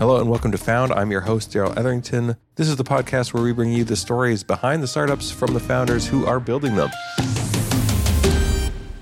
Hello 0.00 0.18
and 0.18 0.30
welcome 0.30 0.50
to 0.50 0.56
Found. 0.56 0.92
I'm 0.92 1.10
your 1.10 1.20
host, 1.20 1.52
Darrell 1.52 1.78
Etherington. 1.78 2.36
This 2.54 2.68
is 2.68 2.76
the 2.76 2.84
podcast 2.84 3.34
where 3.34 3.42
we 3.42 3.52
bring 3.52 3.70
you 3.70 3.84
the 3.84 3.96
stories 3.96 4.42
behind 4.42 4.82
the 4.82 4.86
startups 4.86 5.30
from 5.30 5.52
the 5.52 5.60
founders 5.60 6.06
who 6.06 6.24
are 6.24 6.40
building 6.40 6.74
them. 6.74 6.88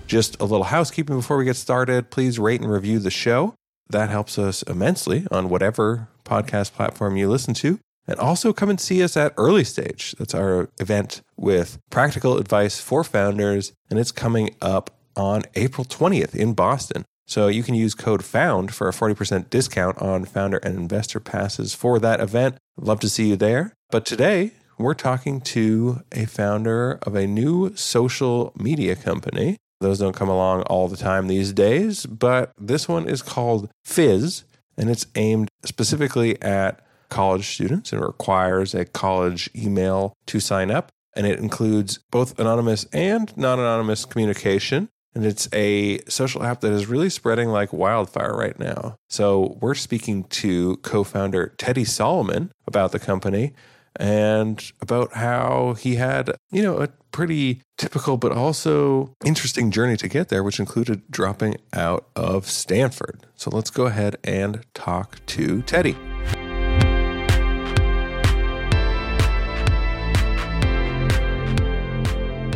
Just 0.08 0.40
a 0.40 0.44
little 0.44 0.64
housekeeping 0.64 1.14
before 1.14 1.36
we 1.36 1.44
get 1.44 1.54
started. 1.54 2.10
Please 2.10 2.40
rate 2.40 2.60
and 2.60 2.68
review 2.68 2.98
the 2.98 3.12
show. 3.12 3.54
That 3.88 4.10
helps 4.10 4.40
us 4.40 4.62
immensely 4.62 5.24
on 5.30 5.48
whatever 5.48 6.08
podcast 6.24 6.72
platform 6.72 7.16
you 7.16 7.30
listen 7.30 7.54
to. 7.54 7.78
And 8.08 8.18
also 8.18 8.52
come 8.52 8.68
and 8.68 8.80
see 8.80 9.00
us 9.04 9.16
at 9.16 9.34
Early 9.36 9.62
Stage. 9.62 10.16
That's 10.18 10.34
our 10.34 10.68
event 10.80 11.22
with 11.36 11.78
practical 11.90 12.38
advice 12.38 12.80
for 12.80 13.04
founders. 13.04 13.72
And 13.88 14.00
it's 14.00 14.10
coming 14.10 14.56
up 14.60 14.98
on 15.14 15.44
April 15.54 15.84
20th 15.84 16.34
in 16.34 16.54
Boston. 16.54 17.04
So 17.28 17.48
you 17.48 17.62
can 17.62 17.74
use 17.74 17.94
code 17.94 18.24
FOUND 18.24 18.74
for 18.74 18.88
a 18.88 18.92
40% 18.92 19.50
discount 19.50 19.98
on 19.98 20.24
founder 20.24 20.56
and 20.58 20.76
investor 20.76 21.20
passes 21.20 21.74
for 21.74 21.98
that 21.98 22.20
event. 22.20 22.56
Love 22.78 23.00
to 23.00 23.08
see 23.10 23.28
you 23.28 23.36
there. 23.36 23.74
But 23.90 24.06
today, 24.06 24.52
we're 24.78 24.94
talking 24.94 25.42
to 25.42 26.00
a 26.10 26.24
founder 26.24 26.98
of 27.02 27.14
a 27.14 27.26
new 27.26 27.76
social 27.76 28.52
media 28.56 28.96
company. 28.96 29.58
Those 29.80 29.98
don't 29.98 30.16
come 30.16 30.30
along 30.30 30.62
all 30.62 30.88
the 30.88 30.96
time 30.96 31.26
these 31.28 31.52
days, 31.52 32.06
but 32.06 32.52
this 32.58 32.88
one 32.88 33.06
is 33.06 33.20
called 33.20 33.68
Fizz, 33.84 34.44
and 34.78 34.88
it's 34.88 35.06
aimed 35.14 35.48
specifically 35.64 36.40
at 36.40 36.80
college 37.10 37.46
students 37.46 37.92
and 37.92 38.00
requires 38.00 38.74
a 38.74 38.86
college 38.86 39.50
email 39.54 40.14
to 40.26 40.40
sign 40.40 40.70
up. 40.70 40.90
And 41.14 41.26
it 41.26 41.40
includes 41.40 41.98
both 42.10 42.38
anonymous 42.38 42.84
and 42.92 43.36
non 43.36 43.58
anonymous 43.58 44.04
communication. 44.06 44.88
And 45.18 45.26
it's 45.26 45.48
a 45.52 45.98
social 46.08 46.44
app 46.44 46.60
that 46.60 46.70
is 46.70 46.86
really 46.86 47.10
spreading 47.10 47.48
like 47.48 47.72
wildfire 47.72 48.36
right 48.36 48.56
now. 48.56 48.94
So 49.08 49.58
we're 49.60 49.74
speaking 49.74 50.22
to 50.22 50.76
co 50.76 51.02
founder 51.02 51.54
Teddy 51.58 51.82
Solomon 51.82 52.52
about 52.68 52.92
the 52.92 53.00
company 53.00 53.52
and 53.96 54.70
about 54.80 55.14
how 55.14 55.74
he 55.76 55.96
had, 55.96 56.36
you 56.52 56.62
know, 56.62 56.78
a 56.78 56.86
pretty 57.10 57.62
typical 57.78 58.16
but 58.16 58.30
also 58.30 59.12
interesting 59.24 59.72
journey 59.72 59.96
to 59.96 60.06
get 60.06 60.28
there, 60.28 60.44
which 60.44 60.60
included 60.60 61.02
dropping 61.10 61.56
out 61.72 62.06
of 62.14 62.46
Stanford. 62.46 63.26
So 63.34 63.50
let's 63.50 63.70
go 63.70 63.86
ahead 63.86 64.18
and 64.22 64.64
talk 64.72 65.18
to 65.26 65.62
Teddy. 65.62 65.96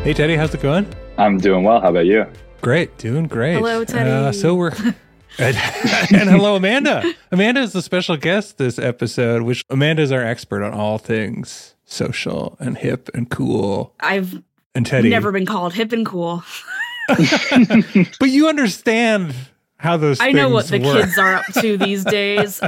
Hey, 0.04 0.14
Teddy, 0.14 0.36
how's 0.36 0.54
it 0.54 0.62
going? 0.62 0.86
I'm 1.18 1.38
doing 1.38 1.64
well. 1.64 1.80
How 1.80 1.90
about 1.90 2.06
you? 2.06 2.24
Great, 2.62 2.96
doing 2.96 3.26
great. 3.26 3.54
Hello, 3.54 3.84
Teddy. 3.84 4.08
Uh, 4.08 4.30
so 4.30 4.54
we're. 4.54 4.70
and, 5.38 5.56
and 6.14 6.30
hello, 6.30 6.54
Amanda. 6.54 7.02
Amanda 7.32 7.60
is 7.60 7.72
the 7.72 7.82
special 7.82 8.16
guest 8.16 8.56
this 8.56 8.78
episode, 8.78 9.42
which 9.42 9.64
Amanda 9.68 10.00
is 10.00 10.12
our 10.12 10.22
expert 10.22 10.62
on 10.62 10.72
all 10.72 10.98
things 10.98 11.74
social 11.84 12.56
and 12.60 12.78
hip 12.78 13.10
and 13.14 13.28
cool. 13.28 13.92
I've 13.98 14.42
and 14.76 14.86
Teddy 14.86 15.10
never 15.10 15.32
been 15.32 15.44
called 15.44 15.74
hip 15.74 15.90
and 15.90 16.06
cool. 16.06 16.44
but 17.08 18.28
you 18.30 18.48
understand 18.48 19.34
how 19.78 19.96
those 19.96 20.20
I 20.20 20.30
know 20.30 20.48
what 20.48 20.68
the 20.68 20.78
work. 20.78 21.02
kids 21.02 21.18
are 21.18 21.34
up 21.34 21.46
to 21.60 21.76
these 21.76 22.04
days. 22.20 22.60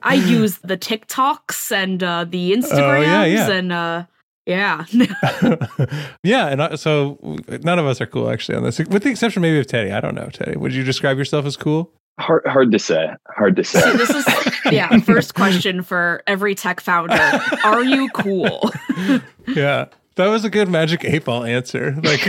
I 0.00 0.14
use 0.14 0.58
the 0.58 0.78
TikToks 0.78 1.72
and 1.72 2.00
uh, 2.04 2.24
the 2.24 2.52
Instagrams 2.52 2.98
oh, 2.98 3.00
yeah, 3.00 3.24
yeah. 3.24 3.50
and 3.50 3.72
uh, 3.72 4.04
yeah. 4.46 4.84
yeah. 6.22 6.48
And 6.48 6.78
so 6.78 7.18
none 7.62 7.78
of 7.78 7.86
us 7.86 8.00
are 8.00 8.06
cool 8.06 8.30
actually 8.30 8.56
on 8.56 8.64
this, 8.64 8.78
with 8.78 9.02
the 9.02 9.10
exception 9.10 9.42
maybe 9.42 9.58
of 9.58 9.66
Teddy. 9.66 9.90
I 9.90 10.00
don't 10.00 10.14
know, 10.14 10.28
Teddy. 10.28 10.56
Would 10.56 10.74
you 10.74 10.84
describe 10.84 11.18
yourself 11.18 11.46
as 11.46 11.56
cool? 11.56 11.92
Hard, 12.18 12.42
hard 12.46 12.70
to 12.72 12.78
say. 12.78 13.08
Hard 13.28 13.56
to 13.56 13.64
say. 13.64 13.80
See, 13.80 13.96
this 13.96 14.10
is, 14.10 14.26
yeah, 14.70 14.98
first 15.04 15.34
question 15.34 15.82
for 15.82 16.22
every 16.26 16.54
tech 16.54 16.80
founder 16.80 17.40
Are 17.64 17.82
you 17.82 18.08
cool? 18.10 18.70
yeah. 19.48 19.86
That 20.16 20.28
was 20.28 20.44
a 20.44 20.50
good 20.50 20.68
magic 20.68 21.04
eight 21.04 21.24
ball 21.24 21.42
answer. 21.42 21.96
Like, 22.04 22.24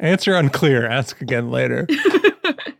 answer 0.00 0.34
unclear, 0.34 0.88
ask 0.88 1.20
again 1.20 1.52
later. 1.52 1.86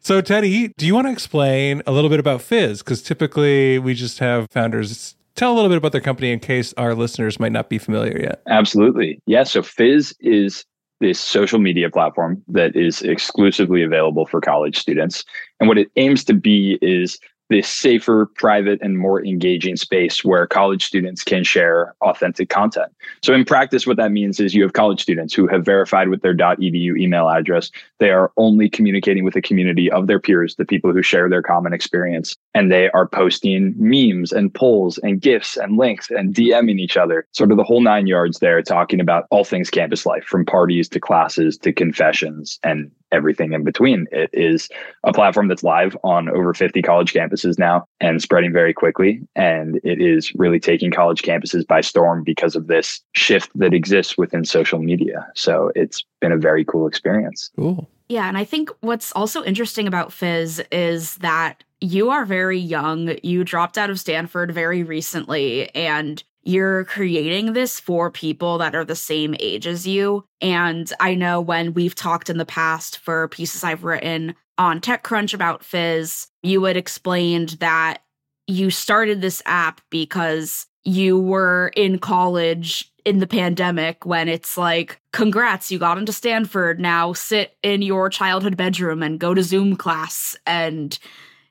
so, 0.00 0.20
Teddy, 0.20 0.74
do 0.76 0.84
you 0.84 0.96
want 0.96 1.06
to 1.06 1.12
explain 1.12 1.80
a 1.86 1.92
little 1.92 2.10
bit 2.10 2.18
about 2.18 2.42
Fizz? 2.42 2.82
Because 2.82 3.00
typically 3.00 3.78
we 3.78 3.94
just 3.94 4.18
have 4.18 4.48
founders 4.50 5.14
tell 5.38 5.52
a 5.52 5.54
little 5.54 5.68
bit 5.68 5.78
about 5.78 5.92
their 5.92 6.00
company 6.00 6.32
in 6.32 6.40
case 6.40 6.74
our 6.76 6.94
listeners 6.94 7.38
might 7.38 7.52
not 7.52 7.68
be 7.68 7.78
familiar 7.78 8.18
yet. 8.20 8.42
Absolutely. 8.48 9.20
Yeah. 9.26 9.44
So 9.44 9.62
Fizz 9.62 10.14
is 10.20 10.64
this 11.00 11.20
social 11.20 11.60
media 11.60 11.90
platform 11.90 12.42
that 12.48 12.74
is 12.74 13.02
exclusively 13.02 13.82
available 13.82 14.26
for 14.26 14.40
college 14.40 14.76
students. 14.76 15.24
And 15.60 15.68
what 15.68 15.78
it 15.78 15.90
aims 15.96 16.24
to 16.24 16.34
be 16.34 16.78
is 16.82 17.18
this 17.48 17.68
safer, 17.68 18.26
private, 18.34 18.80
and 18.82 18.98
more 18.98 19.24
engaging 19.24 19.76
space 19.76 20.24
where 20.24 20.46
college 20.46 20.84
students 20.84 21.24
can 21.24 21.44
share 21.44 21.94
authentic 22.02 22.48
content. 22.48 22.92
So, 23.22 23.32
in 23.32 23.44
practice, 23.44 23.86
what 23.86 23.96
that 23.96 24.12
means 24.12 24.40
is 24.40 24.54
you 24.54 24.62
have 24.62 24.72
college 24.72 25.00
students 25.00 25.34
who 25.34 25.46
have 25.46 25.64
verified 25.64 26.08
with 26.08 26.22
their 26.22 26.34
.edu 26.34 26.98
email 26.98 27.28
address. 27.28 27.70
They 27.98 28.10
are 28.10 28.32
only 28.36 28.68
communicating 28.68 29.24
with 29.24 29.36
a 29.36 29.42
community 29.42 29.90
of 29.90 30.06
their 30.06 30.20
peers, 30.20 30.56
the 30.56 30.64
people 30.64 30.92
who 30.92 31.02
share 31.02 31.28
their 31.28 31.42
common 31.42 31.72
experience, 31.72 32.36
and 32.54 32.70
they 32.70 32.90
are 32.90 33.08
posting 33.08 33.74
memes 33.76 34.32
and 34.32 34.52
polls 34.52 34.98
and 34.98 35.20
gifs 35.20 35.56
and 35.56 35.76
links 35.76 36.10
and 36.10 36.34
DMing 36.34 36.78
each 36.78 36.96
other, 36.96 37.26
sort 37.32 37.50
of 37.50 37.56
the 37.56 37.64
whole 37.64 37.80
nine 37.80 38.06
yards 38.06 38.38
there, 38.38 38.60
talking 38.62 39.00
about 39.00 39.26
all 39.30 39.44
things 39.44 39.70
campus 39.70 40.04
life, 40.06 40.24
from 40.24 40.44
parties 40.44 40.88
to 40.90 41.00
classes 41.00 41.56
to 41.58 41.72
confessions 41.72 42.58
and 42.62 42.90
everything 43.12 43.52
in 43.52 43.64
between. 43.64 44.06
It 44.12 44.30
is 44.32 44.68
a 45.04 45.12
platform 45.12 45.48
that's 45.48 45.62
live 45.62 45.96
on 46.04 46.28
over 46.28 46.54
50 46.54 46.82
college 46.82 47.12
campuses 47.12 47.58
now 47.58 47.84
and 48.00 48.20
spreading 48.22 48.52
very 48.52 48.74
quickly. 48.74 49.20
And 49.36 49.80
it 49.84 50.00
is 50.00 50.34
really 50.34 50.60
taking 50.60 50.90
college 50.90 51.22
campuses 51.22 51.66
by 51.66 51.80
storm 51.80 52.22
because 52.24 52.56
of 52.56 52.66
this 52.66 53.00
shift 53.14 53.50
that 53.54 53.74
exists 53.74 54.18
within 54.18 54.44
social 54.44 54.78
media. 54.78 55.26
So 55.34 55.72
it's 55.74 56.04
been 56.20 56.32
a 56.32 56.38
very 56.38 56.64
cool 56.64 56.86
experience. 56.86 57.50
Cool. 57.56 57.88
Yeah. 58.08 58.26
And 58.26 58.38
I 58.38 58.44
think 58.44 58.70
what's 58.80 59.12
also 59.12 59.44
interesting 59.44 59.86
about 59.86 60.12
Fizz 60.12 60.62
is 60.72 61.16
that 61.16 61.62
you 61.80 62.10
are 62.10 62.24
very 62.24 62.58
young. 62.58 63.16
You 63.22 63.44
dropped 63.44 63.78
out 63.78 63.90
of 63.90 64.00
Stanford 64.00 64.52
very 64.52 64.82
recently, 64.82 65.72
and 65.74 66.22
you're 66.42 66.84
creating 66.84 67.52
this 67.52 67.78
for 67.78 68.10
people 68.10 68.58
that 68.58 68.74
are 68.74 68.84
the 68.84 68.96
same 68.96 69.34
age 69.40 69.66
as 69.66 69.86
you. 69.86 70.24
And 70.40 70.90
I 71.00 71.14
know 71.14 71.40
when 71.40 71.74
we've 71.74 71.94
talked 71.94 72.30
in 72.30 72.38
the 72.38 72.46
past 72.46 72.98
for 72.98 73.28
pieces 73.28 73.64
I've 73.64 73.84
written 73.84 74.34
on 74.56 74.80
TechCrunch 74.80 75.34
about 75.34 75.64
Fizz, 75.64 76.28
you 76.42 76.64
had 76.64 76.76
explained 76.76 77.50
that 77.60 77.98
you 78.46 78.70
started 78.70 79.20
this 79.20 79.42
app 79.46 79.80
because 79.90 80.66
you 80.84 81.18
were 81.18 81.70
in 81.76 81.98
college 81.98 82.90
in 83.04 83.18
the 83.18 83.26
pandemic 83.26 84.06
when 84.06 84.28
it's 84.28 84.56
like, 84.56 85.00
congrats, 85.12 85.70
you 85.70 85.78
got 85.78 85.98
into 85.98 86.12
Stanford. 86.12 86.80
Now 86.80 87.12
sit 87.12 87.56
in 87.62 87.82
your 87.82 88.08
childhood 88.08 88.56
bedroom 88.56 89.02
and 89.02 89.20
go 89.20 89.34
to 89.34 89.42
Zoom 89.42 89.76
class. 89.76 90.36
And 90.46 90.98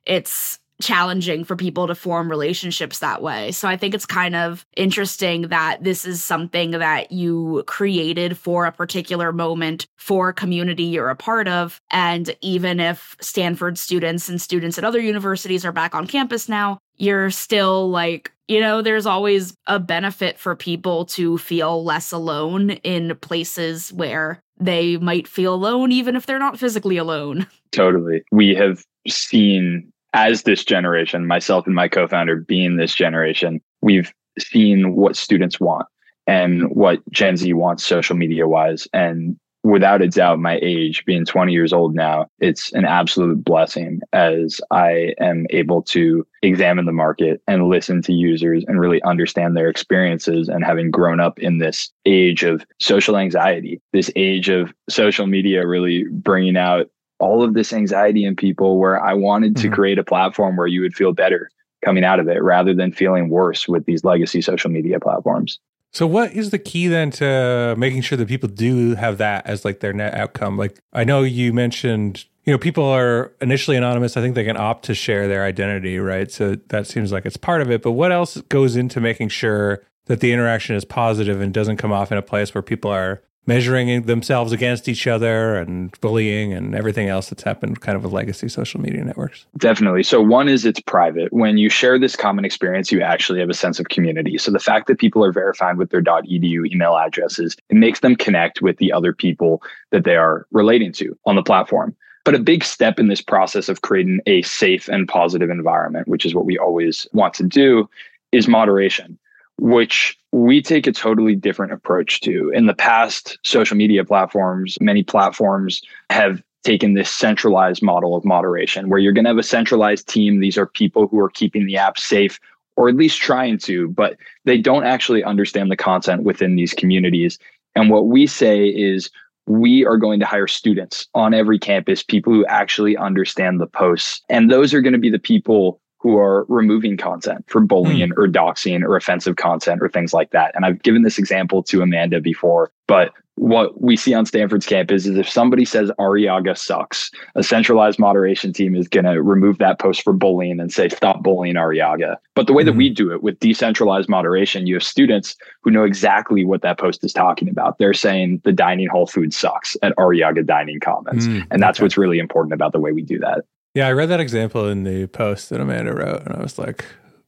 it's 0.05 0.59
challenging 0.81 1.43
for 1.43 1.55
people 1.55 1.87
to 1.87 1.95
form 1.95 2.29
relationships 2.29 2.99
that 2.99 3.21
way. 3.21 3.51
So 3.51 3.67
I 3.67 3.77
think 3.77 3.95
it's 3.95 4.05
kind 4.05 4.35
of 4.35 4.65
interesting 4.75 5.43
that 5.43 5.83
this 5.83 6.05
is 6.05 6.23
something 6.23 6.71
that 6.71 7.11
you 7.11 7.63
created 7.67 8.37
for 8.37 8.65
a 8.65 8.71
particular 8.71 9.31
moment 9.31 9.87
for 9.97 10.29
a 10.29 10.33
community 10.33 10.83
you're 10.83 11.09
a 11.09 11.15
part 11.15 11.47
of. 11.47 11.81
And 11.89 12.35
even 12.41 12.79
if 12.79 13.15
Stanford 13.19 13.77
students 13.77 14.29
and 14.29 14.41
students 14.41 14.77
at 14.77 14.83
other 14.83 14.99
universities 14.99 15.65
are 15.65 15.71
back 15.71 15.95
on 15.95 16.07
campus 16.07 16.47
now, 16.47 16.79
you're 16.97 17.29
still 17.29 17.89
like, 17.89 18.31
you 18.47 18.59
know, 18.59 18.81
there's 18.81 19.05
always 19.05 19.53
a 19.67 19.79
benefit 19.79 20.39
for 20.39 20.55
people 20.55 21.05
to 21.05 21.37
feel 21.37 21.83
less 21.83 22.11
alone 22.11 22.71
in 22.71 23.15
places 23.17 23.91
where 23.93 24.39
they 24.59 24.97
might 24.97 25.27
feel 25.27 25.53
alone, 25.53 25.91
even 25.91 26.15
if 26.15 26.25
they're 26.25 26.39
not 26.39 26.57
physically 26.57 26.97
alone. 26.97 27.45
Totally. 27.71 28.23
We 28.31 28.55
have 28.55 28.83
seen 29.07 29.91
as 30.13 30.43
this 30.43 30.63
generation, 30.63 31.27
myself 31.27 31.65
and 31.65 31.75
my 31.75 31.87
co-founder 31.87 32.37
being 32.37 32.77
this 32.77 32.93
generation, 32.93 33.61
we've 33.81 34.13
seen 34.39 34.95
what 34.95 35.15
students 35.15 35.59
want 35.59 35.87
and 36.25 36.69
what 36.71 36.99
Gen 37.11 37.37
Z 37.37 37.51
wants 37.53 37.85
social 37.85 38.15
media 38.15 38.47
wise. 38.47 38.87
And 38.93 39.37
without 39.63 40.01
a 40.01 40.07
doubt, 40.07 40.39
my 40.39 40.59
age 40.61 41.03
being 41.05 41.25
20 41.25 41.51
years 41.51 41.73
old 41.73 41.93
now, 41.93 42.27
it's 42.39 42.71
an 42.73 42.85
absolute 42.85 43.43
blessing 43.43 43.99
as 44.13 44.61
I 44.71 45.13
am 45.19 45.45
able 45.49 45.81
to 45.83 46.25
examine 46.41 46.85
the 46.85 46.91
market 46.91 47.41
and 47.47 47.67
listen 47.67 48.01
to 48.03 48.13
users 48.13 48.63
and 48.67 48.79
really 48.79 49.01
understand 49.03 49.57
their 49.57 49.69
experiences. 49.69 50.47
And 50.47 50.63
having 50.63 50.91
grown 50.91 51.19
up 51.19 51.39
in 51.39 51.57
this 51.57 51.91
age 52.05 52.43
of 52.43 52.65
social 52.79 53.17
anxiety, 53.17 53.81
this 53.93 54.11
age 54.15 54.49
of 54.49 54.73
social 54.89 55.27
media 55.27 55.67
really 55.67 56.05
bringing 56.11 56.57
out 56.57 56.89
all 57.19 57.43
of 57.43 57.53
this 57.53 57.73
anxiety 57.73 58.25
in 58.25 58.35
people 58.35 58.77
where 58.77 59.03
I 59.03 59.13
wanted 59.13 59.55
to 59.57 59.63
mm-hmm. 59.63 59.73
create 59.73 59.99
a 59.99 60.03
platform 60.03 60.55
where 60.55 60.67
you 60.67 60.81
would 60.81 60.95
feel 60.95 61.13
better 61.13 61.49
coming 61.83 62.03
out 62.03 62.19
of 62.19 62.27
it 62.27 62.41
rather 62.41 62.73
than 62.73 62.91
feeling 62.91 63.29
worse 63.29 63.67
with 63.67 63.85
these 63.85 64.03
legacy 64.03 64.41
social 64.41 64.69
media 64.69 64.99
platforms. 64.99 65.59
So 65.93 66.05
what 66.05 66.33
is 66.33 66.49
the 66.49 66.59
key 66.59 66.87
then 66.87 67.11
to 67.11 67.75
making 67.77 68.01
sure 68.01 68.17
that 68.17 68.27
people 68.27 68.49
do 68.49 68.95
have 68.95 69.17
that 69.19 69.47
as 69.47 69.63
like 69.63 69.79
their 69.79 69.93
net 69.93 70.13
outcome? 70.13 70.57
Like 70.57 70.79
I 70.93 71.03
know 71.03 71.23
you 71.23 71.53
mentioned, 71.53 72.25
you 72.45 72.51
know, 72.51 72.57
people 72.57 72.83
are 72.83 73.31
initially 73.41 73.77
anonymous. 73.77 74.17
I 74.17 74.21
think 74.21 74.35
they 74.35 74.43
can 74.43 74.57
opt 74.57 74.85
to 74.85 74.93
share 74.93 75.27
their 75.27 75.43
identity, 75.43 75.97
right? 75.97 76.31
So 76.31 76.55
that 76.67 76.87
seems 76.87 77.11
like 77.11 77.25
it's 77.25 77.37
part 77.37 77.61
of 77.61 77.71
it. 77.71 77.81
But 77.81 77.91
what 77.93 78.11
else 78.11 78.37
goes 78.49 78.75
into 78.75 78.99
making 78.99 79.29
sure 79.29 79.83
that 80.05 80.19
the 80.19 80.31
interaction 80.31 80.75
is 80.75 80.85
positive 80.85 81.41
and 81.41 81.53
doesn't 81.53 81.77
come 81.77 81.91
off 81.91 82.11
in 82.11 82.17
a 82.17 82.21
place 82.21 82.53
where 82.53 82.61
people 82.61 82.91
are 82.91 83.21
measuring 83.47 84.03
themselves 84.03 84.51
against 84.51 84.89
each 84.89 85.07
other 85.07 85.55
and 85.55 85.99
bullying 86.01 86.53
and 86.53 86.75
everything 86.75 87.07
else 87.07 87.29
that's 87.29 87.43
happened 87.43 87.79
kind 87.79 87.95
of 87.95 88.03
with 88.03 88.11
legacy 88.11 88.49
social 88.49 88.79
media 88.81 89.03
networks. 89.03 89.45
Definitely. 89.57 90.03
So 90.03 90.21
one 90.21 90.49
is 90.49 90.65
it's 90.65 90.81
private. 90.81 91.31
When 91.31 91.57
you 91.57 91.69
share 91.69 91.97
this 91.97 92.15
common 92.15 92.43
experience, 92.43 92.91
you 92.91 93.01
actually 93.01 93.39
have 93.39 93.49
a 93.49 93.55
sense 93.55 93.79
of 93.79 93.87
community. 93.87 94.37
So 94.37 94.51
the 94.51 94.59
fact 94.59 94.87
that 94.87 94.99
people 94.99 95.23
are 95.23 95.31
verified 95.31 95.77
with 95.77 95.89
their 95.89 96.03
.edu 96.03 96.69
email 96.69 96.97
addresses, 96.97 97.55
it 97.69 97.77
makes 97.77 98.01
them 98.01 98.15
connect 98.17 98.61
with 98.61 98.77
the 98.77 98.91
other 98.91 99.13
people 99.13 99.63
that 99.91 100.03
they 100.03 100.17
are 100.17 100.45
relating 100.51 100.91
to 100.93 101.17
on 101.25 101.35
the 101.35 101.43
platform. 101.43 101.95
But 102.25 102.35
a 102.35 102.39
big 102.39 102.65
step 102.65 102.99
in 102.99 103.07
this 103.07 103.21
process 103.21 103.69
of 103.69 103.81
creating 103.83 104.19
a 104.25 104.41
safe 104.41 104.89
and 104.89 105.07
positive 105.07 105.49
environment, 105.49 106.09
which 106.09 106.25
is 106.25 106.35
what 106.35 106.43
we 106.43 106.57
always 106.57 107.07
want 107.13 107.33
to 107.35 107.43
do, 107.43 107.89
is 108.33 108.49
moderation 108.49 109.17
which 109.59 110.17
we 110.31 110.61
take 110.61 110.87
a 110.87 110.91
totally 110.91 111.35
different 111.35 111.73
approach 111.73 112.21
to. 112.21 112.51
In 112.53 112.67
the 112.67 112.73
past, 112.73 113.37
social 113.43 113.75
media 113.75 114.05
platforms, 114.05 114.77
many 114.79 115.03
platforms 115.03 115.81
have 116.09 116.41
taken 116.63 116.93
this 116.93 117.09
centralized 117.09 117.81
model 117.81 118.15
of 118.15 118.25
moderation 118.25 118.89
where 118.89 118.99
you're 118.99 119.13
going 119.13 119.23
to 119.23 119.29
have 119.29 119.37
a 119.37 119.43
centralized 119.43 120.07
team. 120.07 120.39
These 120.39 120.57
are 120.57 120.65
people 120.65 121.07
who 121.07 121.19
are 121.19 121.29
keeping 121.29 121.65
the 121.65 121.77
app 121.77 121.97
safe 121.97 122.39
or 122.75 122.89
at 122.89 122.95
least 122.95 123.19
trying 123.19 123.57
to, 123.57 123.87
but 123.89 124.17
they 124.45 124.57
don't 124.57 124.83
actually 124.83 125.23
understand 125.23 125.71
the 125.71 125.77
content 125.77 126.23
within 126.23 126.55
these 126.55 126.73
communities. 126.73 127.39
And 127.75 127.89
what 127.89 128.07
we 128.07 128.27
say 128.27 128.65
is 128.67 129.09
we 129.47 129.85
are 129.85 129.97
going 129.97 130.19
to 130.19 130.25
hire 130.25 130.47
students 130.47 131.07
on 131.15 131.33
every 131.33 131.57
campus, 131.57 132.03
people 132.03 132.33
who 132.33 132.45
actually 132.45 132.97
understand 132.97 133.59
the 133.59 133.67
posts. 133.67 134.21
And 134.29 134.51
those 134.51 134.73
are 134.73 134.81
going 134.81 134.93
to 134.93 134.99
be 134.99 135.09
the 135.09 135.19
people 135.19 135.79
who 135.99 136.17
are 136.17 136.45
removing 136.47 136.97
content 136.97 137.45
for 137.47 137.61
bullying 137.61 138.09
mm. 138.09 138.17
or 138.17 138.27
doxing 138.27 138.83
or 138.83 138.95
offensive 138.95 139.35
content 139.35 139.81
or 139.81 139.89
things 139.89 140.13
like 140.13 140.31
that. 140.31 140.55
And 140.55 140.65
I've 140.65 140.81
given 140.83 141.03
this 141.03 141.17
example 141.17 141.63
to 141.63 141.81
Amanda 141.81 142.21
before, 142.21 142.71
but 142.87 143.13
what 143.37 143.79
we 143.81 143.95
see 143.95 144.15
on 144.15 144.25
Stanford's 144.25 144.65
campus 144.65 145.05
is 145.05 145.15
if 145.15 145.29
somebody 145.29 145.63
says 145.63 145.91
Arrillaga 145.99 146.57
sucks, 146.57 147.11
a 147.35 147.43
centralized 147.43 147.99
moderation 147.99 148.51
team 148.51 148.75
is 148.75 148.87
going 148.87 149.05
to 149.05 149.21
remove 149.21 149.59
that 149.59 149.77
post 149.77 150.01
for 150.01 150.11
bullying 150.11 150.59
and 150.59 150.73
say, 150.73 150.89
stop 150.89 151.21
bullying 151.21 151.55
Arrillaga. 151.55 152.17
But 152.33 152.47
the 152.47 152.53
way 152.53 152.63
mm. 152.63 152.67
that 152.67 152.75
we 152.75 152.89
hmm. 152.89 152.95
do 152.95 153.11
it 153.11 153.21
with 153.21 153.39
decentralized 153.39 154.09
moderation, 154.09 154.65
you 154.65 154.73
have 154.73 154.83
students 154.83 155.35
who 155.61 155.69
know 155.69 155.83
exactly 155.83 156.45
what 156.45 156.63
that 156.63 156.79
post 156.79 157.03
is 157.03 157.13
talking 157.13 157.47
about. 157.47 157.77
They're 157.77 157.93
saying 157.93 158.41
the 158.43 158.51
dining 158.51 158.87
hall 158.87 159.05
food 159.05 159.33
sucks 159.33 159.77
at 159.83 159.95
Arrillaga 159.97 160.43
Dining 160.43 160.79
commons. 160.79 161.27
Mm, 161.27 161.45
and 161.51 161.61
that's 161.61 161.77
okay. 161.77 161.85
what's 161.85 161.97
really 161.97 162.17
important 162.17 162.53
about 162.53 162.71
the 162.71 162.79
way 162.79 162.91
we 162.91 163.03
do 163.03 163.19
that. 163.19 163.45
Yeah, 163.77 163.89
I 163.89 163.91
read 163.91 164.09
that 164.09 164.19
example 164.19 164.67
in 164.67 164.85
the 164.85 165.05
post 165.05 165.51
that 165.51 165.61
Amanda 165.61 165.93
wrote, 165.93 166.23
and 166.25 166.35
I 166.35 166.41
was 166.41 166.57
like, 166.57 166.83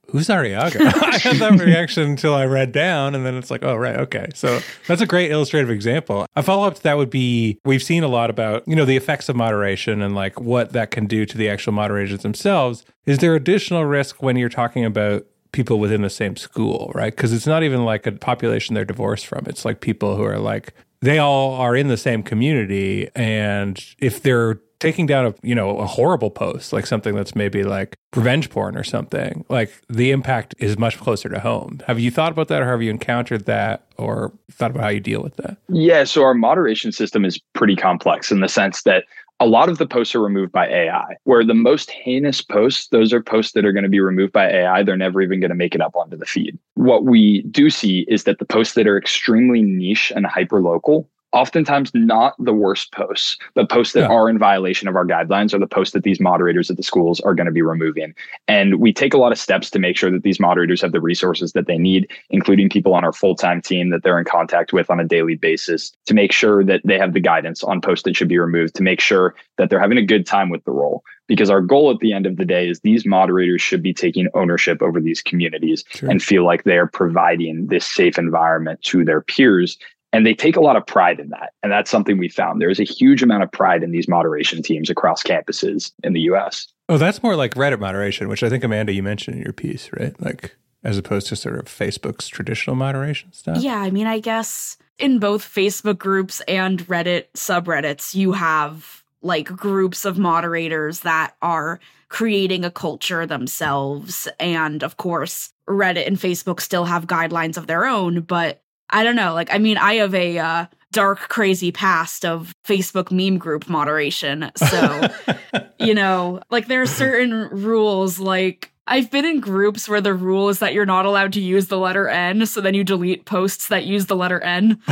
who's 0.07 0.30
Arrillaga? 0.30 0.81
I 1.04 1.19
had 1.19 1.36
that 1.36 1.60
reaction 1.60 2.10
until 2.10 2.34
I 2.34 2.46
read 2.46 2.72
down, 2.72 3.13
and 3.13 3.24
then 3.24 3.36
it's 3.36 3.51
like, 3.51 3.62
oh, 3.63 3.75
right, 3.75 3.98
okay. 3.98 4.30
So 4.34 4.60
that's 4.88 5.00
a 5.00 5.06
great 5.06 5.30
illustrative 5.30 5.69
example. 5.69 6.25
A 6.36 6.42
follow 6.42 6.66
up 6.66 6.74
to 6.74 6.81
that 6.81 6.98
would 6.98 7.12
be 7.12 7.60
we've 7.66 7.84
seen 7.84 8.04
a 8.04 8.07
lot 8.07 8.31
about, 8.31 8.68
you 8.68 8.75
know, 8.75 8.84
the 8.84 8.98
effects 8.98 9.30
of 9.30 9.36
moderation 9.36 10.01
and 10.01 10.16
like 10.16 10.42
what 10.42 10.74
that 10.74 10.90
can 10.90 11.06
do 11.06 11.24
to 11.24 11.38
the 11.38 11.48
actual 11.48 11.74
moderators 11.74 12.24
themselves. 12.24 12.84
Is 13.06 13.19
there 13.19 13.36
additional 13.36 13.86
risk 13.86 14.24
when 14.24 14.36
you're 14.36 14.50
talking 14.50 14.84
about 14.84 15.28
people 15.51 15.78
within 15.78 16.01
the 16.01 16.10
same 16.10 16.36
school, 16.36 16.92
right? 16.96 17.16
Because 17.16 17.31
it's 17.31 17.46
not 17.46 17.62
even 17.62 17.86
like 17.86 18.07
a 18.07 18.12
population 18.12 18.74
they're 18.74 18.86
divorced 18.86 19.28
from. 19.28 19.46
It's 19.46 19.66
like 19.66 19.81
people 19.81 20.16
who 20.16 20.24
are 20.24 20.40
like, 20.40 20.74
they 21.01 21.18
all 21.18 21.54
are 21.54 21.75
in 21.75 21.88
the 21.88 21.98
same 21.98 22.24
community. 22.24 23.10
And 23.16 23.84
if 24.00 24.22
they're 24.22 24.60
taking 24.80 25.06
down 25.06 25.25
a 25.25 25.36
you 25.44 25.54
know 25.54 25.78
a 25.78 25.86
horrible 25.86 26.31
post 26.31 26.72
like 26.72 26.86
something 26.86 27.13
that's 27.13 27.36
maybe 27.36 27.63
like 27.63 27.98
revenge 28.16 28.50
porn 28.50 28.78
or 28.78 28.84
something 28.84 29.46
like 29.50 29.72
the 29.90 30.12
impact 30.12 30.56
is 30.60 30.78
much 30.78 30.98
closer 30.98 31.30
to 31.30 31.40
home 31.40 31.81
have 31.86 32.00
you 32.00 32.10
thought 32.10 32.31
about 32.31 32.48
that 32.48 32.62
or 32.62 32.66
have 32.66 32.81
you 32.81 32.90
encountered 32.90 33.46
that 33.46 33.86
or 33.98 34.31
thought 34.51 34.72
about 34.72 34.84
how 34.84 34.90
you 34.90 35.01
deal 35.01 35.22
with 35.22 35.36
that 35.36 35.57
yeah 35.68 36.04
so 36.04 36.24
our 36.24 36.34
moderation 36.34 36.92
system 36.92 37.25
is 37.25 37.40
pretty 37.54 37.75
complex 37.75 38.31
in 38.31 38.40
the 38.40 38.48
sense 38.48 38.84
that 38.84 39.04
a 39.39 39.47
lot 39.47 39.69
of 39.69 39.77
the 39.77 39.88
posts 39.88 40.13
are 40.15 40.21
removed 40.21 40.51
by 40.51 40.68
AI, 40.68 41.15
where 41.24 41.45
the 41.45 41.53
most 41.53 41.89
heinous 41.91 42.41
posts, 42.41 42.88
those 42.88 43.13
are 43.13 43.21
posts 43.21 43.53
that 43.53 43.65
are 43.65 43.71
going 43.71 43.83
to 43.83 43.89
be 43.89 44.01
removed 44.01 44.33
by 44.33 44.50
AI. 44.50 44.83
They're 44.83 44.97
never 44.97 45.21
even 45.21 45.39
going 45.39 45.50
to 45.50 45.56
make 45.56 45.74
it 45.74 45.81
up 45.81 45.95
onto 45.95 46.18
the 46.18 46.25
feed. 46.25 46.57
What 46.75 47.06
we 47.06 47.44
do 47.44 47.69
see 47.69 48.06
is 48.09 48.25
that 48.25 48.39
the 48.39 48.45
posts 48.45 48.74
that 48.75 48.88
are 48.88 48.97
extremely 48.97 49.62
niche 49.62 50.12
and 50.15 50.25
hyper 50.25 50.62
local 50.62 51.09
oftentimes 51.31 51.92
not 51.94 52.36
the 52.40 52.54
worst 52.54 52.92
posts. 52.92 53.38
The 53.56 53.66
posts 53.66 53.94
that 53.94 54.02
yeah. 54.02 54.16
are 54.16 54.30
in 54.30 54.40
violation 54.40 54.88
of 54.88 54.96
our 54.96 55.06
guidelines 55.06 55.54
are 55.54 55.60
the 55.60 55.68
posts 55.68 55.94
that 55.94 56.04
these 56.04 56.20
moderators 56.20 56.70
at 56.72 56.78
the 56.78 56.84
schools 56.84 57.20
are 57.22 57.36
going 57.36 57.46
to 57.46 57.52
be 57.52 57.62
removing. 57.62 58.16
And 58.48 58.80
we 58.80 58.92
take 58.92 59.14
a 59.14 59.18
lot 59.18 59.31
of 59.31 59.38
steps 59.38 59.70
to 59.72 59.80
make 59.80 59.96
sure 59.98 60.12
that 60.12 60.24
these 60.24 60.40
moderators 60.40 60.81
have 60.81 60.92
the 60.92 61.02
resources 61.02 61.54
that 61.54 61.68
they 61.68 61.78
need, 61.78 62.10
including 62.30 62.70
people 62.70 62.94
on 62.94 63.04
our 63.04 63.14
full 63.14 63.36
time 63.36 63.62
team 63.62 63.90
that 63.90 64.04
they're 64.04 64.20
in 64.20 64.26
contact 64.26 64.74
with 64.74 64.90
on 64.90 65.00
a 65.00 65.06
daily 65.06 65.36
basis 65.36 65.92
to 66.08 66.14
make 66.14 66.31
sure 66.31 66.64
that 66.64 66.81
they 66.84 66.98
have 66.98 67.14
the 67.14 67.20
guidance 67.20 67.64
on 67.64 67.82
posts 67.82 68.04
that 68.04 68.16
should 68.16 68.30
be 68.30 68.40
removed, 68.40 68.75
to 68.75 68.84
make 68.84 69.00
sure 69.00 69.36
that 69.58 69.70
they're 69.70 69.80
having 69.80 69.98
a 69.98 70.06
good 70.06 70.25
time 70.25 70.50
with 70.50 70.64
the 70.64 70.72
role. 70.72 71.04
Because 71.28 71.52
our 71.52 71.62
goal 71.62 71.92
at 71.92 72.00
the 72.00 72.12
end 72.12 72.25
of 72.25 72.38
the 72.38 72.46
day 72.46 72.68
is 72.68 72.80
these 72.80 73.06
moderators 73.06 73.62
should 73.62 73.84
be 73.84 73.94
taking 73.94 74.30
ownership 74.34 74.82
over 74.82 75.00
these 75.00 75.22
communities 75.22 75.84
sure. 75.92 76.10
and 76.10 76.24
feel 76.24 76.44
like 76.44 76.64
they 76.64 76.80
are 76.80 76.88
providing 76.88 77.68
this 77.68 77.86
safe 77.86 78.18
environment 78.18 78.82
to 78.84 79.06
their 79.06 79.22
peers 79.22 79.78
and 80.12 80.26
they 80.26 80.34
take 80.34 80.56
a 80.56 80.62
lot 80.62 80.76
of 80.76 80.86
pride 80.86 81.20
in 81.20 81.30
that. 81.30 81.54
And 81.62 81.72
that's 81.72 81.92
something 81.92 82.18
we 82.18 82.30
found. 82.30 82.62
There's 82.62 82.80
a 82.80 82.84
huge 82.84 83.22
amount 83.22 83.44
of 83.44 83.52
pride 83.52 83.84
in 83.84 83.92
these 83.92 84.08
moderation 84.08 84.62
teams 84.62 84.90
across 84.90 85.22
campuses 85.24 85.92
in 86.04 86.14
the 86.14 86.22
US. 86.22 86.68
Oh, 86.88 86.98
that's 86.98 87.22
more 87.22 87.36
like 87.36 87.54
Reddit 87.54 87.80
moderation, 87.80 88.28
which 88.28 88.42
I 88.42 88.50
think, 88.50 88.64
Amanda, 88.64 88.92
you 88.92 89.04
mentioned 89.04 89.38
in 89.38 89.44
your 89.44 89.54
piece, 89.54 89.90
right? 89.94 90.20
Like, 90.20 90.56
as 90.84 90.98
opposed 90.98 91.28
to 91.28 91.36
sort 91.36 91.60
of 91.60 91.66
Facebook's 91.66 92.28
traditional 92.28 92.76
moderation 92.76 93.32
stuff. 93.34 93.58
Yeah. 93.58 93.78
I 93.78 93.92
mean, 93.92 94.08
I 94.08 94.20
guess 94.20 94.78
in 94.98 95.20
both 95.20 95.44
Facebook 95.44 95.98
groups 95.98 96.42
and 96.48 96.86
Reddit 96.88 97.26
subreddits, 97.36 98.16
you 98.16 98.32
have 98.32 99.04
like 99.22 99.46
groups 99.46 100.06
of 100.06 100.18
moderators 100.18 101.02
that 101.02 101.36
are 101.42 101.80
creating 102.08 102.66
a 102.66 102.72
culture 102.72 103.26
themselves. 103.26 104.28
And 104.40 104.84
of 104.84 104.98
course, 104.98 105.54
Reddit 105.68 106.08
and 106.08 106.18
Facebook 106.18 106.62
still 106.62 106.86
have 106.86 107.06
guidelines 107.06 107.58
of 107.58 107.68
their 107.68 107.86
own, 107.86 108.22
but 108.22 108.64
I 108.89 109.03
don't 109.03 109.15
know. 109.15 109.33
Like, 109.33 109.53
I 109.53 109.57
mean, 109.57 109.77
I 109.77 109.95
have 109.95 110.13
a 110.15 110.39
uh, 110.39 110.65
dark, 110.91 111.19
crazy 111.30 111.71
past 111.71 112.25
of 112.25 112.53
Facebook 112.65 113.12
meme 113.12 113.38
group 113.38 113.69
moderation. 113.69 114.51
So, 114.56 115.07
you 115.80 115.94
know, 115.94 116.41
like 116.50 116.68
there 116.68 116.81
are 116.81 116.88
certain 116.88 117.50
rules. 117.51 118.19
Like, 118.19 118.71
I've 118.88 119.12
been 119.12 119.25
in 119.25 119.39
groups 119.39 119.88
where 119.88 120.01
the 120.01 120.15
rule 120.15 120.50
is 120.50 120.60
that 120.60 120.74
you're 120.74 120.86
not 120.86 121.05
allowed 121.05 121.34
to 121.34 121.41
use 121.41 121.67
the 121.67 121.77
letter 121.77 122.08
N. 122.10 122.46
So 122.48 122.60
then 122.60 122.74
you 122.74 122.84
delete 122.84 123.25
posts 123.25 123.67
that 123.67 123.86
use 123.86 124.08
the 124.08 124.15
letter 124.15 124.39
N. 124.41 124.81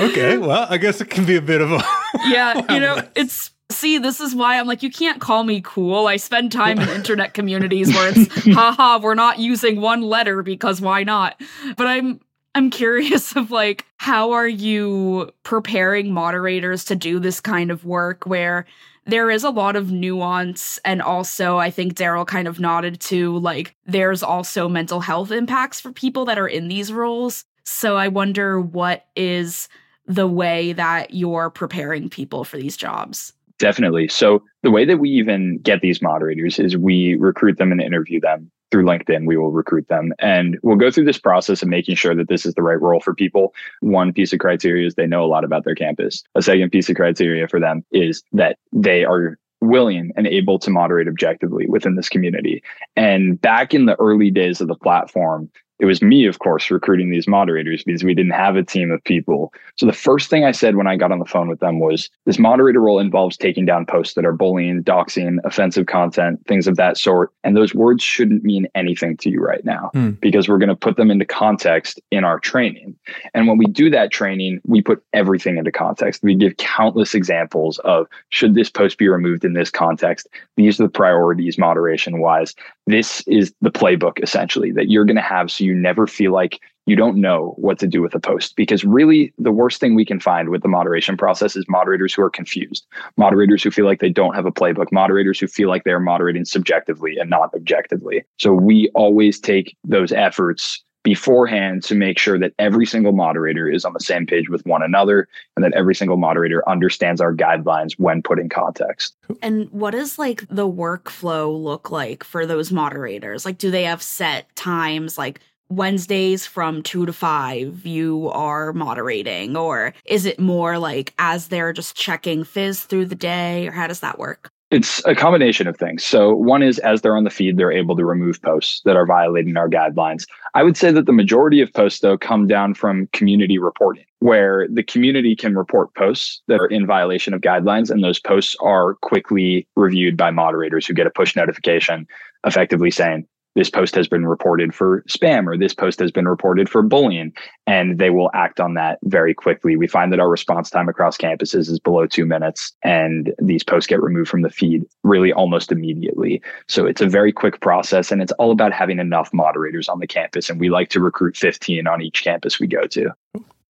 okay. 0.00 0.38
Well, 0.38 0.66
I 0.70 0.78
guess 0.80 1.00
it 1.00 1.10
can 1.10 1.24
be 1.24 1.34
a 1.34 1.42
bit 1.42 1.60
of 1.60 1.72
a. 1.72 1.82
yeah. 2.26 2.60
You 2.70 2.78
know, 2.78 3.02
it's 3.16 3.50
See, 3.70 3.98
this 3.98 4.20
is 4.20 4.34
why 4.34 4.58
I'm 4.58 4.66
like, 4.66 4.82
you 4.82 4.90
can't 4.90 5.20
call 5.20 5.44
me 5.44 5.60
cool. 5.64 6.08
I 6.08 6.16
spend 6.16 6.50
time 6.50 6.80
in 6.80 6.88
internet 6.90 7.34
communities 7.34 7.88
where 7.88 8.12
it's, 8.14 8.54
haha, 8.54 8.98
we're 8.98 9.14
not 9.14 9.38
using 9.38 9.80
one 9.80 10.02
letter 10.02 10.42
because 10.42 10.80
why 10.80 11.04
not? 11.04 11.40
But 11.76 11.86
I'm 11.86 12.20
I'm 12.54 12.70
curious 12.70 13.36
of 13.36 13.50
like 13.50 13.86
how 13.98 14.32
are 14.32 14.48
you 14.48 15.30
preparing 15.44 16.12
moderators 16.12 16.84
to 16.86 16.96
do 16.96 17.20
this 17.20 17.40
kind 17.40 17.70
of 17.70 17.84
work 17.84 18.26
where 18.26 18.66
there 19.06 19.30
is 19.30 19.44
a 19.44 19.50
lot 19.50 19.76
of 19.76 19.92
nuance 19.92 20.78
and 20.84 21.00
also 21.00 21.58
I 21.58 21.70
think 21.70 21.94
Darrell 21.94 22.24
kind 22.24 22.48
of 22.48 22.58
nodded 22.58 23.00
to 23.02 23.38
like 23.38 23.76
there's 23.86 24.22
also 24.22 24.68
mental 24.68 25.00
health 25.00 25.30
impacts 25.30 25.80
for 25.80 25.92
people 25.92 26.24
that 26.24 26.38
are 26.38 26.48
in 26.48 26.68
these 26.68 26.92
roles. 26.92 27.44
So 27.64 27.96
I 27.96 28.08
wonder 28.08 28.60
what 28.60 29.06
is 29.14 29.68
the 30.06 30.26
way 30.26 30.72
that 30.72 31.14
you're 31.14 31.50
preparing 31.50 32.08
people 32.08 32.42
for 32.42 32.56
these 32.56 32.76
jobs. 32.76 33.32
Definitely. 33.60 34.08
So 34.08 34.42
the 34.62 34.70
way 34.70 34.86
that 34.86 34.98
we 34.98 35.10
even 35.10 35.58
get 35.58 35.82
these 35.82 36.00
moderators 36.00 36.58
is 36.58 36.78
we 36.78 37.14
recruit 37.16 37.58
them 37.58 37.70
and 37.70 37.80
interview 37.80 38.18
them 38.18 38.50
through 38.70 38.84
LinkedIn. 38.84 39.26
We 39.26 39.36
will 39.36 39.50
recruit 39.52 39.86
them 39.88 40.14
and 40.18 40.58
we'll 40.62 40.76
go 40.76 40.90
through 40.90 41.04
this 41.04 41.18
process 41.18 41.62
of 41.62 41.68
making 41.68 41.96
sure 41.96 42.14
that 42.14 42.28
this 42.28 42.46
is 42.46 42.54
the 42.54 42.62
right 42.62 42.80
role 42.80 43.00
for 43.00 43.14
people. 43.14 43.52
One 43.80 44.14
piece 44.14 44.32
of 44.32 44.38
criteria 44.38 44.86
is 44.86 44.94
they 44.94 45.06
know 45.06 45.22
a 45.22 45.26
lot 45.26 45.44
about 45.44 45.64
their 45.64 45.74
campus. 45.74 46.24
A 46.34 46.42
second 46.42 46.70
piece 46.70 46.88
of 46.88 46.96
criteria 46.96 47.48
for 47.48 47.60
them 47.60 47.84
is 47.92 48.22
that 48.32 48.56
they 48.72 49.04
are 49.04 49.38
willing 49.60 50.10
and 50.16 50.26
able 50.26 50.58
to 50.58 50.70
moderate 50.70 51.06
objectively 51.06 51.66
within 51.68 51.96
this 51.96 52.08
community. 52.08 52.62
And 52.96 53.38
back 53.38 53.74
in 53.74 53.84
the 53.84 54.00
early 54.00 54.30
days 54.30 54.62
of 54.62 54.68
the 54.68 54.74
platform, 54.74 55.50
it 55.80 55.86
was 55.86 56.02
me, 56.02 56.26
of 56.26 56.38
course, 56.38 56.70
recruiting 56.70 57.10
these 57.10 57.26
moderators 57.26 57.82
because 57.82 58.04
we 58.04 58.14
didn't 58.14 58.32
have 58.32 58.54
a 58.54 58.62
team 58.62 58.90
of 58.90 59.02
people. 59.04 59.52
So 59.76 59.86
the 59.86 59.94
first 59.94 60.28
thing 60.28 60.44
I 60.44 60.52
said 60.52 60.76
when 60.76 60.86
I 60.86 60.96
got 60.96 61.10
on 61.10 61.18
the 61.18 61.24
phone 61.24 61.48
with 61.48 61.60
them 61.60 61.80
was 61.80 62.10
this 62.26 62.38
moderator 62.38 62.80
role 62.80 62.98
involves 62.98 63.38
taking 63.38 63.64
down 63.64 63.86
posts 63.86 64.14
that 64.14 64.26
are 64.26 64.32
bullying, 64.32 64.84
doxing, 64.84 65.38
offensive 65.44 65.86
content, 65.86 66.46
things 66.46 66.68
of 66.68 66.76
that 66.76 66.98
sort. 66.98 67.32
And 67.44 67.56
those 67.56 67.74
words 67.74 68.02
shouldn't 68.02 68.44
mean 68.44 68.68
anything 68.74 69.16
to 69.18 69.30
you 69.30 69.40
right 69.40 69.64
now 69.64 69.90
hmm. 69.94 70.10
because 70.10 70.48
we're 70.48 70.58
going 70.58 70.68
to 70.68 70.76
put 70.76 70.98
them 70.98 71.10
into 71.10 71.24
context 71.24 71.98
in 72.10 72.24
our 72.24 72.38
training. 72.38 72.94
And 73.32 73.48
when 73.48 73.56
we 73.56 73.64
do 73.64 73.88
that 73.88 74.12
training, 74.12 74.60
we 74.66 74.82
put 74.82 75.02
everything 75.14 75.56
into 75.56 75.72
context. 75.72 76.22
We 76.22 76.34
give 76.34 76.58
countless 76.58 77.14
examples 77.14 77.78
of 77.80 78.06
should 78.28 78.54
this 78.54 78.68
post 78.68 78.98
be 78.98 79.08
removed 79.08 79.46
in 79.46 79.54
this 79.54 79.70
context? 79.70 80.28
These 80.56 80.78
are 80.78 80.84
the 80.84 80.90
priorities 80.90 81.56
moderation 81.56 82.20
wise. 82.20 82.54
This 82.86 83.22
is 83.26 83.54
the 83.62 83.70
playbook 83.70 84.22
essentially 84.22 84.72
that 84.72 84.90
you're 84.90 85.04
going 85.06 85.16
to 85.16 85.22
have 85.22 85.50
so 85.50 85.64
you 85.64 85.69
never 85.74 86.06
feel 86.06 86.32
like 86.32 86.60
you 86.86 86.96
don't 86.96 87.20
know 87.20 87.54
what 87.56 87.78
to 87.78 87.86
do 87.86 88.02
with 88.02 88.14
a 88.14 88.20
post 88.20 88.56
because 88.56 88.84
really 88.84 89.32
the 89.38 89.52
worst 89.52 89.80
thing 89.80 89.94
we 89.94 90.04
can 90.04 90.18
find 90.18 90.48
with 90.48 90.62
the 90.62 90.68
moderation 90.68 91.16
process 91.16 91.54
is 91.54 91.64
moderators 91.68 92.14
who 92.14 92.22
are 92.22 92.30
confused 92.30 92.86
moderators 93.16 93.62
who 93.62 93.70
feel 93.70 93.84
like 93.84 94.00
they 94.00 94.08
don't 94.08 94.34
have 94.34 94.46
a 94.46 94.52
playbook 94.52 94.90
moderators 94.90 95.38
who 95.38 95.46
feel 95.46 95.68
like 95.68 95.84
they're 95.84 96.00
moderating 96.00 96.44
subjectively 96.44 97.16
and 97.18 97.30
not 97.30 97.54
objectively 97.54 98.24
so 98.38 98.52
we 98.52 98.90
always 98.94 99.38
take 99.38 99.76
those 99.84 100.12
efforts 100.12 100.82
beforehand 101.02 101.82
to 101.82 101.94
make 101.94 102.18
sure 102.18 102.38
that 102.38 102.52
every 102.58 102.84
single 102.84 103.12
moderator 103.12 103.68
is 103.68 103.84
on 103.84 103.92
the 103.92 104.00
same 104.00 104.26
page 104.26 104.50
with 104.50 104.64
one 104.66 104.82
another 104.82 105.28
and 105.56 105.64
that 105.64 105.72
every 105.72 105.94
single 105.94 106.16
moderator 106.16 106.68
understands 106.68 107.20
our 107.20 107.34
guidelines 107.34 107.92
when 107.98 108.20
put 108.22 108.38
in 108.38 108.48
context. 108.48 109.16
And 109.40 109.70
what 109.70 109.92
does 109.92 110.18
like 110.18 110.44
the 110.48 110.70
workflow 110.70 111.58
look 111.58 111.90
like 111.90 112.22
for 112.22 112.44
those 112.44 112.70
moderators? 112.70 113.46
Like 113.46 113.56
do 113.56 113.70
they 113.70 113.84
have 113.84 114.02
set 114.02 114.54
times 114.56 115.16
like 115.16 115.40
Wednesdays 115.70 116.46
from 116.46 116.82
2 116.82 117.06
to 117.06 117.12
5 117.12 117.86
you 117.86 118.28
are 118.30 118.72
moderating 118.72 119.56
or 119.56 119.94
is 120.04 120.26
it 120.26 120.40
more 120.40 120.78
like 120.78 121.14
as 121.18 121.48
they're 121.48 121.72
just 121.72 121.96
checking 121.96 122.44
fizz 122.44 122.82
through 122.84 123.06
the 123.06 123.14
day 123.14 123.68
or 123.68 123.70
how 123.70 123.86
does 123.86 124.00
that 124.00 124.18
work? 124.18 124.50
It's 124.70 125.04
a 125.04 125.16
combination 125.16 125.66
of 125.66 125.76
things. 125.76 126.04
So, 126.04 126.32
one 126.32 126.62
is 126.62 126.78
as 126.80 127.02
they're 127.02 127.16
on 127.16 127.24
the 127.24 127.30
feed, 127.30 127.56
they're 127.56 127.72
able 127.72 127.96
to 127.96 128.04
remove 128.04 128.40
posts 128.40 128.82
that 128.84 128.96
are 128.96 129.04
violating 129.04 129.56
our 129.56 129.68
guidelines. 129.68 130.26
I 130.54 130.62
would 130.62 130.76
say 130.76 130.92
that 130.92 131.06
the 131.06 131.12
majority 131.12 131.60
of 131.60 131.72
posts, 131.72 132.00
though, 132.00 132.16
come 132.16 132.46
down 132.46 132.74
from 132.74 133.08
community 133.12 133.58
reporting, 133.58 134.04
where 134.20 134.68
the 134.72 134.84
community 134.84 135.34
can 135.34 135.56
report 135.56 135.92
posts 135.96 136.40
that 136.46 136.60
are 136.60 136.68
in 136.68 136.86
violation 136.86 137.34
of 137.34 137.40
guidelines, 137.40 137.90
and 137.90 138.04
those 138.04 138.20
posts 138.20 138.54
are 138.60 138.94
quickly 139.02 139.66
reviewed 139.74 140.16
by 140.16 140.30
moderators 140.30 140.86
who 140.86 140.94
get 140.94 141.06
a 141.06 141.10
push 141.10 141.34
notification 141.34 142.06
effectively 142.46 142.92
saying, 142.92 143.26
this 143.54 143.70
post 143.70 143.94
has 143.94 144.08
been 144.08 144.26
reported 144.26 144.74
for 144.74 145.02
spam 145.08 145.46
or 145.46 145.56
this 145.56 145.74
post 145.74 145.98
has 145.98 146.10
been 146.10 146.28
reported 146.28 146.68
for 146.68 146.82
bullying. 146.82 147.32
And 147.66 147.98
they 147.98 148.10
will 148.10 148.30
act 148.34 148.60
on 148.60 148.74
that 148.74 148.98
very 149.04 149.34
quickly. 149.34 149.76
We 149.76 149.86
find 149.86 150.12
that 150.12 150.20
our 150.20 150.28
response 150.28 150.70
time 150.70 150.88
across 150.88 151.16
campuses 151.16 151.68
is 151.68 151.80
below 151.80 152.06
two 152.06 152.26
minutes 152.26 152.72
and 152.82 153.32
these 153.40 153.64
posts 153.64 153.86
get 153.86 154.02
removed 154.02 154.28
from 154.28 154.42
the 154.42 154.50
feed 154.50 154.84
really 155.02 155.32
almost 155.32 155.72
immediately. 155.72 156.42
So 156.68 156.86
it's 156.86 157.00
a 157.00 157.08
very 157.08 157.32
quick 157.32 157.60
process 157.60 158.12
and 158.12 158.22
it's 158.22 158.32
all 158.32 158.50
about 158.50 158.72
having 158.72 158.98
enough 158.98 159.32
moderators 159.32 159.88
on 159.88 159.98
the 159.98 160.06
campus 160.06 160.50
and 160.50 160.60
we 160.60 160.70
like 160.70 160.88
to 160.90 161.00
recruit 161.00 161.36
15 161.36 161.86
on 161.86 162.02
each 162.02 162.22
campus 162.22 162.60
we 162.60 162.66
go 162.66 162.86
to. 162.86 163.10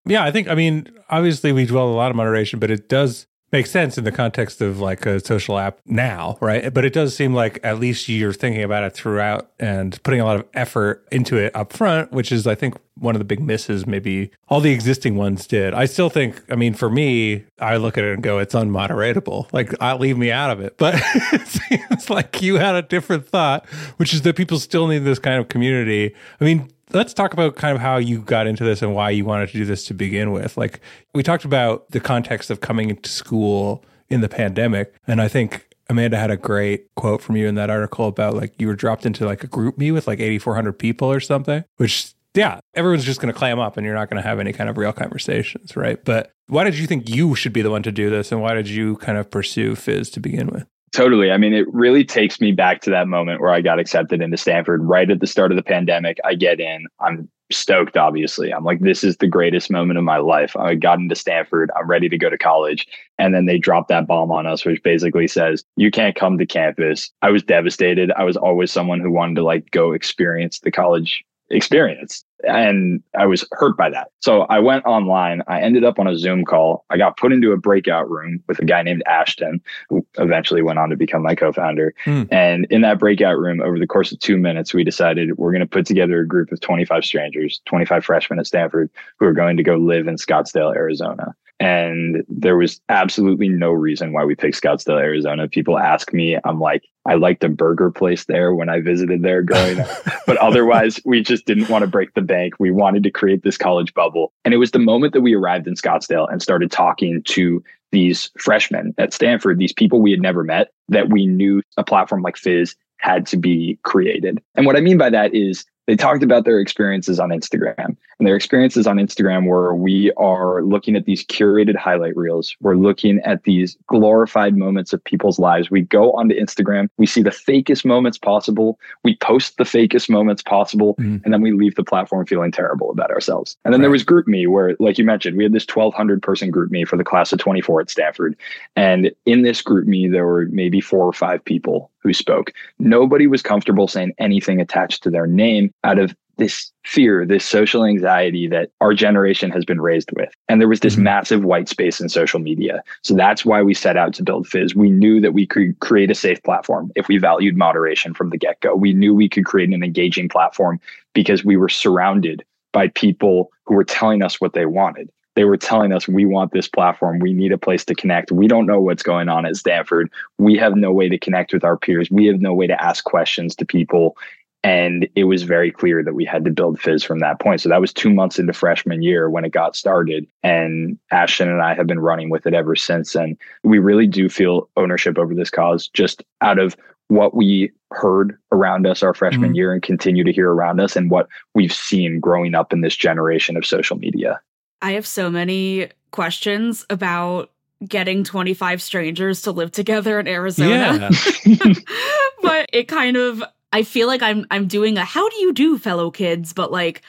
Yeah 0.06 0.24
i 0.24 0.30
think 0.30 0.48
i 0.48 0.54
mean 0.54 0.88
obviously 1.10 1.52
we 1.52 1.66
dwell 1.66 1.88
a 1.88 1.92
lot 1.92 2.10
of 2.10 2.16
moderation 2.16 2.58
but 2.58 2.70
it 2.70 2.88
does 2.88 3.26
makes 3.52 3.70
sense 3.70 3.98
in 3.98 4.04
the 4.04 4.12
context 4.12 4.60
of 4.60 4.80
like 4.80 5.06
a 5.06 5.20
social 5.20 5.58
app 5.58 5.78
now, 5.86 6.38
right? 6.40 6.72
But 6.72 6.84
it 6.84 6.92
does 6.92 7.16
seem 7.16 7.34
like 7.34 7.58
at 7.62 7.78
least 7.78 8.08
you're 8.08 8.32
thinking 8.32 8.62
about 8.62 8.84
it 8.84 8.94
throughout 8.94 9.50
and 9.58 10.00
putting 10.02 10.20
a 10.20 10.24
lot 10.24 10.36
of 10.36 10.46
effort 10.54 11.06
into 11.10 11.36
it 11.36 11.54
up 11.54 11.72
front, 11.72 12.12
which 12.12 12.30
is, 12.32 12.46
I 12.46 12.54
think, 12.54 12.76
one 12.96 13.14
of 13.14 13.18
the 13.18 13.24
big 13.24 13.40
misses 13.40 13.86
maybe 13.86 14.30
all 14.48 14.60
the 14.60 14.72
existing 14.72 15.16
ones 15.16 15.46
did. 15.46 15.72
I 15.72 15.86
still 15.86 16.10
think, 16.10 16.42
I 16.50 16.54
mean, 16.54 16.74
for 16.74 16.90
me, 16.90 17.44
I 17.58 17.76
look 17.76 17.96
at 17.96 18.04
it 18.04 18.12
and 18.14 18.22
go, 18.22 18.38
it's 18.38 18.54
unmoderatable. 18.54 19.50
Like, 19.52 19.74
I'll 19.80 19.98
leave 19.98 20.18
me 20.18 20.30
out 20.30 20.50
of 20.50 20.60
it. 20.60 20.76
But 20.76 20.96
it 21.32 21.46
seems 21.46 22.10
like 22.10 22.42
you 22.42 22.56
had 22.56 22.74
a 22.74 22.82
different 22.82 23.26
thought, 23.26 23.66
which 23.96 24.12
is 24.12 24.22
that 24.22 24.36
people 24.36 24.58
still 24.58 24.86
need 24.86 24.98
this 24.98 25.18
kind 25.18 25.40
of 25.40 25.48
community. 25.48 26.14
I 26.40 26.44
mean, 26.44 26.70
let's 26.92 27.14
talk 27.14 27.32
about 27.32 27.56
kind 27.56 27.74
of 27.74 27.80
how 27.80 27.96
you 27.96 28.20
got 28.20 28.46
into 28.46 28.64
this 28.64 28.82
and 28.82 28.94
why 28.94 29.10
you 29.10 29.24
wanted 29.24 29.48
to 29.48 29.52
do 29.54 29.64
this 29.64 29.84
to 29.86 29.94
begin 29.94 30.32
with. 30.32 30.56
Like 30.56 30.80
we 31.14 31.22
talked 31.22 31.44
about 31.44 31.90
the 31.90 32.00
context 32.00 32.50
of 32.50 32.60
coming 32.60 32.90
into 32.90 33.10
school 33.10 33.84
in 34.08 34.20
the 34.20 34.28
pandemic, 34.28 34.94
and 35.06 35.20
I 35.20 35.28
think 35.28 35.68
Amanda 35.88 36.16
had 36.16 36.30
a 36.30 36.36
great 36.36 36.94
quote 36.94 37.20
from 37.22 37.36
you 37.36 37.46
in 37.46 37.56
that 37.56 37.70
article 37.70 38.06
about 38.06 38.34
like 38.34 38.54
you 38.58 38.66
were 38.66 38.76
dropped 38.76 39.06
into 39.06 39.24
like 39.24 39.44
a 39.44 39.48
GroupMe 39.48 39.92
with 39.92 40.06
like 40.06 40.20
8400 40.20 40.72
people 40.74 41.10
or 41.10 41.20
something, 41.20 41.64
which 41.76 42.14
yeah, 42.34 42.60
everyone's 42.74 43.04
just 43.04 43.20
going 43.20 43.32
to 43.32 43.38
clam 43.38 43.58
up 43.58 43.76
and 43.76 43.84
you're 43.84 43.94
not 43.94 44.08
going 44.08 44.22
to 44.22 44.28
have 44.28 44.38
any 44.38 44.52
kind 44.52 44.70
of 44.70 44.78
real 44.78 44.92
conversations, 44.92 45.76
right? 45.76 46.02
But 46.04 46.32
why 46.46 46.64
did 46.64 46.78
you 46.78 46.86
think 46.86 47.08
you 47.08 47.34
should 47.34 47.52
be 47.52 47.62
the 47.62 47.70
one 47.70 47.82
to 47.82 47.92
do 47.92 48.08
this 48.08 48.30
and 48.30 48.40
why 48.40 48.54
did 48.54 48.68
you 48.68 48.96
kind 48.96 49.18
of 49.18 49.30
pursue 49.30 49.74
Fizz 49.74 50.10
to 50.10 50.20
begin 50.20 50.46
with? 50.46 50.66
Totally. 50.92 51.30
I 51.30 51.36
mean, 51.36 51.52
it 51.52 51.72
really 51.72 52.04
takes 52.04 52.40
me 52.40 52.50
back 52.50 52.80
to 52.82 52.90
that 52.90 53.06
moment 53.06 53.40
where 53.40 53.52
I 53.52 53.60
got 53.60 53.78
accepted 53.78 54.20
into 54.20 54.36
Stanford 54.36 54.82
right 54.82 55.08
at 55.08 55.20
the 55.20 55.26
start 55.26 55.52
of 55.52 55.56
the 55.56 55.62
pandemic. 55.62 56.18
I 56.24 56.34
get 56.34 56.58
in, 56.58 56.86
I'm 56.98 57.28
stoked, 57.52 57.96
obviously. 57.96 58.52
I'm 58.52 58.64
like, 58.64 58.80
this 58.80 59.04
is 59.04 59.16
the 59.18 59.28
greatest 59.28 59.70
moment 59.70 59.98
of 59.98 60.04
my 60.04 60.16
life. 60.16 60.56
I 60.56 60.74
got 60.74 60.98
into 60.98 61.14
Stanford, 61.14 61.70
I'm 61.76 61.86
ready 61.86 62.08
to 62.08 62.18
go 62.18 62.28
to 62.28 62.36
college. 62.36 62.88
And 63.18 63.32
then 63.34 63.46
they 63.46 63.58
dropped 63.58 63.88
that 63.88 64.08
bomb 64.08 64.32
on 64.32 64.46
us, 64.46 64.64
which 64.64 64.82
basically 64.82 65.28
says, 65.28 65.62
you 65.76 65.92
can't 65.92 66.16
come 66.16 66.38
to 66.38 66.46
campus. 66.46 67.10
I 67.22 67.30
was 67.30 67.44
devastated. 67.44 68.10
I 68.16 68.24
was 68.24 68.36
always 68.36 68.72
someone 68.72 69.00
who 69.00 69.12
wanted 69.12 69.36
to 69.36 69.44
like 69.44 69.70
go 69.70 69.92
experience 69.92 70.58
the 70.60 70.72
college 70.72 71.24
experience. 71.50 72.24
And 72.44 73.02
I 73.18 73.26
was 73.26 73.46
hurt 73.52 73.76
by 73.76 73.90
that. 73.90 74.08
So 74.20 74.42
I 74.42 74.58
went 74.58 74.84
online. 74.86 75.42
I 75.46 75.60
ended 75.60 75.84
up 75.84 75.98
on 75.98 76.06
a 76.06 76.16
Zoom 76.16 76.44
call. 76.44 76.84
I 76.90 76.96
got 76.96 77.16
put 77.16 77.32
into 77.32 77.52
a 77.52 77.56
breakout 77.56 78.10
room 78.10 78.42
with 78.48 78.58
a 78.58 78.64
guy 78.64 78.82
named 78.82 79.02
Ashton, 79.06 79.60
who 79.88 80.06
eventually 80.18 80.62
went 80.62 80.78
on 80.78 80.90
to 80.90 80.96
become 80.96 81.22
my 81.22 81.34
co 81.34 81.52
founder. 81.52 81.94
Mm. 82.06 82.28
And 82.32 82.66
in 82.70 82.80
that 82.82 82.98
breakout 82.98 83.38
room, 83.38 83.60
over 83.60 83.78
the 83.78 83.86
course 83.86 84.12
of 84.12 84.18
two 84.20 84.36
minutes, 84.36 84.72
we 84.72 84.84
decided 84.84 85.36
we're 85.36 85.52
going 85.52 85.60
to 85.60 85.66
put 85.66 85.86
together 85.86 86.20
a 86.20 86.26
group 86.26 86.52
of 86.52 86.60
25 86.60 87.04
strangers, 87.04 87.60
25 87.66 88.04
freshmen 88.04 88.38
at 88.38 88.46
Stanford, 88.46 88.90
who 89.18 89.26
are 89.26 89.32
going 89.32 89.56
to 89.56 89.62
go 89.62 89.76
live 89.76 90.06
in 90.06 90.16
Scottsdale, 90.16 90.74
Arizona. 90.74 91.34
And 91.60 92.24
there 92.26 92.56
was 92.56 92.80
absolutely 92.88 93.50
no 93.50 93.70
reason 93.70 94.14
why 94.14 94.24
we 94.24 94.34
picked 94.34 94.60
Scottsdale, 94.60 94.98
Arizona. 94.98 95.46
People 95.46 95.78
ask 95.78 96.10
me, 96.10 96.38
I'm 96.44 96.58
like, 96.58 96.84
I 97.04 97.14
liked 97.14 97.44
a 97.44 97.50
burger 97.50 97.90
place 97.90 98.24
there 98.24 98.54
when 98.54 98.70
I 98.70 98.80
visited 98.80 99.20
there 99.22 99.42
growing 99.42 99.80
up. 99.80 99.88
but 100.26 100.38
otherwise, 100.38 101.00
we 101.04 101.22
just 101.22 101.44
didn't 101.44 101.68
want 101.68 101.82
to 101.82 101.86
break 101.86 102.14
the 102.14 102.22
bank. 102.22 102.54
We 102.58 102.70
wanted 102.70 103.02
to 103.02 103.10
create 103.10 103.42
this 103.42 103.58
college 103.58 103.92
bubble. 103.92 104.32
And 104.46 104.54
it 104.54 104.56
was 104.56 104.70
the 104.70 104.78
moment 104.78 105.12
that 105.12 105.20
we 105.20 105.34
arrived 105.34 105.68
in 105.68 105.74
Scottsdale 105.74 106.32
and 106.32 106.40
started 106.40 106.70
talking 106.70 107.22
to 107.24 107.62
these 107.92 108.30
freshmen 108.38 108.94
at 108.96 109.12
Stanford, 109.12 109.58
these 109.58 109.72
people 109.72 110.00
we 110.00 110.12
had 110.12 110.22
never 110.22 110.42
met, 110.42 110.72
that 110.88 111.10
we 111.10 111.26
knew 111.26 111.62
a 111.76 111.84
platform 111.84 112.22
like 112.22 112.38
Fizz 112.38 112.74
had 112.98 113.26
to 113.26 113.36
be 113.36 113.78
created. 113.82 114.42
And 114.54 114.64
what 114.64 114.76
I 114.76 114.80
mean 114.80 114.96
by 114.96 115.10
that 115.10 115.34
is 115.34 115.66
they 115.90 115.96
talked 115.96 116.22
about 116.22 116.44
their 116.44 116.60
experiences 116.60 117.18
on 117.18 117.30
Instagram. 117.30 117.96
And 118.20 118.28
their 118.28 118.36
experiences 118.36 118.86
on 118.86 118.98
Instagram 118.98 119.48
where 119.48 119.74
we 119.74 120.12
are 120.16 120.62
looking 120.62 120.94
at 120.94 121.04
these 121.04 121.24
curated 121.24 121.74
highlight 121.74 122.16
reels. 122.16 122.54
We're 122.60 122.76
looking 122.76 123.18
at 123.24 123.42
these 123.42 123.76
glorified 123.88 124.56
moments 124.56 124.92
of 124.92 125.02
people's 125.02 125.40
lives. 125.40 125.68
We 125.68 125.80
go 125.80 126.12
onto 126.12 126.40
Instagram, 126.40 126.90
we 126.96 127.06
see 127.06 127.22
the 127.22 127.30
fakest 127.30 127.84
moments 127.84 128.18
possible, 128.18 128.78
we 129.02 129.16
post 129.16 129.56
the 129.56 129.64
fakest 129.64 130.08
moments 130.08 130.44
possible, 130.44 130.94
mm. 130.94 131.20
and 131.24 131.34
then 131.34 131.40
we 131.40 131.50
leave 131.50 131.74
the 131.74 131.82
platform 131.82 132.24
feeling 132.24 132.52
terrible 132.52 132.92
about 132.92 133.10
ourselves. 133.10 133.56
And 133.64 133.74
then 133.74 133.80
right. 133.80 133.86
there 133.86 133.90
was 133.90 134.04
GroupMe, 134.04 134.46
where, 134.46 134.76
like 134.78 134.96
you 134.96 135.04
mentioned, 135.04 135.36
we 135.36 135.42
had 135.42 135.52
this 135.52 135.66
1,200 135.66 136.22
person 136.22 136.52
GroupMe 136.52 136.86
for 136.86 136.96
the 136.96 137.02
class 137.02 137.32
of 137.32 137.40
24 137.40 137.80
at 137.80 137.90
Stanford. 137.90 138.36
And 138.76 139.10
in 139.26 139.42
this 139.42 139.60
GroupMe, 139.60 140.12
there 140.12 140.26
were 140.26 140.46
maybe 140.52 140.80
four 140.80 141.04
or 141.04 141.12
five 141.12 141.44
people 141.44 141.90
who 142.02 142.12
spoke. 142.12 142.52
Nobody 142.78 143.26
was 143.26 143.42
comfortable 143.42 143.88
saying 143.88 144.14
anything 144.18 144.60
attached 144.60 145.02
to 145.02 145.10
their 145.10 145.26
name 145.26 145.72
out 145.84 145.98
of 145.98 146.14
this 146.40 146.72
fear, 146.84 147.26
this 147.26 147.44
social 147.44 147.84
anxiety 147.84 148.48
that 148.48 148.70
our 148.80 148.94
generation 148.94 149.50
has 149.50 149.64
been 149.64 149.80
raised 149.80 150.10
with. 150.16 150.32
And 150.48 150.58
there 150.58 150.68
was 150.68 150.80
this 150.80 150.94
mm-hmm. 150.94 151.04
massive 151.04 151.44
white 151.44 151.68
space 151.68 152.00
in 152.00 152.08
social 152.08 152.40
media. 152.40 152.82
So 153.02 153.14
that's 153.14 153.44
why 153.44 153.62
we 153.62 153.74
set 153.74 153.98
out 153.98 154.14
to 154.14 154.22
build 154.22 154.48
Fizz. 154.48 154.74
We 154.74 154.88
knew 154.90 155.20
that 155.20 155.34
we 155.34 155.46
could 155.46 155.78
create 155.80 156.10
a 156.10 156.14
safe 156.14 156.42
platform 156.42 156.90
if 156.96 157.08
we 157.08 157.18
valued 157.18 157.56
moderation 157.56 158.14
from 158.14 158.30
the 158.30 158.38
get 158.38 158.58
go. 158.60 158.74
We 158.74 158.94
knew 158.94 159.14
we 159.14 159.28
could 159.28 159.44
create 159.44 159.68
an 159.68 159.84
engaging 159.84 160.30
platform 160.30 160.80
because 161.12 161.44
we 161.44 161.58
were 161.58 161.68
surrounded 161.68 162.42
by 162.72 162.88
people 162.88 163.50
who 163.66 163.74
were 163.74 163.84
telling 163.84 164.22
us 164.22 164.40
what 164.40 164.54
they 164.54 164.64
wanted 164.64 165.10
they 165.40 165.44
were 165.44 165.56
telling 165.56 165.90
us 165.90 166.06
we 166.06 166.26
want 166.26 166.52
this 166.52 166.68
platform 166.68 167.18
we 167.18 167.32
need 167.32 167.50
a 167.50 167.56
place 167.56 167.82
to 167.82 167.94
connect 167.94 168.30
we 168.30 168.46
don't 168.46 168.66
know 168.66 168.78
what's 168.78 169.02
going 169.02 169.30
on 169.30 169.46
at 169.46 169.56
stanford 169.56 170.10
we 170.36 170.54
have 170.54 170.74
no 170.74 170.92
way 170.92 171.08
to 171.08 171.18
connect 171.18 171.50
with 171.50 171.64
our 171.64 171.78
peers 171.78 172.10
we 172.10 172.26
have 172.26 172.42
no 172.42 172.52
way 172.52 172.66
to 172.66 172.84
ask 172.84 173.04
questions 173.04 173.56
to 173.56 173.64
people 173.64 174.14
And 174.62 175.08
it 175.14 175.24
was 175.24 175.42
very 175.44 175.70
clear 175.70 176.04
that 176.04 176.12
we 176.14 176.26
had 176.26 176.44
to 176.44 176.50
build 176.50 176.78
Fizz 176.78 177.02
from 177.02 177.20
that 177.20 177.40
point. 177.40 177.62
So 177.62 177.70
that 177.70 177.80
was 177.80 177.94
two 177.94 178.12
months 178.12 178.38
into 178.38 178.52
freshman 178.52 179.02
year 179.02 179.30
when 179.30 179.44
it 179.44 179.52
got 179.52 179.74
started. 179.74 180.26
And 180.42 180.98
Ashton 181.10 181.48
and 181.48 181.62
I 181.62 181.74
have 181.74 181.86
been 181.86 182.00
running 182.00 182.28
with 182.28 182.46
it 182.46 182.52
ever 182.52 182.76
since. 182.76 183.14
And 183.14 183.38
we 183.64 183.78
really 183.78 184.06
do 184.06 184.28
feel 184.28 184.68
ownership 184.76 185.16
over 185.18 185.34
this 185.34 185.50
cause 185.50 185.88
just 185.88 186.22
out 186.42 186.58
of 186.58 186.76
what 187.08 187.34
we 187.34 187.72
heard 187.90 188.36
around 188.52 188.86
us 188.86 189.02
our 189.02 189.14
freshman 189.14 189.48
mm-hmm. 189.48 189.56
year 189.56 189.72
and 189.72 189.82
continue 189.82 190.24
to 190.24 190.32
hear 190.32 190.50
around 190.50 190.78
us 190.78 190.94
and 190.94 191.10
what 191.10 191.28
we've 191.54 191.72
seen 191.72 192.20
growing 192.20 192.54
up 192.54 192.72
in 192.72 192.82
this 192.82 192.94
generation 192.94 193.56
of 193.56 193.66
social 193.66 193.96
media. 193.96 194.40
I 194.82 194.92
have 194.92 195.06
so 195.06 195.30
many 195.30 195.88
questions 196.10 196.84
about 196.90 197.50
getting 197.86 198.24
25 198.24 198.82
strangers 198.82 199.42
to 199.42 199.52
live 199.52 199.72
together 199.72 200.20
in 200.20 200.28
Arizona. 200.28 201.10
Yeah. 201.44 201.72
but 202.42 202.68
it 202.72 202.88
kind 202.88 203.16
of 203.16 203.42
I 203.72 203.82
feel 203.82 204.06
like 204.06 204.22
I'm 204.22 204.46
I'm 204.50 204.66
doing 204.66 204.98
a 204.98 205.04
how 205.04 205.28
do 205.28 205.36
you 205.36 205.52
do 205.52 205.78
fellow 205.78 206.10
kids 206.10 206.52
but 206.52 206.70
like 206.70 207.02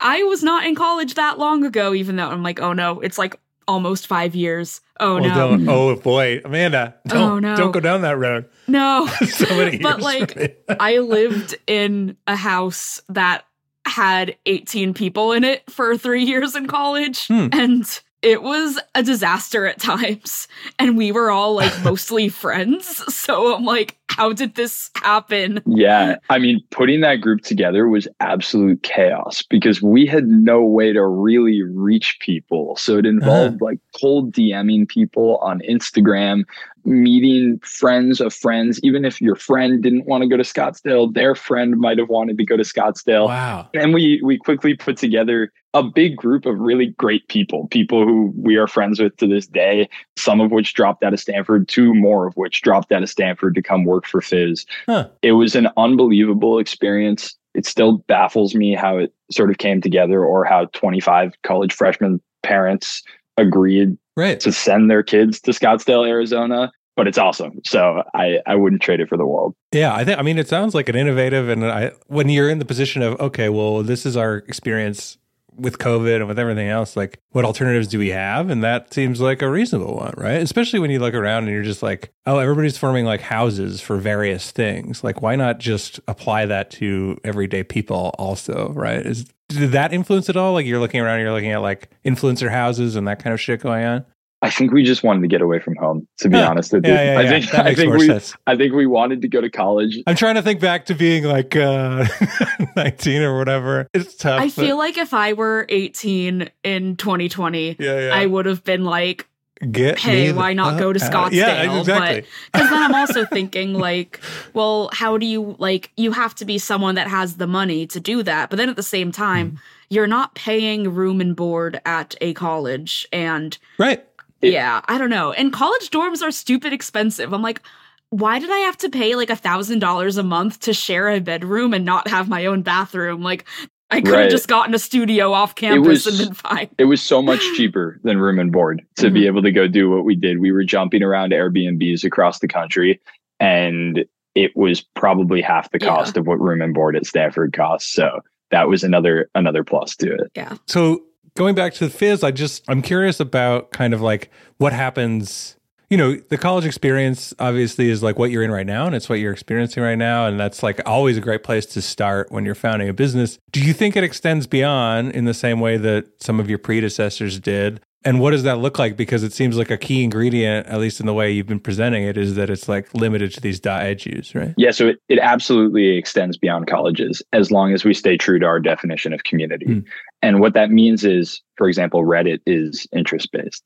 I 0.00 0.22
was 0.24 0.42
not 0.42 0.64
in 0.64 0.74
college 0.74 1.14
that 1.14 1.38
long 1.38 1.64
ago 1.64 1.94
even 1.94 2.16
though 2.16 2.28
I'm 2.28 2.42
like 2.42 2.60
oh 2.60 2.72
no 2.72 3.00
it's 3.00 3.18
like 3.18 3.38
almost 3.68 4.08
5 4.08 4.34
years. 4.34 4.80
Oh 4.98 5.14
well, 5.14 5.28
no. 5.28 5.34
Don't, 5.34 5.60
mm-hmm. 5.60 5.68
oh 5.68 5.96
boy, 5.96 6.40
Amanda, 6.44 6.94
oh, 7.06 7.08
don't 7.08 7.30
oh, 7.30 7.38
no. 7.38 7.56
don't 7.56 7.72
go 7.72 7.80
down 7.80 8.02
that 8.02 8.18
road. 8.18 8.48
No. 8.68 9.06
so 9.28 9.46
many 9.56 9.78
But 9.78 10.00
like 10.00 10.64
I 10.68 10.98
lived 10.98 11.56
in 11.66 12.16
a 12.26 12.36
house 12.36 13.00
that 13.08 13.44
had 13.86 14.36
18 14.46 14.94
people 14.94 15.32
in 15.32 15.44
it 15.44 15.68
for 15.70 15.96
3 15.96 16.24
years 16.24 16.54
in 16.54 16.66
college 16.66 17.26
hmm. 17.26 17.48
and 17.52 18.00
it 18.22 18.42
was 18.42 18.78
a 18.94 19.02
disaster 19.02 19.66
at 19.66 19.78
times 19.80 20.46
and 20.78 20.96
we 20.96 21.12
were 21.12 21.30
all 21.30 21.54
like 21.54 21.72
mostly 21.84 22.28
friends 22.28 22.86
so 23.14 23.54
i'm 23.54 23.64
like 23.64 23.98
how 24.16 24.32
did 24.32 24.54
this 24.54 24.90
happen? 24.96 25.60
Yeah 25.66 26.16
i 26.30 26.38
mean 26.38 26.60
putting 26.70 27.00
that 27.00 27.16
group 27.16 27.42
together 27.42 27.88
was 27.88 28.08
absolute 28.20 28.82
chaos 28.82 29.42
because 29.42 29.82
we 29.82 30.06
had 30.06 30.26
no 30.26 30.62
way 30.62 30.92
to 30.92 31.04
really 31.04 31.62
reach 31.62 32.18
people. 32.20 32.76
So 32.76 32.98
it 32.98 33.06
involved 33.06 33.56
uh-huh. 33.56 33.64
like 33.64 33.78
cold 34.00 34.32
dming 34.32 34.88
people 34.88 35.38
on 35.38 35.60
instagram 35.68 36.44
meeting 36.84 37.60
friends 37.60 38.20
of 38.20 38.34
friends. 38.34 38.80
Even 38.82 39.04
if 39.04 39.20
your 39.20 39.36
friend 39.36 39.82
didn't 39.82 40.06
want 40.06 40.22
to 40.22 40.28
go 40.28 40.36
to 40.36 40.42
scottsdale 40.42 41.12
their 41.12 41.34
friend 41.34 41.76
might 41.78 41.98
have 41.98 42.08
wanted 42.08 42.38
to 42.38 42.44
go 42.44 42.56
to 42.56 42.62
scottsdale. 42.62 43.26
Wow. 43.26 43.68
And 43.74 43.94
we 43.94 44.20
we 44.22 44.38
quickly 44.38 44.74
put 44.74 44.96
together 44.96 45.52
a 45.74 45.82
big 45.82 46.16
group 46.16 46.44
of 46.44 46.58
really 46.58 46.88
great 46.98 47.26
people, 47.28 47.66
people 47.68 48.04
who 48.04 48.32
we 48.36 48.56
are 48.56 48.66
friends 48.66 49.00
with 49.00 49.16
to 49.16 49.26
this 49.26 49.46
day, 49.46 49.88
some 50.16 50.40
of 50.40 50.50
which 50.50 50.74
dropped 50.74 51.02
out 51.02 51.14
of 51.14 51.20
Stanford, 51.20 51.66
two 51.66 51.94
more 51.94 52.26
of 52.26 52.34
which 52.34 52.60
dropped 52.60 52.92
out 52.92 53.02
of 53.02 53.08
Stanford 53.08 53.54
to 53.54 53.62
come 53.62 53.84
work 53.84 54.01
for 54.06 54.20
Fizz. 54.20 54.66
Huh. 54.86 55.08
It 55.22 55.32
was 55.32 55.54
an 55.54 55.68
unbelievable 55.76 56.58
experience. 56.58 57.34
It 57.54 57.66
still 57.66 57.98
baffles 58.08 58.54
me 58.54 58.74
how 58.74 58.98
it 58.98 59.12
sort 59.30 59.50
of 59.50 59.58
came 59.58 59.80
together 59.80 60.24
or 60.24 60.44
how 60.44 60.66
25 60.66 61.32
college 61.42 61.72
freshman 61.72 62.20
parents 62.42 63.02
agreed 63.36 63.96
right. 64.16 64.40
to 64.40 64.52
send 64.52 64.90
their 64.90 65.02
kids 65.02 65.40
to 65.40 65.50
Scottsdale, 65.52 66.06
Arizona 66.06 66.72
but 66.96 67.08
it's 67.08 67.18
awesome. 67.18 67.60
So 67.64 68.02
I, 68.14 68.38
I 68.46 68.54
wouldn't 68.54 68.82
trade 68.82 69.00
it 69.00 69.08
for 69.08 69.16
the 69.16 69.26
world. 69.26 69.54
Yeah, 69.72 69.94
I 69.94 70.04
think 70.04 70.18
I 70.18 70.22
mean 70.22 70.38
it 70.38 70.48
sounds 70.48 70.74
like 70.74 70.88
an 70.88 70.96
innovative 70.96 71.48
and 71.48 71.64
I 71.64 71.92
when 72.06 72.28
you're 72.28 72.48
in 72.48 72.58
the 72.58 72.64
position 72.64 73.02
of 73.02 73.18
okay, 73.20 73.48
well 73.48 73.82
this 73.82 74.04
is 74.04 74.16
our 74.16 74.36
experience 74.36 75.18
with 75.56 75.78
COVID 75.78 76.16
and 76.16 76.28
with 76.28 76.38
everything 76.38 76.68
else, 76.68 76.96
like 76.96 77.18
what 77.30 77.44
alternatives 77.44 77.88
do 77.88 77.98
we 77.98 78.08
have? 78.08 78.50
And 78.50 78.62
that 78.64 78.92
seems 78.92 79.20
like 79.20 79.42
a 79.42 79.50
reasonable 79.50 79.96
one, 79.96 80.14
right? 80.16 80.40
Especially 80.40 80.78
when 80.78 80.90
you 80.90 80.98
look 80.98 81.14
around 81.14 81.44
and 81.44 81.52
you're 81.52 81.62
just 81.62 81.82
like, 81.82 82.12
oh, 82.26 82.38
everybody's 82.38 82.78
forming 82.78 83.04
like 83.04 83.20
houses 83.20 83.80
for 83.80 83.98
various 83.98 84.50
things. 84.50 85.04
Like, 85.04 85.22
why 85.22 85.36
not 85.36 85.58
just 85.58 86.00
apply 86.08 86.46
that 86.46 86.70
to 86.72 87.18
everyday 87.24 87.62
people 87.64 88.14
also, 88.18 88.72
right? 88.74 89.04
Is 89.04 89.26
did 89.48 89.72
that 89.72 89.92
influence 89.92 90.28
at 90.28 90.36
all? 90.36 90.54
Like 90.54 90.66
you're 90.66 90.80
looking 90.80 91.00
around, 91.00 91.20
you're 91.20 91.32
looking 91.32 91.52
at 91.52 91.62
like 91.62 91.90
influencer 92.04 92.50
houses 92.50 92.96
and 92.96 93.06
that 93.08 93.22
kind 93.22 93.34
of 93.34 93.40
shit 93.40 93.60
going 93.60 93.84
on. 93.84 94.04
I 94.42 94.50
think 94.50 94.72
we 94.72 94.82
just 94.82 95.04
wanted 95.04 95.22
to 95.22 95.28
get 95.28 95.40
away 95.40 95.60
from 95.60 95.76
home. 95.76 96.08
To 96.18 96.28
be 96.28 96.36
honest 96.36 96.72
with 96.72 96.84
you, 96.84 96.92
yeah, 96.92 97.12
yeah, 97.12 97.18
I 97.20 97.28
think 97.28 97.54
I 97.54 97.74
think 97.74 97.94
we 97.94 98.06
sense. 98.06 98.34
I 98.46 98.56
think 98.56 98.74
we 98.74 98.86
wanted 98.86 99.22
to 99.22 99.28
go 99.28 99.40
to 99.40 99.48
college. 99.48 100.02
I'm 100.06 100.16
trying 100.16 100.34
to 100.34 100.42
think 100.42 100.60
back 100.60 100.86
to 100.86 100.94
being 100.94 101.24
like 101.24 101.54
uh, 101.54 102.06
19 102.76 103.22
or 103.22 103.38
whatever. 103.38 103.88
It's 103.94 104.16
tough. 104.16 104.40
I 104.40 104.48
feel 104.48 104.76
like 104.76 104.98
if 104.98 105.14
I 105.14 105.32
were 105.34 105.64
18 105.68 106.50
in 106.64 106.96
2020, 106.96 107.76
I 107.88 108.26
would 108.26 108.46
have 108.46 108.64
been 108.64 108.84
like, 108.84 109.28
Get 109.70 110.00
hey, 110.00 110.32
why 110.32 110.54
not 110.54 110.76
go 110.76 110.92
to 110.92 110.98
Scottsdale? 110.98 111.32
yeah, 111.34 111.78
exactly. 111.78 112.28
Because 112.52 112.68
then 112.68 112.82
I'm 112.82 112.94
also 112.96 113.24
thinking 113.32 113.74
like, 113.74 114.18
well, 114.54 114.90
how 114.92 115.16
do 115.18 115.24
you 115.24 115.54
like? 115.60 115.92
You 115.96 116.10
have 116.10 116.34
to 116.36 116.44
be 116.44 116.58
someone 116.58 116.96
that 116.96 117.06
has 117.06 117.36
the 117.36 117.46
money 117.46 117.86
to 117.86 118.00
do 118.00 118.24
that, 118.24 118.50
but 118.50 118.56
then 118.56 118.68
at 118.68 118.74
the 118.74 118.82
same 118.82 119.12
time, 119.12 119.52
mm. 119.52 119.58
you're 119.88 120.08
not 120.08 120.34
paying 120.34 120.92
room 120.92 121.20
and 121.20 121.36
board 121.36 121.80
at 121.86 122.16
a 122.20 122.34
college, 122.34 123.06
and 123.12 123.56
right 123.78 124.04
it, 124.42 124.52
yeah, 124.52 124.80
I 124.86 124.98
don't 124.98 125.10
know. 125.10 125.32
And 125.32 125.52
college 125.52 125.90
dorms 125.90 126.22
are 126.22 126.30
stupid 126.30 126.72
expensive. 126.72 127.32
I'm 127.32 127.42
like, 127.42 127.62
why 128.10 128.38
did 128.38 128.50
I 128.50 128.58
have 128.58 128.76
to 128.78 128.90
pay 128.90 129.14
like 129.14 129.30
a 129.30 129.36
thousand 129.36 129.78
dollars 129.78 130.18
a 130.18 130.22
month 130.22 130.60
to 130.60 130.74
share 130.74 131.08
a 131.08 131.20
bedroom 131.20 131.72
and 131.72 131.84
not 131.84 132.08
have 132.08 132.28
my 132.28 132.44
own 132.44 132.62
bathroom? 132.62 133.22
Like, 133.22 133.46
I 133.90 134.00
could 134.00 134.08
have 134.08 134.20
right. 134.20 134.30
just 134.30 134.48
gotten 134.48 134.74
a 134.74 134.78
studio 134.78 135.32
off 135.32 135.54
campus 135.54 136.06
was, 136.06 136.20
and 136.20 136.28
been 136.28 136.34
fine. 136.34 136.68
It 136.78 136.86
was 136.86 137.02
so 137.02 137.20
much 137.20 137.40
cheaper 137.56 138.00
than 138.02 138.18
room 138.18 138.38
and 138.38 138.50
board 138.50 138.82
to 138.96 139.06
mm-hmm. 139.06 139.14
be 139.14 139.26
able 139.26 139.42
to 139.42 139.52
go 139.52 139.68
do 139.68 139.90
what 139.90 140.04
we 140.04 140.16
did. 140.16 140.40
We 140.40 140.50
were 140.50 140.64
jumping 140.64 141.02
around 141.02 141.32
Airbnbs 141.32 142.02
across 142.02 142.38
the 142.38 142.48
country, 142.48 143.00
and 143.38 144.04
it 144.34 144.56
was 144.56 144.80
probably 144.80 145.42
half 145.42 145.70
the 145.70 145.78
cost 145.78 146.16
yeah. 146.16 146.20
of 146.20 146.26
what 146.26 146.40
room 146.40 146.62
and 146.62 146.72
board 146.72 146.96
at 146.96 147.04
Stanford 147.04 147.52
costs. 147.52 147.92
So 147.92 148.20
that 148.50 148.66
was 148.66 148.82
another 148.82 149.30
another 149.34 149.62
plus 149.62 149.94
to 149.96 150.14
it. 150.14 150.30
Yeah. 150.34 150.56
So 150.66 151.02
going 151.36 151.54
back 151.54 151.74
to 151.74 151.84
the 151.84 151.90
fizz, 151.90 152.22
I 152.22 152.30
just 152.30 152.64
I'm 152.68 152.82
curious 152.82 153.20
about 153.20 153.70
kind 153.70 153.94
of 153.94 154.00
like 154.00 154.30
what 154.58 154.72
happens. 154.72 155.56
You 155.90 155.98
know, 155.98 156.14
the 156.14 156.38
college 156.38 156.64
experience 156.64 157.34
obviously 157.38 157.90
is 157.90 158.02
like 158.02 158.18
what 158.18 158.30
you're 158.30 158.42
in 158.42 158.50
right 158.50 158.66
now, 158.66 158.86
and 158.86 158.94
it's 158.94 159.10
what 159.10 159.18
you're 159.18 159.32
experiencing 159.32 159.82
right 159.82 159.98
now, 159.98 160.26
and 160.26 160.40
that's 160.40 160.62
like 160.62 160.80
always 160.86 161.18
a 161.18 161.20
great 161.20 161.42
place 161.42 161.66
to 161.66 161.82
start 161.82 162.32
when 162.32 162.46
you're 162.46 162.54
founding 162.54 162.88
a 162.88 162.94
business. 162.94 163.38
Do 163.50 163.62
you 163.62 163.74
think 163.74 163.94
it 163.94 164.02
extends 164.02 164.46
beyond 164.46 165.12
in 165.12 165.26
the 165.26 165.34
same 165.34 165.60
way 165.60 165.76
that 165.76 166.22
some 166.22 166.40
of 166.40 166.48
your 166.48 166.58
predecessors 166.58 167.38
did? 167.38 167.80
And 168.04 168.20
what 168.20 168.32
does 168.32 168.42
that 168.42 168.58
look 168.58 168.78
like? 168.78 168.96
Because 168.96 169.22
it 169.22 169.32
seems 169.32 169.56
like 169.56 169.70
a 169.70 169.76
key 169.76 170.02
ingredient, 170.02 170.66
at 170.66 170.80
least 170.80 170.98
in 171.00 171.06
the 171.06 171.14
way 171.14 171.30
you've 171.30 171.46
been 171.46 171.60
presenting 171.60 172.02
it, 172.02 172.16
is 172.16 172.34
that 172.34 172.50
it's 172.50 172.68
like 172.68 172.92
limited 172.94 173.32
to 173.34 173.40
these 173.40 173.60
dot 173.60 173.82
edus, 173.82 174.34
right? 174.34 174.54
Yeah, 174.56 174.72
so 174.72 174.88
it, 174.88 174.98
it 175.08 175.18
absolutely 175.20 175.96
extends 175.96 176.36
beyond 176.36 176.66
colleges 176.66 177.22
as 177.32 177.50
long 177.50 177.72
as 177.72 177.84
we 177.84 177.94
stay 177.94 178.16
true 178.16 178.38
to 178.38 178.46
our 178.46 178.58
definition 178.58 179.12
of 179.12 179.24
community. 179.24 179.66
Mm. 179.66 179.84
And 180.20 180.40
what 180.40 180.54
that 180.54 180.70
means 180.70 181.04
is, 181.04 181.40
for 181.56 181.68
example, 181.68 182.04
Reddit 182.04 182.40
is 182.46 182.86
interest 182.92 183.30
based. 183.32 183.62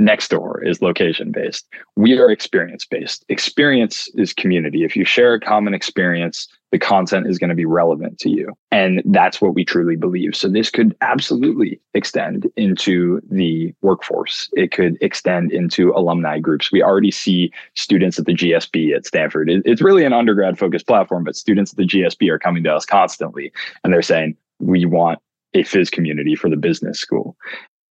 Nextdoor 0.00 0.66
is 0.66 0.80
location 0.80 1.32
based. 1.32 1.66
We 1.96 2.16
are 2.18 2.30
experience 2.30 2.84
based. 2.84 3.24
Experience 3.28 4.08
is 4.14 4.32
community. 4.32 4.84
If 4.84 4.94
you 4.94 5.04
share 5.04 5.34
a 5.34 5.40
common 5.40 5.74
experience, 5.74 6.46
the 6.70 6.78
content 6.78 7.26
is 7.26 7.38
going 7.38 7.48
to 7.48 7.56
be 7.56 7.64
relevant 7.64 8.18
to 8.20 8.30
you. 8.30 8.52
And 8.70 9.02
that's 9.06 9.40
what 9.40 9.54
we 9.54 9.64
truly 9.64 9.96
believe. 9.96 10.36
So 10.36 10.48
this 10.48 10.70
could 10.70 10.94
absolutely 11.00 11.80
extend 11.94 12.46
into 12.56 13.20
the 13.30 13.74
workforce. 13.80 14.48
It 14.52 14.70
could 14.70 14.98
extend 15.00 15.50
into 15.50 15.92
alumni 15.92 16.38
groups. 16.38 16.70
We 16.70 16.82
already 16.82 17.10
see 17.10 17.50
students 17.74 18.18
at 18.18 18.26
the 18.26 18.34
GSB 18.34 18.94
at 18.94 19.06
Stanford. 19.06 19.50
it's 19.50 19.82
really 19.82 20.04
an 20.04 20.12
undergrad 20.12 20.58
focused 20.58 20.86
platform, 20.86 21.24
but 21.24 21.36
students 21.36 21.72
at 21.72 21.76
the 21.78 21.86
GSB 21.86 22.30
are 22.30 22.38
coming 22.38 22.62
to 22.64 22.74
us 22.74 22.84
constantly 22.84 23.52
and 23.82 23.92
they're 23.92 24.02
saying, 24.02 24.36
we 24.60 24.84
want 24.84 25.18
a 25.54 25.62
Fizz 25.62 25.90
community 25.90 26.34
for 26.34 26.50
the 26.50 26.56
business 26.56 27.00
school 27.00 27.36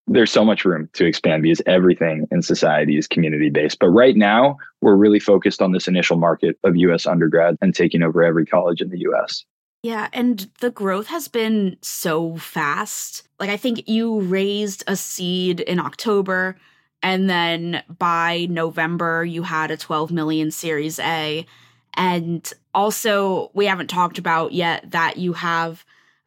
there's 0.08 0.32
so 0.32 0.44
much 0.44 0.64
room 0.64 0.88
to 0.94 1.04
expand 1.04 1.42
because 1.42 1.62
everything 1.66 2.26
in 2.30 2.42
society 2.42 2.96
is 2.96 3.06
community 3.06 3.50
based. 3.50 3.78
But 3.78 3.88
right 3.88 4.16
now, 4.16 4.56
we're 4.80 4.96
really 4.96 5.20
focused 5.20 5.62
on 5.62 5.72
this 5.72 5.88
initial 5.88 6.16
market 6.16 6.58
of 6.64 6.76
US 6.76 7.06
undergrad 7.06 7.56
and 7.60 7.74
taking 7.74 8.02
over 8.02 8.22
every 8.22 8.46
college 8.46 8.80
in 8.80 8.88
the 8.88 9.00
US. 9.10 9.44
Yeah, 9.82 10.08
and 10.12 10.48
the 10.60 10.70
growth 10.70 11.06
has 11.06 11.28
been 11.28 11.76
so 11.82 12.36
fast. 12.36 13.28
Like, 13.38 13.50
I 13.50 13.56
think 13.56 13.88
you 13.88 14.20
raised 14.20 14.82
a 14.88 14.96
seed 14.96 15.60
in 15.60 15.78
October, 15.78 16.56
and 17.00 17.30
then 17.30 17.84
by 17.98 18.48
November, 18.50 19.24
you 19.24 19.44
had 19.44 19.70
a 19.70 19.76
12 19.76 20.10
million 20.10 20.50
Series 20.50 20.98
A. 20.98 21.46
And 21.94 22.52
also, 22.74 23.50
we 23.54 23.66
haven't 23.66 23.88
talked 23.88 24.18
about 24.18 24.52
yet 24.52 24.90
that 24.90 25.16
you 25.16 25.32
have 25.34 25.84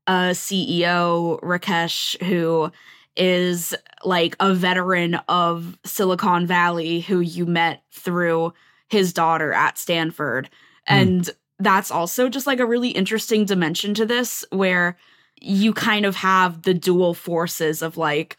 a 0.08 0.32
CEO, 0.32 1.42
Rakesh, 1.42 2.22
who 2.24 2.72
is 3.16 3.76
like 4.04 4.36
a 4.40 4.54
veteran 4.54 5.16
of 5.28 5.78
Silicon 5.86 6.48
Valley 6.48 7.02
who 7.02 7.20
you 7.20 7.46
met 7.46 7.84
through 7.92 8.54
his 8.90 9.14
daughter 9.14 9.54
at 9.54 9.78
Stanford. 9.78 10.50
Mm. 10.90 11.02
And 11.02 11.30
that's 11.60 11.92
also 11.92 12.30
just 12.30 12.48
like 12.48 12.60
a 12.60 12.66
really 12.66 12.90
interesting 12.90 13.46
dimension 13.46 13.94
to 13.96 14.06
this 14.06 14.44
where 14.50 14.98
you 15.40 15.74
kind 15.74 16.06
of 16.06 16.16
have 16.16 16.64
the 16.64 16.74
dual 16.74 17.14
forces 17.14 17.82
of 17.82 17.98
like 17.98 18.38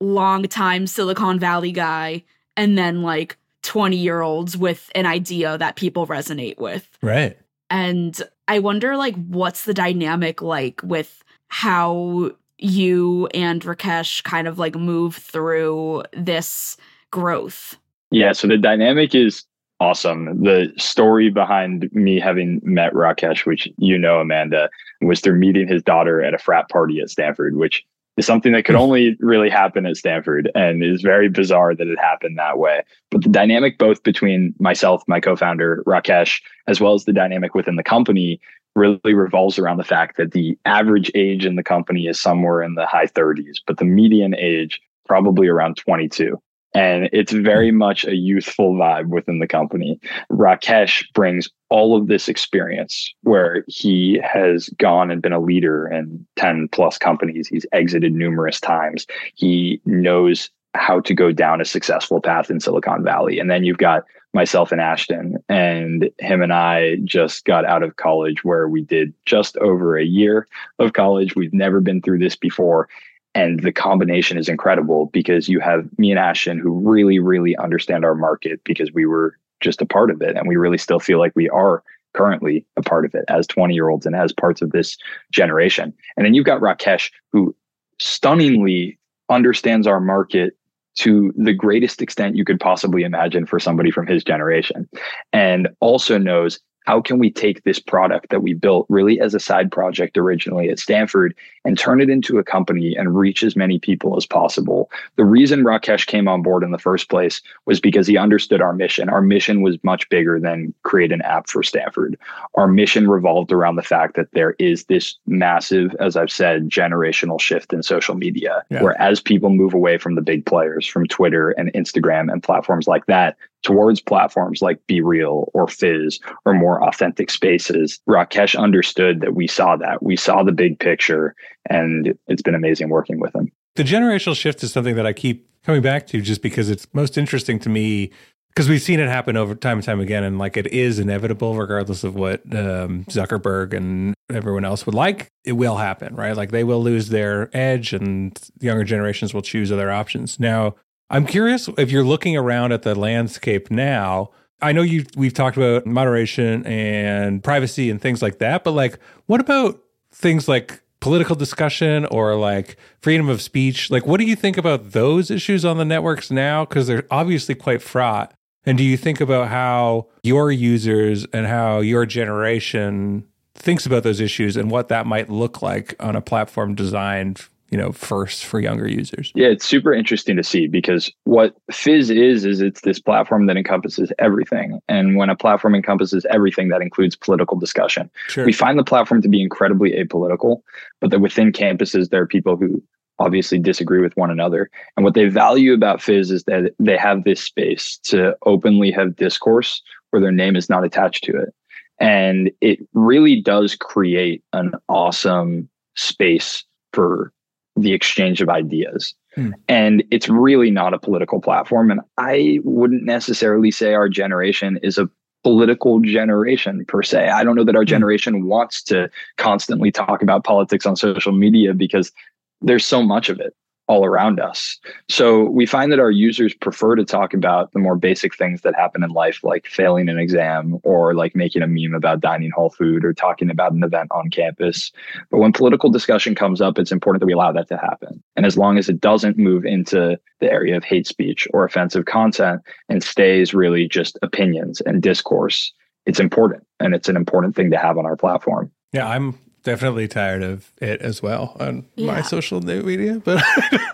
long 0.00 0.44
time 0.44 0.86
Silicon 0.86 1.38
Valley 1.38 1.72
guy 1.72 2.24
and 2.56 2.76
then 2.76 3.02
like 3.02 3.36
20 3.62 3.96
year 3.96 4.22
olds 4.22 4.56
with 4.56 4.90
an 4.94 5.06
idea 5.06 5.56
that 5.58 5.76
people 5.76 6.06
resonate 6.06 6.58
with. 6.58 6.88
Right. 7.00 7.38
And 7.70 8.20
I 8.48 8.58
wonder 8.58 8.96
like 8.96 9.14
what's 9.14 9.64
the 9.64 9.74
dynamic 9.74 10.42
like 10.42 10.80
with 10.82 11.22
how 11.48 12.32
you 12.62 13.28
and 13.34 13.62
Rakesh 13.62 14.22
kind 14.22 14.46
of 14.46 14.58
like 14.58 14.74
move 14.74 15.16
through 15.16 16.04
this 16.12 16.76
growth. 17.10 17.76
Yeah, 18.10 18.32
so 18.32 18.46
the 18.46 18.58
dynamic 18.58 19.14
is 19.14 19.44
awesome. 19.80 20.42
The 20.42 20.72
story 20.78 21.28
behind 21.28 21.90
me 21.92 22.20
having 22.20 22.60
met 22.62 22.92
Rakesh, 22.92 23.46
which 23.46 23.68
you 23.78 23.98
know, 23.98 24.20
Amanda, 24.20 24.70
was 25.00 25.20
through 25.20 25.38
meeting 25.38 25.66
his 25.66 25.82
daughter 25.82 26.22
at 26.22 26.34
a 26.34 26.38
frat 26.38 26.68
party 26.68 27.00
at 27.00 27.10
Stanford, 27.10 27.56
which 27.56 27.84
is 28.16 28.26
something 28.26 28.52
that 28.52 28.64
could 28.64 28.74
hmm. 28.74 28.82
only 28.82 29.16
really 29.20 29.50
happen 29.50 29.86
at 29.86 29.96
Stanford 29.96 30.50
and 30.54 30.82
is 30.82 31.02
very 31.02 31.28
bizarre 31.28 31.74
that 31.74 31.86
it 31.86 31.98
happened 31.98 32.38
that 32.38 32.58
way. 32.58 32.82
But 33.10 33.22
the 33.22 33.28
dynamic 33.28 33.78
both 33.78 34.02
between 34.02 34.54
myself, 34.58 35.02
my 35.06 35.20
co-founder, 35.20 35.82
Rakesh, 35.86 36.40
as 36.66 36.80
well 36.80 36.94
as 36.94 37.04
the 37.04 37.12
dynamic 37.12 37.54
within 37.54 37.76
the 37.76 37.82
company 37.82 38.40
really 38.74 39.14
revolves 39.14 39.58
around 39.58 39.76
the 39.76 39.84
fact 39.84 40.16
that 40.16 40.32
the 40.32 40.58
average 40.64 41.10
age 41.14 41.44
in 41.44 41.56
the 41.56 41.62
company 41.62 42.06
is 42.06 42.20
somewhere 42.20 42.62
in 42.62 42.74
the 42.74 42.86
high 42.86 43.06
30s, 43.06 43.58
but 43.66 43.76
the 43.76 43.84
median 43.84 44.34
age 44.34 44.80
probably 45.06 45.48
around 45.48 45.76
22 45.76 46.40
and 46.74 47.08
it's 47.12 47.32
very 47.32 47.70
hmm. 47.70 47.78
much 47.78 48.04
a 48.04 48.14
youthful 48.14 48.74
vibe 48.74 49.08
within 49.08 49.38
the 49.38 49.46
company. 49.46 50.00
Rakesh 50.30 51.04
brings 51.12 51.48
all 51.68 51.96
of 51.96 52.06
this 52.06 52.28
experience 52.28 53.12
where 53.22 53.64
he 53.66 54.20
has 54.22 54.68
gone 54.78 55.10
and 55.10 55.22
been 55.22 55.32
a 55.32 55.40
leader 55.40 55.86
in 55.88 56.26
10 56.36 56.68
plus 56.68 56.98
companies. 56.98 57.48
He's 57.48 57.66
exited 57.72 58.12
numerous 58.12 58.60
times. 58.60 59.06
He 59.34 59.80
knows 59.84 60.50
how 60.74 61.00
to 61.00 61.14
go 61.14 61.32
down 61.32 61.60
a 61.60 61.66
successful 61.66 62.20
path 62.20 62.50
in 62.50 62.60
Silicon 62.60 63.04
Valley. 63.04 63.38
And 63.38 63.50
then 63.50 63.64
you've 63.64 63.78
got 63.78 64.04
myself 64.34 64.72
and 64.72 64.80
Ashton, 64.80 65.36
and 65.48 66.08
him 66.18 66.40
and 66.40 66.54
I 66.54 66.96
just 67.04 67.44
got 67.44 67.66
out 67.66 67.82
of 67.82 67.96
college 67.96 68.42
where 68.42 68.66
we 68.66 68.80
did 68.80 69.12
just 69.26 69.58
over 69.58 69.98
a 69.98 70.04
year 70.04 70.48
of 70.78 70.94
college. 70.94 71.36
We've 71.36 71.52
never 71.52 71.80
been 71.80 72.00
through 72.00 72.20
this 72.20 72.36
before. 72.36 72.88
And 73.34 73.60
the 73.60 73.72
combination 73.72 74.36
is 74.36 74.48
incredible 74.48 75.06
because 75.06 75.48
you 75.48 75.60
have 75.60 75.86
me 75.98 76.10
and 76.10 76.18
Ashton 76.18 76.58
who 76.58 76.78
really, 76.80 77.18
really 77.18 77.56
understand 77.56 78.04
our 78.04 78.14
market 78.14 78.60
because 78.64 78.92
we 78.92 79.06
were 79.06 79.38
just 79.60 79.80
a 79.80 79.86
part 79.86 80.10
of 80.10 80.20
it. 80.20 80.36
And 80.36 80.46
we 80.46 80.56
really 80.56 80.78
still 80.78 81.00
feel 81.00 81.18
like 81.18 81.32
we 81.34 81.48
are 81.48 81.82
currently 82.14 82.66
a 82.76 82.82
part 82.82 83.04
of 83.04 83.14
it 83.14 83.24
as 83.28 83.46
20 83.46 83.74
year 83.74 83.88
olds 83.88 84.04
and 84.04 84.14
as 84.14 84.32
parts 84.32 84.60
of 84.60 84.72
this 84.72 84.98
generation. 85.30 85.94
And 86.16 86.26
then 86.26 86.34
you've 86.34 86.46
got 86.46 86.60
Rakesh 86.60 87.10
who 87.30 87.54
stunningly 87.98 88.98
understands 89.30 89.86
our 89.86 90.00
market 90.00 90.56
to 90.94 91.32
the 91.36 91.54
greatest 91.54 92.02
extent 92.02 92.36
you 92.36 92.44
could 92.44 92.60
possibly 92.60 93.02
imagine 93.02 93.46
for 93.46 93.58
somebody 93.58 93.90
from 93.90 94.06
his 94.06 94.22
generation 94.22 94.86
and 95.32 95.68
also 95.80 96.18
knows 96.18 96.60
how 96.84 97.00
can 97.00 97.18
we 97.18 97.30
take 97.30 97.62
this 97.62 97.78
product 97.78 98.30
that 98.30 98.42
we 98.42 98.54
built 98.54 98.86
really 98.88 99.20
as 99.20 99.34
a 99.34 99.40
side 99.40 99.70
project 99.70 100.18
originally 100.18 100.68
at 100.68 100.78
Stanford 100.78 101.34
and 101.64 101.78
turn 101.78 102.00
it 102.00 102.10
into 102.10 102.38
a 102.38 102.44
company 102.44 102.96
and 102.96 103.16
reach 103.16 103.42
as 103.42 103.56
many 103.56 103.78
people 103.78 104.16
as 104.16 104.26
possible? 104.26 104.90
The 105.16 105.24
reason 105.24 105.64
Rakesh 105.64 106.06
came 106.06 106.28
on 106.28 106.42
board 106.42 106.62
in 106.62 106.70
the 106.70 106.78
first 106.78 107.08
place 107.08 107.40
was 107.66 107.80
because 107.80 108.06
he 108.06 108.16
understood 108.16 108.60
our 108.60 108.72
mission. 108.72 109.08
Our 109.08 109.22
mission 109.22 109.62
was 109.62 109.78
much 109.82 110.08
bigger 110.08 110.40
than 110.40 110.74
create 110.82 111.12
an 111.12 111.22
app 111.22 111.48
for 111.48 111.62
Stanford. 111.62 112.18
Our 112.54 112.66
mission 112.66 113.08
revolved 113.08 113.52
around 113.52 113.76
the 113.76 113.82
fact 113.82 114.16
that 114.16 114.32
there 114.32 114.54
is 114.58 114.84
this 114.84 115.16
massive, 115.26 115.94
as 116.00 116.16
I've 116.16 116.32
said, 116.32 116.68
generational 116.68 117.40
shift 117.40 117.72
in 117.72 117.82
social 117.82 118.14
media, 118.14 118.64
yeah. 118.70 118.82
where 118.82 119.00
as 119.00 119.20
people 119.20 119.50
move 119.50 119.74
away 119.74 119.98
from 119.98 120.14
the 120.14 120.22
big 120.22 120.44
players, 120.46 120.86
from 120.86 121.06
Twitter 121.06 121.50
and 121.50 121.72
Instagram 121.74 122.32
and 122.32 122.42
platforms 122.42 122.88
like 122.88 123.06
that, 123.06 123.36
towards 123.62 124.00
platforms 124.00 124.62
like 124.62 124.80
BeReal 124.88 125.48
or 125.54 125.68
Fizz 125.68 126.20
or 126.44 126.54
more 126.54 126.82
authentic 126.82 127.30
spaces. 127.30 128.00
Rakesh 128.08 128.58
understood 128.58 129.20
that 129.20 129.34
we 129.34 129.46
saw 129.46 129.76
that. 129.76 130.02
We 130.02 130.16
saw 130.16 130.42
the 130.42 130.52
big 130.52 130.78
picture, 130.78 131.34
and 131.68 132.16
it's 132.26 132.42
been 132.42 132.54
amazing 132.54 132.88
working 132.88 133.20
with 133.20 133.34
him. 133.34 133.50
The 133.76 133.84
generational 133.84 134.36
shift 134.36 134.62
is 134.62 134.72
something 134.72 134.96
that 134.96 135.06
I 135.06 135.12
keep 135.12 135.48
coming 135.64 135.82
back 135.82 136.06
to 136.08 136.20
just 136.20 136.42
because 136.42 136.68
it's 136.68 136.86
most 136.92 137.16
interesting 137.16 137.58
to 137.60 137.68
me 137.68 138.10
because 138.48 138.68
we've 138.68 138.82
seen 138.82 139.00
it 139.00 139.08
happen 139.08 139.36
over 139.36 139.54
time 139.54 139.78
and 139.78 139.84
time 139.84 140.00
again 140.00 140.24
and 140.24 140.38
like 140.38 140.56
it 140.56 140.66
is 140.66 140.98
inevitable 140.98 141.56
regardless 141.56 142.04
of 142.04 142.14
what 142.14 142.40
um, 142.54 143.04
zuckerberg 143.04 143.72
and 143.72 144.14
everyone 144.30 144.64
else 144.64 144.84
would 144.84 144.94
like 144.94 145.28
it 145.44 145.52
will 145.52 145.76
happen 145.76 146.14
right 146.16 146.36
like 146.36 146.50
they 146.50 146.64
will 146.64 146.82
lose 146.82 147.08
their 147.08 147.48
edge 147.56 147.92
and 147.92 148.38
younger 148.60 148.84
generations 148.84 149.32
will 149.32 149.42
choose 149.42 149.72
other 149.72 149.90
options 149.90 150.38
now 150.38 150.74
I'm 151.12 151.26
curious 151.26 151.68
if 151.76 151.90
you're 151.90 152.04
looking 152.04 152.38
around 152.38 152.72
at 152.72 152.82
the 152.82 152.94
landscape 152.94 153.70
now. 153.70 154.30
I 154.62 154.72
know 154.72 154.80
you 154.80 155.04
we've 155.14 155.34
talked 155.34 155.58
about 155.58 155.84
moderation 155.84 156.64
and 156.66 157.44
privacy 157.44 157.90
and 157.90 158.00
things 158.00 158.22
like 158.22 158.38
that, 158.38 158.64
but 158.64 158.70
like 158.70 158.98
what 159.26 159.38
about 159.38 159.78
things 160.10 160.48
like 160.48 160.82
political 161.00 161.36
discussion 161.36 162.06
or 162.06 162.34
like 162.36 162.78
freedom 163.02 163.28
of 163.28 163.42
speech? 163.42 163.90
Like 163.90 164.06
what 164.06 164.20
do 164.20 164.24
you 164.24 164.34
think 164.34 164.56
about 164.56 164.92
those 164.92 165.30
issues 165.30 165.66
on 165.66 165.76
the 165.76 165.84
networks 165.84 166.30
now 166.30 166.64
because 166.64 166.86
they're 166.86 167.06
obviously 167.10 167.54
quite 167.54 167.82
fraught? 167.82 168.32
And 168.64 168.78
do 168.78 168.84
you 168.84 168.96
think 168.96 169.20
about 169.20 169.48
how 169.48 170.06
your 170.22 170.50
users 170.50 171.26
and 171.26 171.46
how 171.46 171.80
your 171.80 172.06
generation 172.06 173.26
thinks 173.54 173.84
about 173.84 174.02
those 174.02 174.20
issues 174.20 174.56
and 174.56 174.70
what 174.70 174.88
that 174.88 175.06
might 175.06 175.28
look 175.28 175.60
like 175.60 175.94
on 176.00 176.16
a 176.16 176.22
platform 176.22 176.74
designed 176.74 177.48
you 177.72 177.78
know 177.78 177.90
first 177.90 178.44
for 178.44 178.60
younger 178.60 178.86
users. 178.86 179.32
Yeah 179.34 179.48
it's 179.48 179.64
super 179.64 179.92
interesting 179.92 180.36
to 180.36 180.44
see 180.44 180.68
because 180.68 181.10
what 181.24 181.56
fizz 181.72 182.10
is 182.10 182.44
is 182.44 182.60
it's 182.60 182.82
this 182.82 183.00
platform 183.00 183.46
that 183.46 183.56
encompasses 183.56 184.12
everything. 184.18 184.78
And 184.88 185.16
when 185.16 185.30
a 185.30 185.36
platform 185.36 185.74
encompasses 185.74 186.26
everything 186.30 186.68
that 186.68 186.82
includes 186.82 187.16
political 187.16 187.58
discussion. 187.58 188.10
Sure. 188.28 188.44
we 188.44 188.52
find 188.52 188.78
the 188.78 188.84
platform 188.84 189.22
to 189.22 189.28
be 189.28 189.42
incredibly 189.42 189.92
apolitical 189.92 190.62
but 191.00 191.10
that 191.10 191.20
within 191.20 191.50
campuses 191.50 192.10
there 192.10 192.22
are 192.22 192.26
people 192.26 192.56
who 192.56 192.82
obviously 193.18 193.58
disagree 193.58 194.00
with 194.00 194.16
one 194.16 194.30
another. 194.30 194.70
And 194.96 195.04
what 195.04 195.14
they 195.14 195.26
value 195.26 195.74
about 195.74 196.02
fizz 196.02 196.30
is 196.30 196.44
that 196.44 196.72
they 196.78 196.96
have 196.96 197.24
this 197.24 197.40
space 197.40 197.98
to 198.04 198.36
openly 198.46 198.90
have 198.90 199.16
discourse 199.16 199.82
where 200.10 200.20
their 200.20 200.32
name 200.32 200.56
is 200.56 200.68
not 200.68 200.84
attached 200.84 201.24
to 201.24 201.36
it. 201.36 201.54
And 201.98 202.50
it 202.60 202.80
really 202.94 203.40
does 203.40 203.76
create 203.76 204.42
an 204.52 204.72
awesome 204.88 205.68
space 205.94 206.64
for 206.92 207.32
the 207.76 207.92
exchange 207.92 208.40
of 208.40 208.48
ideas. 208.48 209.14
Hmm. 209.34 209.52
And 209.68 210.04
it's 210.10 210.28
really 210.28 210.70
not 210.70 210.94
a 210.94 210.98
political 210.98 211.40
platform. 211.40 211.90
And 211.90 212.00
I 212.18 212.60
wouldn't 212.64 213.04
necessarily 213.04 213.70
say 213.70 213.94
our 213.94 214.08
generation 214.08 214.78
is 214.82 214.98
a 214.98 215.08
political 215.42 216.00
generation 216.00 216.84
per 216.86 217.02
se. 217.02 217.28
I 217.30 217.42
don't 217.42 217.56
know 217.56 217.64
that 217.64 217.76
our 217.76 217.82
hmm. 217.82 217.88
generation 217.88 218.46
wants 218.46 218.82
to 218.84 219.10
constantly 219.38 219.90
talk 219.90 220.22
about 220.22 220.44
politics 220.44 220.86
on 220.86 220.96
social 220.96 221.32
media 221.32 221.72
because 221.74 222.12
there's 222.60 222.86
so 222.86 223.02
much 223.02 223.28
of 223.28 223.40
it 223.40 223.54
all 223.88 224.04
around 224.04 224.40
us. 224.40 224.78
So 225.08 225.44
we 225.44 225.66
find 225.66 225.90
that 225.92 225.98
our 225.98 226.10
users 226.10 226.54
prefer 226.54 226.94
to 226.94 227.04
talk 227.04 227.34
about 227.34 227.72
the 227.72 227.78
more 227.78 227.96
basic 227.96 228.34
things 228.34 228.62
that 228.62 228.74
happen 228.74 229.02
in 229.02 229.10
life, 229.10 229.42
like 229.42 229.66
failing 229.66 230.08
an 230.08 230.18
exam 230.18 230.78
or 230.82 231.14
like 231.14 231.34
making 231.34 231.62
a 231.62 231.66
meme 231.66 231.94
about 231.94 232.20
dining 232.20 232.50
hall 232.50 232.70
food 232.70 233.04
or 233.04 233.12
talking 233.12 233.50
about 233.50 233.72
an 233.72 233.82
event 233.82 234.08
on 234.12 234.30
campus. 234.30 234.92
But 235.30 235.38
when 235.38 235.52
political 235.52 235.90
discussion 235.90 236.34
comes 236.34 236.60
up, 236.60 236.78
it's 236.78 236.92
important 236.92 237.20
that 237.20 237.26
we 237.26 237.32
allow 237.32 237.52
that 237.52 237.68
to 237.68 237.76
happen. 237.76 238.22
And 238.36 238.46
as 238.46 238.56
long 238.56 238.78
as 238.78 238.88
it 238.88 239.00
doesn't 239.00 239.36
move 239.36 239.64
into 239.64 240.18
the 240.40 240.50
area 240.50 240.76
of 240.76 240.84
hate 240.84 241.06
speech 241.06 241.48
or 241.52 241.64
offensive 241.64 242.04
content 242.04 242.62
and 242.88 243.02
stays 243.02 243.52
really 243.52 243.88
just 243.88 244.18
opinions 244.22 244.80
and 244.82 245.02
discourse, 245.02 245.72
it's 246.06 246.20
important. 246.20 246.64
And 246.80 246.94
it's 246.94 247.08
an 247.08 247.16
important 247.16 247.56
thing 247.56 247.70
to 247.72 247.78
have 247.78 247.98
on 247.98 248.06
our 248.06 248.16
platform. 248.16 248.70
Yeah, 248.92 249.08
I'm 249.08 249.38
definitely 249.62 250.08
tired 250.08 250.42
of 250.42 250.72
it 250.80 251.00
as 251.02 251.22
well 251.22 251.56
on 251.60 251.86
yeah. 251.96 252.06
my 252.06 252.22
social 252.22 252.60
media. 252.60 253.20
But 253.24 253.42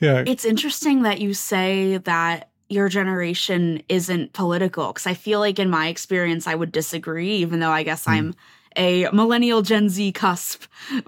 yeah, 0.00 0.24
it's 0.26 0.44
interesting 0.44 1.02
that 1.02 1.20
you 1.20 1.34
say 1.34 1.98
that 1.98 2.50
your 2.68 2.88
generation 2.88 3.82
isn't 3.88 4.32
political 4.32 4.88
because 4.88 5.06
I 5.06 5.14
feel 5.14 5.40
like 5.40 5.58
in 5.58 5.70
my 5.70 5.88
experience 5.88 6.46
I 6.46 6.54
would 6.54 6.72
disagree, 6.72 7.36
even 7.36 7.60
though 7.60 7.70
I 7.70 7.82
guess 7.82 8.04
mm. 8.04 8.12
I'm 8.12 8.34
a 8.76 9.08
millennial 9.12 9.62
Gen 9.62 9.88
Z 9.88 10.12
cusp. 10.12 10.64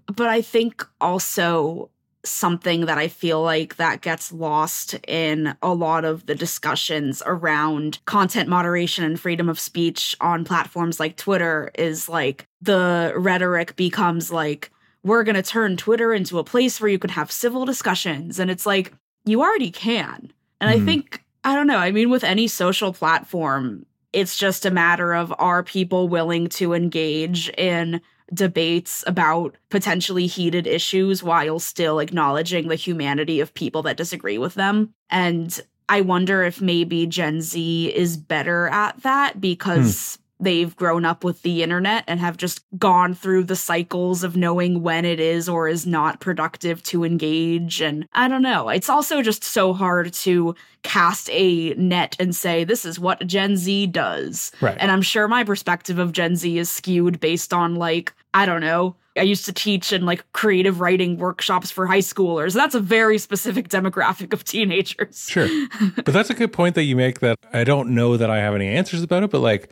But 0.06 0.28
I 0.28 0.42
think 0.42 0.86
also 1.00 1.90
something 2.24 2.86
that 2.86 2.98
I 2.98 3.08
feel 3.08 3.42
like 3.42 3.76
that 3.76 4.02
gets 4.02 4.32
lost 4.32 4.94
in 5.06 5.54
a 5.62 5.72
lot 5.72 6.04
of 6.04 6.26
the 6.26 6.34
discussions 6.34 7.22
around 7.24 7.98
content 8.04 8.48
moderation 8.48 9.04
and 9.04 9.18
freedom 9.18 9.48
of 9.48 9.58
speech 9.58 10.14
on 10.20 10.44
platforms 10.44 11.00
like 11.00 11.16
Twitter 11.16 11.70
is 11.74 12.08
like 12.08 12.46
the 12.60 13.12
rhetoric 13.16 13.76
becomes 13.76 14.30
like 14.30 14.70
we're 15.02 15.24
going 15.24 15.36
to 15.36 15.42
turn 15.42 15.76
Twitter 15.76 16.12
into 16.12 16.38
a 16.38 16.44
place 16.44 16.80
where 16.80 16.90
you 16.90 16.98
can 16.98 17.10
have 17.10 17.32
civil 17.32 17.64
discussions 17.64 18.38
and 18.38 18.50
it's 18.50 18.66
like 18.66 18.92
you 19.24 19.40
already 19.40 19.70
can. 19.70 20.32
And 20.60 20.70
mm. 20.70 20.74
I 20.74 20.78
hmm. 20.78 20.86
think 20.86 21.24
I 21.42 21.54
don't 21.54 21.66
know, 21.66 21.78
I 21.78 21.90
mean 21.90 22.10
with 22.10 22.24
any 22.24 22.48
social 22.48 22.92
platform 22.92 23.86
it's 24.12 24.36
just 24.36 24.66
a 24.66 24.70
matter 24.70 25.14
of 25.14 25.32
are 25.38 25.62
people 25.62 26.08
willing 26.08 26.48
to 26.48 26.72
engage 26.72 27.48
in 27.50 28.00
debates 28.32 29.04
about 29.06 29.56
potentially 29.70 30.26
heated 30.26 30.66
issues 30.66 31.22
while 31.22 31.58
still 31.58 31.98
acknowledging 31.98 32.68
the 32.68 32.74
humanity 32.76 33.40
of 33.40 33.54
people 33.54 33.82
that 33.82 33.96
disagree 33.96 34.38
with 34.38 34.54
them. 34.54 34.94
And 35.10 35.60
I 35.88 36.02
wonder 36.02 36.44
if 36.44 36.60
maybe 36.60 37.06
Gen 37.06 37.40
Z 37.40 37.92
is 37.94 38.16
better 38.16 38.68
at 38.68 39.02
that 39.02 39.40
because 39.40 40.16
hmm. 40.16 40.19
They've 40.40 40.74
grown 40.76 41.04
up 41.04 41.22
with 41.22 41.42
the 41.42 41.62
internet 41.62 42.04
and 42.06 42.18
have 42.20 42.36
just 42.36 42.64
gone 42.78 43.14
through 43.14 43.44
the 43.44 43.56
cycles 43.56 44.24
of 44.24 44.36
knowing 44.36 44.82
when 44.82 45.04
it 45.04 45.20
is 45.20 45.48
or 45.48 45.68
is 45.68 45.86
not 45.86 46.20
productive 46.20 46.82
to 46.84 47.04
engage. 47.04 47.80
And 47.80 48.08
I 48.12 48.28
don't 48.28 48.42
know. 48.42 48.68
It's 48.68 48.88
also 48.88 49.22
just 49.22 49.44
so 49.44 49.72
hard 49.72 50.12
to 50.14 50.54
cast 50.82 51.28
a 51.30 51.74
net 51.74 52.16
and 52.18 52.34
say, 52.34 52.64
this 52.64 52.84
is 52.84 52.98
what 52.98 53.26
Gen 53.26 53.56
Z 53.56 53.88
does. 53.88 54.50
Right. 54.60 54.76
And 54.80 54.90
I'm 54.90 55.02
sure 55.02 55.28
my 55.28 55.44
perspective 55.44 55.98
of 55.98 56.12
Gen 56.12 56.36
Z 56.36 56.58
is 56.58 56.70
skewed 56.70 57.20
based 57.20 57.52
on, 57.52 57.76
like, 57.76 58.14
I 58.32 58.46
don't 58.46 58.62
know, 58.62 58.96
I 59.16 59.22
used 59.22 59.44
to 59.46 59.52
teach 59.52 59.92
in 59.92 60.06
like 60.06 60.24
creative 60.32 60.80
writing 60.80 61.18
workshops 61.18 61.70
for 61.70 61.86
high 61.86 61.98
schoolers. 61.98 62.54
That's 62.54 62.74
a 62.74 62.80
very 62.80 63.18
specific 63.18 63.68
demographic 63.68 64.32
of 64.32 64.44
teenagers. 64.44 65.26
Sure. 65.28 65.48
but 65.96 66.06
that's 66.06 66.30
a 66.30 66.34
good 66.34 66.52
point 66.52 66.76
that 66.76 66.84
you 66.84 66.94
make 66.96 67.20
that 67.20 67.38
I 67.52 67.64
don't 67.64 67.90
know 67.90 68.16
that 68.16 68.30
I 68.30 68.38
have 68.38 68.54
any 68.54 68.68
answers 68.68 69.02
about 69.02 69.24
it, 69.24 69.30
but 69.30 69.40
like 69.40 69.68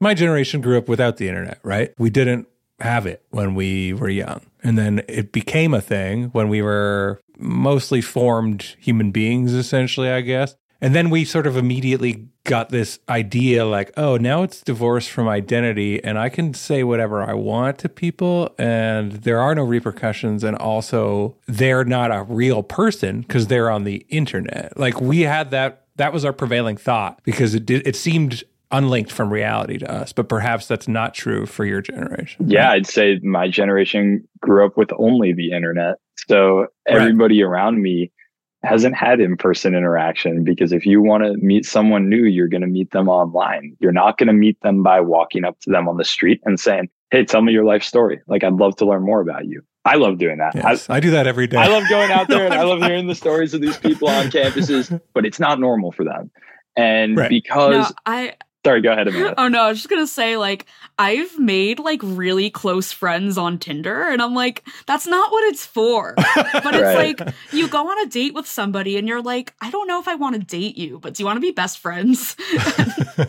my 0.00 0.14
generation 0.14 0.60
grew 0.60 0.78
up 0.78 0.88
without 0.88 1.16
the 1.16 1.28
internet, 1.28 1.58
right? 1.62 1.92
We 1.98 2.10
didn't 2.10 2.48
have 2.80 3.06
it 3.06 3.24
when 3.30 3.54
we 3.54 3.92
were 3.92 4.08
young. 4.08 4.42
And 4.62 4.78
then 4.78 5.02
it 5.08 5.32
became 5.32 5.74
a 5.74 5.80
thing 5.80 6.26
when 6.26 6.48
we 6.48 6.62
were 6.62 7.20
mostly 7.38 8.00
formed 8.00 8.76
human 8.78 9.10
beings, 9.10 9.52
essentially, 9.52 10.10
I 10.10 10.20
guess. 10.20 10.56
And 10.80 10.94
then 10.94 11.10
we 11.10 11.24
sort 11.24 11.46
of 11.46 11.56
immediately 11.56 12.28
got 12.44 12.70
this 12.70 13.00
idea 13.08 13.66
like, 13.66 13.92
oh, 13.96 14.16
now 14.16 14.42
it's 14.42 14.62
divorced 14.62 15.10
from 15.10 15.28
identity 15.28 16.02
and 16.02 16.18
I 16.18 16.28
can 16.28 16.54
say 16.54 16.84
whatever 16.84 17.22
I 17.22 17.34
want 17.34 17.78
to 17.78 17.88
people 17.88 18.54
and 18.58 19.12
there 19.12 19.40
are 19.40 19.54
no 19.54 19.64
repercussions. 19.64 20.44
And 20.44 20.56
also, 20.56 21.36
they're 21.46 21.84
not 21.84 22.12
a 22.12 22.22
real 22.22 22.62
person 22.62 23.22
because 23.22 23.48
they're 23.48 23.70
on 23.70 23.84
the 23.84 24.06
internet. 24.08 24.78
Like, 24.78 25.00
we 25.00 25.22
had 25.22 25.50
that, 25.50 25.86
that 25.96 26.12
was 26.12 26.24
our 26.24 26.32
prevailing 26.32 26.76
thought 26.76 27.20
because 27.24 27.54
it 27.54 27.66
did, 27.66 27.86
it 27.86 27.96
seemed 27.96 28.44
unlinked 28.70 29.10
from 29.10 29.32
reality 29.32 29.78
to 29.78 29.90
us, 29.90 30.12
but 30.12 30.28
perhaps 30.28 30.66
that's 30.66 30.88
not 30.88 31.14
true 31.14 31.46
for 31.46 31.64
your 31.64 31.80
generation. 31.80 32.48
Yeah, 32.48 32.70
I'd 32.70 32.86
say 32.86 33.18
my 33.22 33.48
generation 33.48 34.26
grew 34.40 34.64
up 34.66 34.76
with 34.76 34.90
only 34.98 35.32
the 35.32 35.52
internet. 35.52 35.96
So 36.26 36.66
everybody 36.86 37.42
right. 37.42 37.48
around 37.48 37.82
me 37.82 38.12
hasn't 38.64 38.96
had 38.96 39.20
in-person 39.20 39.74
interaction 39.74 40.42
because 40.44 40.72
if 40.72 40.84
you 40.84 41.00
want 41.00 41.24
to 41.24 41.34
meet 41.38 41.64
someone 41.64 42.08
new, 42.08 42.24
you're 42.24 42.48
going 42.48 42.60
to 42.60 42.66
meet 42.66 42.90
them 42.90 43.08
online. 43.08 43.76
You're 43.78 43.92
not 43.92 44.18
going 44.18 44.26
to 44.26 44.32
meet 44.32 44.60
them 44.62 44.82
by 44.82 45.00
walking 45.00 45.44
up 45.44 45.58
to 45.60 45.70
them 45.70 45.88
on 45.88 45.96
the 45.96 46.04
street 46.04 46.40
and 46.44 46.58
saying, 46.58 46.88
"Hey, 47.10 47.24
tell 47.24 47.40
me 47.40 47.52
your 47.52 47.64
life 47.64 47.82
story. 47.82 48.20
Like 48.26 48.42
I'd 48.42 48.54
love 48.54 48.76
to 48.76 48.84
learn 48.86 49.02
more 49.02 49.20
about 49.20 49.46
you." 49.46 49.62
I 49.84 49.94
love 49.94 50.18
doing 50.18 50.38
that. 50.38 50.54
Yes, 50.54 50.90
I, 50.90 50.96
I, 50.96 51.00
do 51.00 51.12
that 51.12 51.26
every 51.26 51.46
day. 51.46 51.56
I 51.56 51.68
love 51.68 51.84
going 51.88 52.10
out 52.10 52.28
there 52.28 52.44
and 52.44 52.52
I 52.52 52.62
love 52.64 52.82
hearing 52.82 53.06
the 53.06 53.14
stories 53.14 53.54
of 53.54 53.62
these 53.62 53.78
people 53.78 54.08
on 54.08 54.26
campuses, 54.26 55.00
but 55.14 55.24
it's 55.24 55.40
not 55.40 55.58
normal 55.58 55.92
for 55.92 56.04
them. 56.04 56.30
And 56.76 57.16
right. 57.16 57.30
because 57.30 57.90
no, 57.90 57.96
I 58.04 58.34
Sorry, 58.68 58.82
go 58.82 58.92
ahead, 58.92 59.08
Amanda. 59.08 59.34
Oh 59.38 59.48
no, 59.48 59.62
I 59.62 59.68
was 59.70 59.78
just 59.78 59.88
gonna 59.88 60.06
say 60.06 60.36
like 60.36 60.66
I've 60.98 61.38
made 61.38 61.78
like 61.78 62.00
really 62.02 62.50
close 62.50 62.92
friends 62.92 63.38
on 63.38 63.56
Tinder, 63.56 64.02
and 64.02 64.20
I'm 64.20 64.34
like, 64.34 64.68
that's 64.86 65.06
not 65.06 65.32
what 65.32 65.42
it's 65.44 65.64
for. 65.64 66.14
But 66.34 66.74
it's 66.74 66.82
right. 66.82 67.18
like 67.18 67.34
you 67.50 67.66
go 67.68 67.88
on 67.88 68.06
a 68.06 68.10
date 68.10 68.34
with 68.34 68.46
somebody, 68.46 68.98
and 68.98 69.08
you're 69.08 69.22
like, 69.22 69.54
I 69.62 69.70
don't 69.70 69.88
know 69.88 70.00
if 70.00 70.06
I 70.06 70.16
want 70.16 70.34
to 70.34 70.42
date 70.42 70.76
you, 70.76 70.98
but 70.98 71.14
do 71.14 71.22
you 71.22 71.26
want 71.26 71.38
to 71.38 71.40
be 71.40 71.50
best 71.50 71.78
friends? 71.78 72.36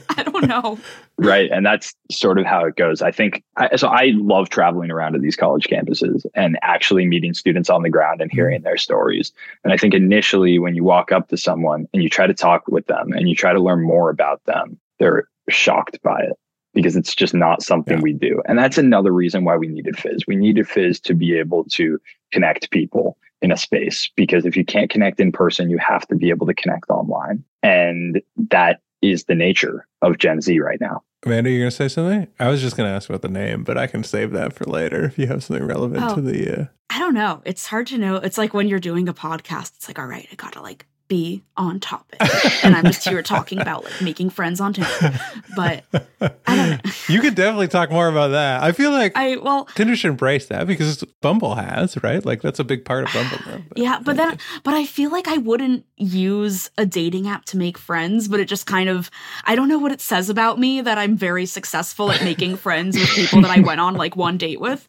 I 0.09 0.23
don't 0.25 0.45
know. 0.45 0.77
Right, 1.17 1.49
and 1.51 1.65
that's 1.65 1.95
sort 2.11 2.37
of 2.37 2.45
how 2.45 2.65
it 2.65 2.75
goes. 2.75 3.01
I 3.01 3.11
think 3.11 3.41
I, 3.55 3.77
so. 3.77 3.87
I 3.87 4.11
love 4.15 4.49
traveling 4.49 4.91
around 4.91 5.13
to 5.13 5.19
these 5.19 5.37
college 5.37 5.67
campuses 5.67 6.25
and 6.35 6.59
actually 6.63 7.05
meeting 7.05 7.33
students 7.33 7.69
on 7.69 7.83
the 7.83 7.89
ground 7.89 8.19
and 8.19 8.29
hearing 8.29 8.61
their 8.63 8.77
stories. 8.77 9.31
And 9.63 9.71
I 9.71 9.77
think 9.77 9.93
initially, 9.93 10.59
when 10.59 10.75
you 10.75 10.83
walk 10.83 11.13
up 11.13 11.29
to 11.29 11.37
someone 11.37 11.87
and 11.93 12.03
you 12.03 12.09
try 12.09 12.27
to 12.27 12.33
talk 12.33 12.67
with 12.67 12.87
them 12.87 13.13
and 13.13 13.29
you 13.29 13.35
try 13.35 13.53
to 13.53 13.59
learn 13.61 13.81
more 13.81 14.09
about 14.09 14.43
them 14.43 14.77
they're 14.99 15.27
shocked 15.49 16.01
by 16.03 16.19
it 16.21 16.37
because 16.73 16.95
it's 16.95 17.15
just 17.15 17.33
not 17.33 17.63
something 17.63 17.97
yeah. 17.97 18.03
we 18.03 18.13
do. 18.13 18.41
And 18.45 18.57
that's 18.57 18.77
another 18.77 19.11
reason 19.11 19.43
why 19.43 19.57
we 19.57 19.67
needed 19.67 19.97
Fizz. 19.97 20.27
We 20.27 20.35
needed 20.35 20.67
Fizz 20.67 20.99
to 21.01 21.13
be 21.13 21.37
able 21.37 21.63
to 21.71 21.99
connect 22.31 22.69
people 22.71 23.17
in 23.41 23.51
a 23.51 23.57
space 23.57 24.09
because 24.15 24.45
if 24.45 24.55
you 24.55 24.65
can't 24.65 24.89
connect 24.89 25.19
in 25.19 25.31
person, 25.31 25.69
you 25.69 25.77
have 25.77 26.07
to 26.07 26.15
be 26.15 26.29
able 26.29 26.45
to 26.47 26.53
connect 26.53 26.89
online. 26.89 27.43
And 27.63 28.21
that 28.49 28.81
is 29.01 29.25
the 29.25 29.35
nature 29.35 29.87
of 30.01 30.17
Gen 30.17 30.41
Z 30.41 30.59
right 30.59 30.79
now. 30.79 31.03
Amanda, 31.25 31.49
you're 31.49 31.59
going 31.59 31.69
to 31.69 31.75
say 31.75 31.87
something? 31.89 32.27
I 32.39 32.47
was 32.47 32.61
just 32.61 32.77
going 32.77 32.89
to 32.89 32.95
ask 32.95 33.09
about 33.09 33.21
the 33.21 33.29
name, 33.29 33.63
but 33.63 33.77
I 33.77 33.87
can 33.87 34.03
save 34.03 34.31
that 34.31 34.53
for 34.53 34.63
later 34.65 35.03
if 35.03 35.17
you 35.17 35.27
have 35.27 35.43
something 35.43 35.65
relevant 35.65 36.03
oh, 36.05 36.15
to 36.15 36.21
the. 36.21 36.61
Uh... 36.61 36.65
I 36.89 36.99
don't 36.99 37.13
know. 37.13 37.41
It's 37.45 37.65
hard 37.65 37.87
to 37.87 37.97
know. 37.97 38.15
It's 38.15 38.37
like 38.37 38.53
when 38.53 38.67
you're 38.67 38.79
doing 38.79 39.09
a 39.09 39.13
podcast, 39.13 39.75
it's 39.75 39.87
like, 39.89 39.99
all 39.99 40.05
right, 40.05 40.27
I 40.31 40.35
got 40.35 40.53
to 40.53 40.61
like 40.61 40.85
be 41.09 41.43
on 41.57 41.81
topic. 41.81 42.21
and 42.63 42.75
I'm 42.75 42.85
just 42.85 43.03
here 43.03 43.21
talking 43.21 43.59
about 43.59 43.83
like 43.83 44.01
making 44.01 44.29
friends 44.29 44.61
on 44.61 44.71
Tinder. 44.73 45.19
But 45.55 45.83
I 46.21 46.55
don't 46.55 46.69
know. 46.69 46.77
You 47.09 47.21
could 47.21 47.33
definitely 47.33 47.67
talk 47.67 47.89
more 47.89 48.07
about 48.07 48.29
that. 48.29 48.61
I 48.61 48.71
feel 48.71 48.91
like 48.91 49.13
I 49.15 49.37
well 49.37 49.65
Tinder 49.75 49.95
should 49.95 50.11
embrace 50.11 50.45
that 50.47 50.67
because 50.67 51.03
Bumble 51.21 51.55
has, 51.55 52.01
right? 52.03 52.23
Like 52.23 52.41
that's 52.41 52.59
a 52.59 52.63
big 52.63 52.85
part 52.85 53.05
of 53.05 53.13
Bumble. 53.13 53.37
But, 53.69 53.77
yeah, 53.77 53.99
but 54.03 54.15
then 54.15 54.37
but 54.63 54.75
I 54.75 54.85
feel 54.85 55.11
like 55.11 55.27
I 55.27 55.37
wouldn't 55.37 55.85
use 55.97 56.69
a 56.77 56.85
dating 56.85 57.27
app 57.27 57.45
to 57.45 57.57
make 57.57 57.79
friends, 57.79 58.27
but 58.27 58.39
it 58.39 58.45
just 58.45 58.67
kind 58.67 58.89
of 58.89 59.09
I 59.45 59.55
don't 59.55 59.67
know 59.67 59.79
what 59.79 59.91
it 59.91 60.01
says 60.01 60.29
about 60.29 60.59
me 60.59 60.81
that 60.81 60.99
I'm 60.99 61.17
very 61.17 61.47
successful 61.47 62.11
at 62.11 62.23
making 62.23 62.57
friends 62.57 62.95
with 62.95 63.09
people 63.09 63.41
that 63.41 63.51
I 63.51 63.61
went 63.61 63.81
on 63.81 63.95
like 63.95 64.15
one 64.15 64.37
date 64.37 64.61
with. 64.61 64.87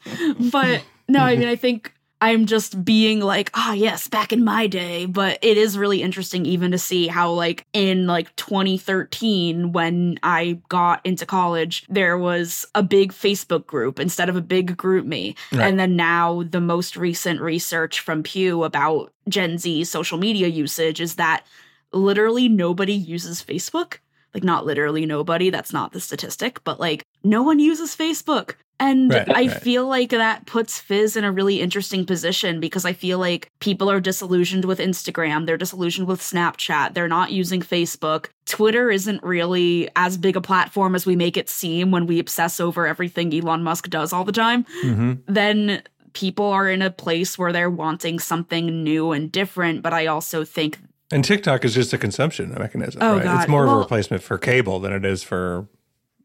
But 0.53 0.85
no, 1.09 1.21
I 1.21 1.37
mean 1.37 1.49
I 1.49 1.57
think 1.57 1.95
I'm 2.23 2.45
just 2.47 2.85
being 2.85 3.21
like, 3.21 3.51
ah, 3.55 3.71
oh, 3.71 3.73
yes, 3.73 4.07
back 4.07 4.33
in 4.33 4.45
my 4.45 4.67
day. 4.67 5.07
But 5.07 5.39
it 5.43 5.57
is 5.57 5.79
really 5.79 6.03
interesting 6.03 6.45
even 6.45 6.71
to 6.73 6.79
see 6.79 7.07
how, 7.07 7.33
like, 7.33 7.67
in 7.73 8.07
like 8.07 8.35
2013, 8.37 9.73
when 9.73 10.19
I 10.23 10.61
got 10.69 11.05
into 11.05 11.25
college, 11.25 11.87
there 11.89 12.19
was 12.19 12.67
a 12.75 12.83
big 12.83 13.13
Facebook 13.13 13.67
group 13.67 13.99
instead 13.99 14.29
of 14.29 14.37
a 14.37 14.43
big 14.43 14.77
GroupMe. 14.77 15.35
Right. 15.53 15.61
And 15.61 15.79
then 15.79 15.97
now, 15.97 16.43
the 16.43 16.61
most 16.61 16.97
recent 16.97 17.41
research 17.41 18.01
from 18.01 18.23
Pew 18.23 18.65
about 18.65 19.13
Gen 19.29 19.57
Z 19.57 19.85
social 19.85 20.19
media 20.19 20.49
usage 20.49 21.01
is 21.01 21.15
that 21.15 21.47
literally 21.93 22.49
nobody 22.49 22.95
uses 22.95 23.43
Facebook. 23.43 23.99
Like, 24.35 24.45
not 24.45 24.67
literally 24.67 25.07
nobody, 25.07 25.51
that's 25.51 25.73
not 25.73 25.93
the 25.93 26.01
statistic, 26.01 26.63
but 26.65 26.79
like, 26.79 27.05
no 27.25 27.43
one 27.43 27.59
uses 27.59 27.97
Facebook. 27.97 28.55
And 28.81 29.13
right, 29.13 29.29
I 29.29 29.47
right. 29.47 29.63
feel 29.63 29.87
like 29.87 30.09
that 30.09 30.47
puts 30.47 30.79
Fizz 30.79 31.15
in 31.15 31.23
a 31.23 31.31
really 31.31 31.61
interesting 31.61 32.07
position 32.07 32.61
because 32.61 32.87
I 32.87 32.95
feel 32.95 33.19
like 33.19 33.53
people 33.61 33.91
are 33.91 34.01
disillusioned 34.01 34.65
with 34.65 34.79
Instagram, 34.79 35.45
they're 35.45 35.59
disillusioned 35.59 36.09
with 36.09 36.21
Snapchat, 36.21 36.95
they're 36.95 37.07
not 37.07 37.31
using 37.31 37.61
Facebook. 37.61 38.29
Twitter 38.47 38.91
isn't 38.91 39.23
really 39.23 39.89
as 39.95 40.17
big 40.17 40.35
a 40.35 40.41
platform 40.41 40.95
as 40.95 41.05
we 41.05 41.15
make 41.15 41.37
it 41.37 41.49
seem 41.49 41.91
when 41.91 42.07
we 42.07 42.19
obsess 42.19 42.59
over 42.59 42.87
everything 42.87 43.33
Elon 43.33 43.63
Musk 43.63 43.91
does 43.91 44.13
all 44.13 44.25
the 44.25 44.33
time. 44.33 44.65
Mm-hmm. 44.83 45.13
Then 45.33 45.83
people 46.15 46.47
are 46.47 46.69
in 46.69 46.81
a 46.81 46.91
place 46.91 47.39
where 47.39 47.53
they're 47.53 47.71
wanting 47.71 48.19
something 48.19 48.83
new 48.83 49.13
and 49.13 49.31
different, 49.31 49.83
but 49.83 49.93
I 49.93 50.07
also 50.07 50.43
think 50.43 50.79
and 51.13 51.25
TikTok 51.25 51.65
is 51.65 51.75
just 51.75 51.93
a 51.93 51.99
consumption 51.99 52.55
mechanism. 52.57 53.03
Oh, 53.03 53.17
right? 53.17 53.25
God. 53.25 53.41
It's 53.41 53.51
more 53.51 53.65
well, 53.65 53.75
of 53.75 53.79
a 53.79 53.81
replacement 53.81 54.23
for 54.23 54.39
cable 54.39 54.79
than 54.79 54.93
it 54.93 55.05
is 55.05 55.23
for 55.23 55.67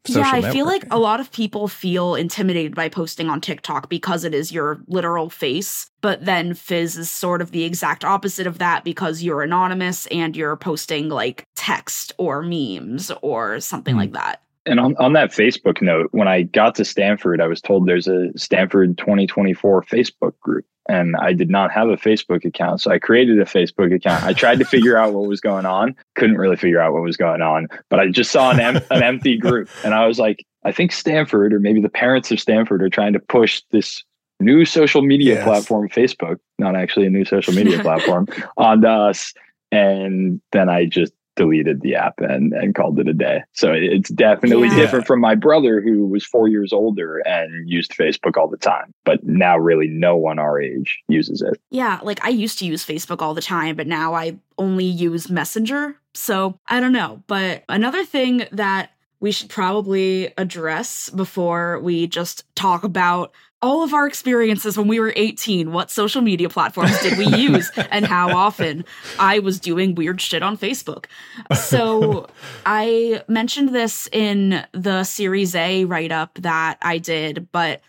yeah, 0.08 0.30
I 0.30 0.40
networking. 0.40 0.52
feel 0.52 0.66
like 0.66 0.84
a 0.90 0.98
lot 0.98 1.20
of 1.20 1.30
people 1.32 1.68
feel 1.68 2.14
intimidated 2.14 2.74
by 2.74 2.88
posting 2.88 3.28
on 3.28 3.40
TikTok 3.40 3.88
because 3.88 4.24
it 4.24 4.34
is 4.34 4.52
your 4.52 4.80
literal 4.86 5.30
face. 5.30 5.90
But 6.00 6.24
then 6.24 6.54
Fizz 6.54 6.96
is 6.96 7.10
sort 7.10 7.42
of 7.42 7.50
the 7.50 7.64
exact 7.64 8.04
opposite 8.04 8.46
of 8.46 8.58
that 8.58 8.84
because 8.84 9.22
you're 9.22 9.42
anonymous 9.42 10.06
and 10.06 10.36
you're 10.36 10.56
posting 10.56 11.08
like 11.08 11.44
text 11.56 12.12
or 12.18 12.42
memes 12.42 13.10
or 13.22 13.60
something 13.60 13.94
mm. 13.94 14.00
like 14.00 14.12
that. 14.12 14.42
And 14.66 14.80
on, 14.80 14.96
on 14.96 15.12
that 15.12 15.30
Facebook 15.30 15.80
note, 15.80 16.08
when 16.10 16.26
I 16.26 16.42
got 16.42 16.74
to 16.76 16.84
Stanford, 16.84 17.40
I 17.40 17.46
was 17.46 17.60
told 17.60 17.86
there's 17.86 18.08
a 18.08 18.36
Stanford 18.36 18.98
2024 18.98 19.82
Facebook 19.82 20.38
group 20.40 20.64
and 20.88 21.16
I 21.16 21.32
did 21.32 21.50
not 21.50 21.72
have 21.72 21.88
a 21.88 21.96
Facebook 21.96 22.44
account. 22.44 22.80
So 22.80 22.90
I 22.90 22.98
created 22.98 23.38
a 23.40 23.44
Facebook 23.44 23.94
account. 23.94 24.24
I 24.24 24.32
tried 24.32 24.58
to 24.58 24.64
figure 24.64 24.96
out 24.96 25.12
what 25.12 25.28
was 25.28 25.40
going 25.40 25.66
on, 25.66 25.94
couldn't 26.14 26.38
really 26.38 26.56
figure 26.56 26.80
out 26.80 26.92
what 26.92 27.02
was 27.02 27.16
going 27.16 27.42
on, 27.42 27.68
but 27.88 28.00
I 28.00 28.08
just 28.08 28.30
saw 28.30 28.50
an, 28.50 28.60
em- 28.60 28.82
an 28.90 29.02
empty 29.02 29.36
group 29.36 29.68
and 29.84 29.94
I 29.94 30.06
was 30.06 30.18
like, 30.18 30.44
I 30.64 30.72
think 30.72 30.92
Stanford 30.92 31.52
or 31.52 31.60
maybe 31.60 31.80
the 31.80 31.88
parents 31.88 32.30
of 32.30 32.40
Stanford 32.40 32.82
are 32.82 32.88
trying 32.88 33.12
to 33.12 33.20
push 33.20 33.62
this 33.70 34.02
new 34.40 34.64
social 34.64 35.02
media 35.02 35.34
yes. 35.34 35.44
platform, 35.44 35.88
Facebook, 35.88 36.38
not 36.58 36.76
actually 36.76 37.06
a 37.06 37.10
new 37.10 37.24
social 37.24 37.54
media 37.54 37.78
platform, 37.82 38.26
on 38.56 38.84
us. 38.84 39.32
And 39.72 40.40
then 40.52 40.68
I 40.68 40.84
just 40.84 41.12
deleted 41.36 41.82
the 41.82 41.94
app 41.94 42.14
and 42.18 42.52
and 42.52 42.74
called 42.74 42.98
it 42.98 43.08
a 43.08 43.12
day. 43.12 43.42
So 43.52 43.72
it's 43.72 44.10
definitely 44.10 44.68
yeah. 44.68 44.76
different 44.76 45.06
from 45.06 45.20
my 45.20 45.34
brother 45.34 45.80
who 45.80 46.06
was 46.06 46.24
4 46.24 46.48
years 46.48 46.72
older 46.72 47.18
and 47.24 47.68
used 47.68 47.92
Facebook 47.92 48.36
all 48.36 48.48
the 48.48 48.56
time. 48.56 48.92
But 49.04 49.24
now 49.24 49.56
really 49.56 49.88
no 49.88 50.16
one 50.16 50.38
our 50.38 50.60
age 50.60 50.98
uses 51.08 51.42
it. 51.42 51.60
Yeah, 51.70 52.00
like 52.02 52.24
I 52.24 52.30
used 52.30 52.58
to 52.60 52.66
use 52.66 52.84
Facebook 52.84 53.22
all 53.22 53.34
the 53.34 53.42
time, 53.42 53.76
but 53.76 53.86
now 53.86 54.14
I 54.14 54.38
only 54.58 54.86
use 54.86 55.30
Messenger. 55.30 55.96
So 56.14 56.58
I 56.66 56.80
don't 56.80 56.92
know, 56.92 57.22
but 57.26 57.64
another 57.68 58.04
thing 58.04 58.46
that 58.52 58.90
we 59.20 59.32
should 59.32 59.48
probably 59.48 60.32
address 60.38 61.10
before 61.10 61.80
we 61.80 62.06
just 62.06 62.44
talk 62.54 62.84
about 62.84 63.32
all 63.66 63.82
of 63.82 63.92
our 63.92 64.06
experiences 64.06 64.78
when 64.78 64.86
we 64.86 65.00
were 65.00 65.12
18. 65.16 65.72
What 65.72 65.90
social 65.90 66.22
media 66.22 66.48
platforms 66.48 66.96
did 67.02 67.18
we 67.18 67.26
use 67.36 67.68
and 67.90 68.06
how 68.06 68.30
often? 68.30 68.84
I 69.18 69.40
was 69.40 69.58
doing 69.58 69.96
weird 69.96 70.20
shit 70.20 70.40
on 70.40 70.56
Facebook. 70.56 71.06
So 71.52 72.28
I 72.66 73.24
mentioned 73.26 73.74
this 73.74 74.08
in 74.12 74.64
the 74.70 75.02
Series 75.02 75.56
A 75.56 75.84
write 75.84 76.12
up 76.12 76.38
that 76.42 76.78
I 76.80 76.98
did, 76.98 77.48
but 77.50 77.80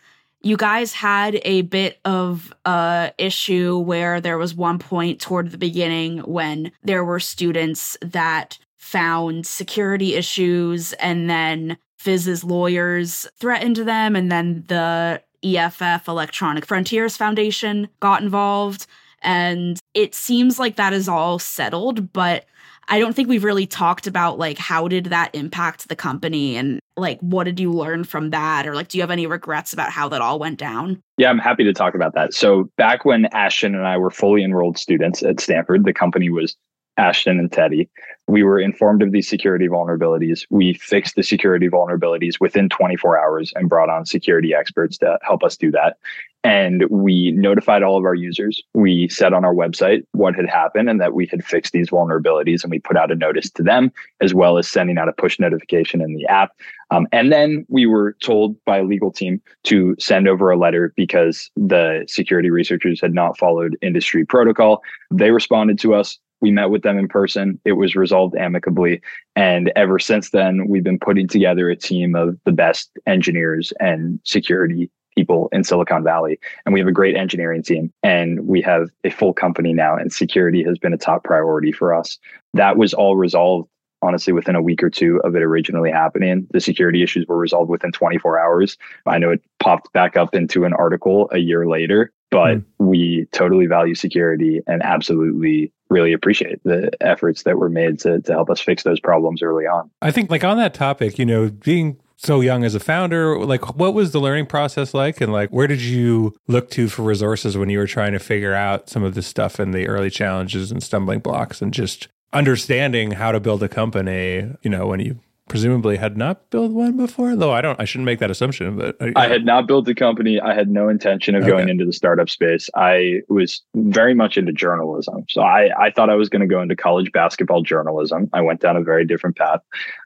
you 0.41 0.57
guys 0.57 0.93
had 0.93 1.39
a 1.43 1.61
bit 1.61 1.99
of 2.05 2.51
a 2.65 3.13
issue 3.19 3.77
where 3.77 4.19
there 4.19 4.39
was 4.39 4.55
one 4.55 4.79
point 4.79 5.21
toward 5.21 5.51
the 5.51 5.59
beginning 5.59 6.19
when 6.19 6.71
there 6.83 7.05
were 7.05 7.19
students 7.19 7.97
that 8.01 8.57
found 8.77 9.45
security 9.45 10.15
issues 10.15 10.93
and 10.93 11.29
then 11.29 11.77
Fizz's 11.99 12.43
lawyers 12.43 13.27
threatened 13.39 13.77
them 13.77 14.15
and 14.15 14.31
then 14.31 14.63
the 14.67 15.21
EFF 15.43 16.07
Electronic 16.07 16.65
Frontiers 16.65 17.17
Foundation 17.17 17.87
got 17.99 18.21
involved 18.21 18.87
and 19.21 19.79
it 19.93 20.13
seems 20.13 20.59
like 20.59 20.75
that 20.75 20.93
is 20.93 21.07
all 21.07 21.39
settled 21.39 22.11
but 22.13 22.45
I 22.89 22.99
don't 22.99 23.13
think 23.13 23.27
we've 23.27 23.43
really 23.43 23.67
talked 23.67 24.07
about 24.07 24.39
like 24.39 24.57
how 24.57 24.87
did 24.87 25.05
that 25.05 25.35
impact 25.35 25.89
the 25.89 25.95
company 25.95 26.55
and 26.55 26.79
like 26.95 27.19
what 27.19 27.43
did 27.43 27.59
you 27.59 27.71
learn 27.71 28.03
from 28.03 28.29
that 28.29 28.65
or 28.65 28.75
like 28.75 28.87
do 28.87 28.97
you 28.97 29.01
have 29.01 29.11
any 29.11 29.27
regrets 29.27 29.73
about 29.73 29.91
how 29.91 30.07
that 30.09 30.21
all 30.21 30.39
went 30.39 30.57
down? 30.57 31.01
Yeah, 31.17 31.29
I'm 31.29 31.39
happy 31.39 31.63
to 31.65 31.73
talk 31.73 31.95
about 31.95 32.15
that. 32.15 32.33
So 32.33 32.69
back 32.77 33.03
when 33.03 33.25
Ashton 33.27 33.75
and 33.75 33.85
I 33.85 33.97
were 33.97 34.09
fully 34.09 34.43
enrolled 34.43 34.77
students 34.77 35.21
at 35.21 35.41
Stanford, 35.41 35.83
the 35.83 35.93
company 35.93 36.29
was 36.29 36.55
Ashton 36.97 37.39
and 37.39 37.51
Teddy. 37.51 37.89
We 38.27 38.43
were 38.43 38.59
informed 38.59 39.01
of 39.01 39.11
these 39.11 39.27
security 39.27 39.67
vulnerabilities. 39.67 40.45
We 40.49 40.73
fixed 40.73 41.15
the 41.15 41.23
security 41.23 41.69
vulnerabilities 41.69 42.39
within 42.41 42.67
24 42.67 43.17
hours 43.17 43.53
and 43.55 43.69
brought 43.69 43.89
on 43.89 44.05
security 44.05 44.53
experts 44.53 44.97
to 44.97 45.17
help 45.23 45.43
us 45.43 45.55
do 45.55 45.71
that. 45.71 45.97
And 46.43 46.85
we 46.89 47.31
notified 47.31 47.83
all 47.83 47.97
of 47.97 48.05
our 48.05 48.13
users. 48.13 48.61
We 48.73 49.09
said 49.09 49.33
on 49.33 49.43
our 49.43 49.53
website 49.53 50.03
what 50.11 50.35
had 50.35 50.47
happened 50.47 50.89
and 50.89 51.01
that 51.01 51.13
we 51.13 51.25
had 51.25 51.43
fixed 51.43 51.73
these 51.73 51.89
vulnerabilities. 51.89 52.63
And 52.63 52.71
we 52.71 52.79
put 52.79 52.95
out 52.95 53.11
a 53.11 53.15
notice 53.15 53.49
to 53.51 53.63
them, 53.63 53.91
as 54.21 54.33
well 54.33 54.57
as 54.57 54.67
sending 54.67 54.97
out 54.97 55.09
a 55.09 55.13
push 55.13 55.39
notification 55.39 55.99
in 55.99 56.13
the 56.13 56.25
app. 56.27 56.51
Um, 56.89 57.07
and 57.11 57.31
then 57.31 57.65
we 57.69 57.85
were 57.85 58.15
told 58.21 58.55
by 58.65 58.77
a 58.77 58.83
legal 58.83 59.11
team 59.11 59.41
to 59.63 59.95
send 59.99 60.27
over 60.27 60.49
a 60.49 60.57
letter 60.57 60.93
because 60.95 61.49
the 61.57 62.05
security 62.07 62.49
researchers 62.49 63.01
had 63.01 63.13
not 63.13 63.37
followed 63.37 63.77
industry 63.81 64.25
protocol. 64.25 64.81
They 65.11 65.31
responded 65.31 65.79
to 65.79 65.95
us 65.95 66.17
we 66.41 66.51
met 66.51 66.69
with 66.69 66.83
them 66.83 66.97
in 66.97 67.07
person. 67.07 67.59
It 67.65 67.73
was 67.73 67.95
resolved 67.95 68.35
amicably. 68.35 69.01
And 69.35 69.71
ever 69.75 69.99
since 69.99 70.29
then, 70.29 70.67
we've 70.67 70.83
been 70.83 70.99
putting 70.99 71.27
together 71.27 71.69
a 71.69 71.75
team 71.75 72.15
of 72.15 72.37
the 72.45 72.51
best 72.51 72.91
engineers 73.05 73.73
and 73.79 74.19
security 74.23 74.89
people 75.15 75.49
in 75.51 75.63
Silicon 75.63 76.03
Valley. 76.03 76.39
And 76.65 76.73
we 76.73 76.79
have 76.79 76.87
a 76.87 76.91
great 76.91 77.15
engineering 77.15 77.63
team 77.63 77.91
and 78.03 78.47
we 78.47 78.61
have 78.61 78.89
a 79.03 79.09
full 79.09 79.33
company 79.33 79.73
now. 79.73 79.95
And 79.95 80.13
security 80.13 80.63
has 80.63 80.77
been 80.77 80.93
a 80.93 80.97
top 80.97 81.23
priority 81.23 81.71
for 81.71 81.93
us. 81.93 82.19
That 82.53 82.77
was 82.77 82.93
all 82.93 83.17
resolved 83.17 83.67
honestly 84.03 84.31
within 84.31 84.55
a 84.55 84.61
week 84.61 84.83
or 84.83 84.91
two 84.91 85.19
of 85.23 85.35
it 85.35 85.41
originally 85.41 85.89
happening 85.89 86.45
the 86.51 86.61
security 86.61 87.01
issues 87.01 87.25
were 87.27 87.35
resolved 87.35 87.67
within 87.67 87.91
24 87.91 88.39
hours 88.39 88.77
i 89.07 89.17
know 89.17 89.31
it 89.31 89.41
popped 89.59 89.91
back 89.91 90.15
up 90.15 90.35
into 90.35 90.65
an 90.65 90.73
article 90.73 91.27
a 91.31 91.39
year 91.39 91.67
later 91.67 92.11
but 92.29 92.57
mm. 92.57 92.65
we 92.77 93.25
totally 93.31 93.65
value 93.65 93.95
security 93.95 94.61
and 94.67 94.83
absolutely 94.83 95.71
really 95.89 96.13
appreciate 96.13 96.63
the 96.63 96.91
efforts 97.01 97.43
that 97.43 97.57
were 97.57 97.69
made 97.69 97.99
to, 97.99 98.21
to 98.21 98.31
help 98.31 98.49
us 98.49 98.59
fix 98.59 98.83
those 98.83 98.99
problems 98.99 99.41
early 99.41 99.65
on. 99.65 99.89
I 100.01 100.11
think 100.11 100.29
like 100.29 100.43
on 100.43 100.57
that 100.57 100.73
topic, 100.73 101.17
you 101.17 101.25
know, 101.25 101.49
being 101.49 101.97
so 102.17 102.41
young 102.41 102.63
as 102.63 102.75
a 102.75 102.79
founder, 102.79 103.37
like 103.45 103.75
what 103.75 103.93
was 103.93 104.11
the 104.11 104.19
learning 104.19 104.47
process 104.47 104.93
like 104.93 105.21
and 105.21 105.31
like 105.31 105.49
where 105.49 105.67
did 105.67 105.81
you 105.81 106.35
look 106.47 106.69
to 106.71 106.89
for 106.89 107.03
resources 107.03 107.57
when 107.57 107.69
you 107.69 107.77
were 107.77 107.87
trying 107.87 108.13
to 108.13 108.19
figure 108.19 108.53
out 108.53 108.89
some 108.89 109.03
of 109.03 109.13
this 109.13 109.27
stuff 109.27 109.59
and 109.59 109.73
the 109.73 109.87
early 109.87 110.09
challenges 110.09 110.71
and 110.71 110.81
stumbling 110.81 111.19
blocks 111.19 111.61
and 111.61 111.73
just 111.73 112.07
understanding 112.33 113.11
how 113.11 113.31
to 113.31 113.39
build 113.39 113.63
a 113.63 113.69
company, 113.69 114.51
you 114.61 114.69
know, 114.69 114.87
when 114.87 114.99
you 114.99 115.19
presumably 115.47 115.97
had 115.97 116.17
not 116.17 116.49
built 116.49 116.71
one 116.71 116.97
before 116.97 117.35
though 117.35 117.51
i 117.51 117.61
don't 117.61 117.79
i 117.79 117.85
shouldn't 117.85 118.05
make 118.05 118.19
that 118.19 118.31
assumption 118.31 118.77
but 118.77 118.95
uh, 119.01 119.11
i 119.15 119.27
had 119.27 119.45
not 119.45 119.67
built 119.67 119.87
a 119.87 119.95
company. 119.95 120.39
I 120.39 120.53
had 120.53 120.69
no 120.69 120.89
intention 120.89 121.35
of 121.35 121.43
okay. 121.43 121.51
going 121.51 121.69
into 121.69 121.85
the 121.85 121.93
startup 121.93 122.29
space. 122.29 122.69
I 122.75 123.21
was 123.29 123.61
very 123.75 124.13
much 124.13 124.37
into 124.37 124.53
journalism. 124.53 125.25
So 125.29 125.41
i 125.41 125.69
i 125.79 125.91
thought 125.91 126.09
i 126.09 126.15
was 126.15 126.29
going 126.29 126.41
to 126.41 126.47
go 126.47 126.61
into 126.61 126.75
college 126.75 127.11
basketball 127.11 127.61
journalism. 127.61 128.29
I 128.33 128.41
went 128.41 128.61
down 128.61 128.77
a 128.77 128.83
very 128.83 129.05
different 129.05 129.35
path. 129.35 129.61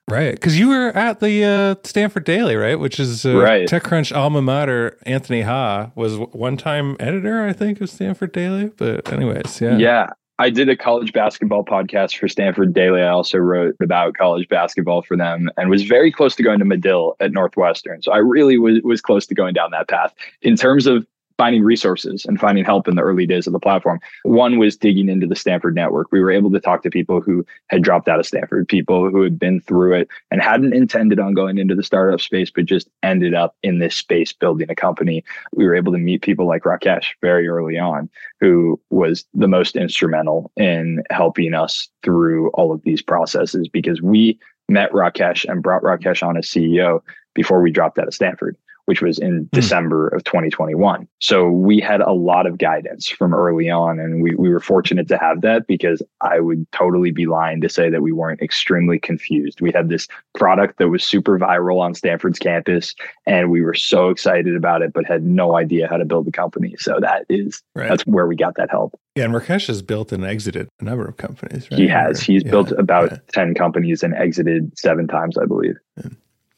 Right 0.09 0.33
because 0.33 0.59
you 0.59 0.69
were 0.69 0.89
at 0.89 1.19
the 1.19 1.43
uh, 1.43 1.75
stanford 1.83 2.23
daily 2.23 2.55
right? 2.55 2.79
Which 2.79 2.99
is 2.99 3.25
uh, 3.25 3.37
right. 3.37 3.67
techcrunch 3.67 4.15
alma 4.15 4.41
mater 4.41 4.97
anthony 5.03 5.41
ha 5.41 5.91
was 5.95 6.17
one 6.17 6.57
time 6.57 6.95
editor 6.99 7.45
i 7.47 7.53
think 7.53 7.81
of 7.81 7.89
stanford 7.89 8.31
daily 8.31 8.71
but 8.77 9.11
anyways 9.11 9.61
yeah. 9.61 9.77
Yeah 9.77 10.09
I 10.41 10.49
did 10.49 10.69
a 10.69 10.75
college 10.75 11.13
basketball 11.13 11.63
podcast 11.63 12.17
for 12.17 12.27
Stanford 12.27 12.73
Daily. 12.73 13.03
I 13.03 13.09
also 13.09 13.37
wrote 13.37 13.75
about 13.79 14.15
college 14.15 14.49
basketball 14.49 15.03
for 15.03 15.15
them 15.15 15.51
and 15.55 15.69
was 15.69 15.83
very 15.83 16.11
close 16.11 16.35
to 16.35 16.41
going 16.41 16.57
to 16.57 16.65
Medill 16.65 17.15
at 17.19 17.31
Northwestern. 17.31 18.01
So 18.01 18.11
I 18.11 18.17
really 18.17 18.57
was, 18.57 18.81
was 18.83 19.01
close 19.01 19.27
to 19.27 19.35
going 19.35 19.53
down 19.53 19.69
that 19.69 19.87
path. 19.87 20.15
In 20.41 20.55
terms 20.55 20.87
of 20.87 21.05
finding 21.37 21.63
resources 21.63 22.25
and 22.25 22.39
finding 22.39 22.63
help 22.63 22.87
in 22.87 22.95
the 22.95 23.01
early 23.01 23.25
days 23.25 23.47
of 23.47 23.53
the 23.53 23.59
platform. 23.59 23.99
One 24.23 24.57
was 24.57 24.77
digging 24.77 25.09
into 25.09 25.27
the 25.27 25.35
Stanford 25.35 25.75
network. 25.75 26.11
We 26.11 26.19
were 26.19 26.31
able 26.31 26.51
to 26.51 26.59
talk 26.59 26.83
to 26.83 26.89
people 26.89 27.21
who 27.21 27.45
had 27.67 27.83
dropped 27.83 28.07
out 28.07 28.19
of 28.19 28.25
Stanford, 28.25 28.67
people 28.67 29.09
who 29.09 29.21
had 29.21 29.39
been 29.39 29.59
through 29.61 29.93
it 29.95 30.07
and 30.29 30.41
hadn't 30.41 30.73
intended 30.73 31.19
on 31.19 31.33
going 31.33 31.57
into 31.57 31.75
the 31.75 31.83
startup 31.83 32.21
space, 32.21 32.51
but 32.51 32.65
just 32.65 32.89
ended 33.03 33.33
up 33.33 33.55
in 33.63 33.79
this 33.79 33.95
space 33.95 34.33
building 34.33 34.69
a 34.69 34.75
company. 34.75 35.23
We 35.53 35.65
were 35.65 35.75
able 35.75 35.91
to 35.93 35.97
meet 35.97 36.21
people 36.21 36.47
like 36.47 36.63
Rakesh 36.63 37.07
very 37.21 37.47
early 37.47 37.77
on, 37.77 38.09
who 38.39 38.79
was 38.89 39.25
the 39.33 39.47
most 39.47 39.75
instrumental 39.75 40.51
in 40.57 41.03
helping 41.09 41.53
us 41.53 41.89
through 42.03 42.49
all 42.51 42.71
of 42.71 42.83
these 42.83 43.01
processes 43.01 43.67
because 43.67 44.01
we 44.01 44.39
met 44.69 44.91
Rakesh 44.91 45.45
and 45.49 45.61
brought 45.61 45.83
Rakesh 45.83 46.25
on 46.25 46.37
as 46.37 46.47
CEO 46.47 47.01
before 47.33 47.61
we 47.61 47.71
dropped 47.71 47.99
out 47.99 48.07
of 48.07 48.13
Stanford 48.13 48.57
which 48.85 49.01
was 49.01 49.19
in 49.19 49.45
mm. 49.45 49.51
December 49.51 50.07
of 50.09 50.23
2021. 50.23 51.07
So 51.19 51.49
we 51.49 51.79
had 51.79 52.01
a 52.01 52.11
lot 52.11 52.45
of 52.45 52.57
guidance 52.57 53.07
from 53.07 53.33
early 53.33 53.69
on. 53.69 53.99
And 53.99 54.21
we, 54.21 54.35
we 54.35 54.49
were 54.49 54.59
fortunate 54.59 55.07
to 55.09 55.17
have 55.17 55.41
that 55.41 55.67
because 55.67 56.01
I 56.21 56.39
would 56.39 56.69
totally 56.71 57.11
be 57.11 57.25
lying 57.25 57.61
to 57.61 57.69
say 57.69 57.89
that 57.89 58.01
we 58.01 58.11
weren't 58.11 58.41
extremely 58.41 58.99
confused. 58.99 59.61
We 59.61 59.71
had 59.71 59.89
this 59.89 60.07
product 60.35 60.77
that 60.79 60.89
was 60.89 61.03
super 61.03 61.37
viral 61.37 61.79
on 61.79 61.93
Stanford's 61.93 62.39
campus 62.39 62.95
and 63.25 63.51
we 63.51 63.61
were 63.61 63.73
so 63.73 64.09
excited 64.09 64.55
about 64.55 64.81
it, 64.81 64.93
but 64.93 65.05
had 65.05 65.23
no 65.23 65.57
idea 65.57 65.87
how 65.87 65.97
to 65.97 66.05
build 66.05 66.27
a 66.27 66.31
company. 66.31 66.75
So 66.77 66.99
that 66.99 67.25
is, 67.29 67.61
right. 67.75 67.89
that's 67.89 68.03
where 68.03 68.27
we 68.27 68.35
got 68.35 68.55
that 68.55 68.69
help. 68.69 68.99
Yeah, 69.15 69.25
and 69.25 69.33
Rakesh 69.33 69.67
has 69.67 69.81
built 69.81 70.11
and 70.13 70.23
exited 70.23 70.69
a 70.79 70.83
number 70.85 71.05
of 71.05 71.17
companies. 71.17 71.69
Right? 71.69 71.79
He 71.79 71.87
has. 71.87 72.21
He's 72.21 72.43
yeah, 72.43 72.51
built 72.51 72.71
about 72.71 73.11
yeah. 73.11 73.17
10 73.33 73.55
companies 73.55 74.03
and 74.03 74.13
exited 74.13 74.77
seven 74.77 75.07
times, 75.07 75.37
I 75.37 75.45
believe. 75.45 75.75
Yeah. 75.97 76.11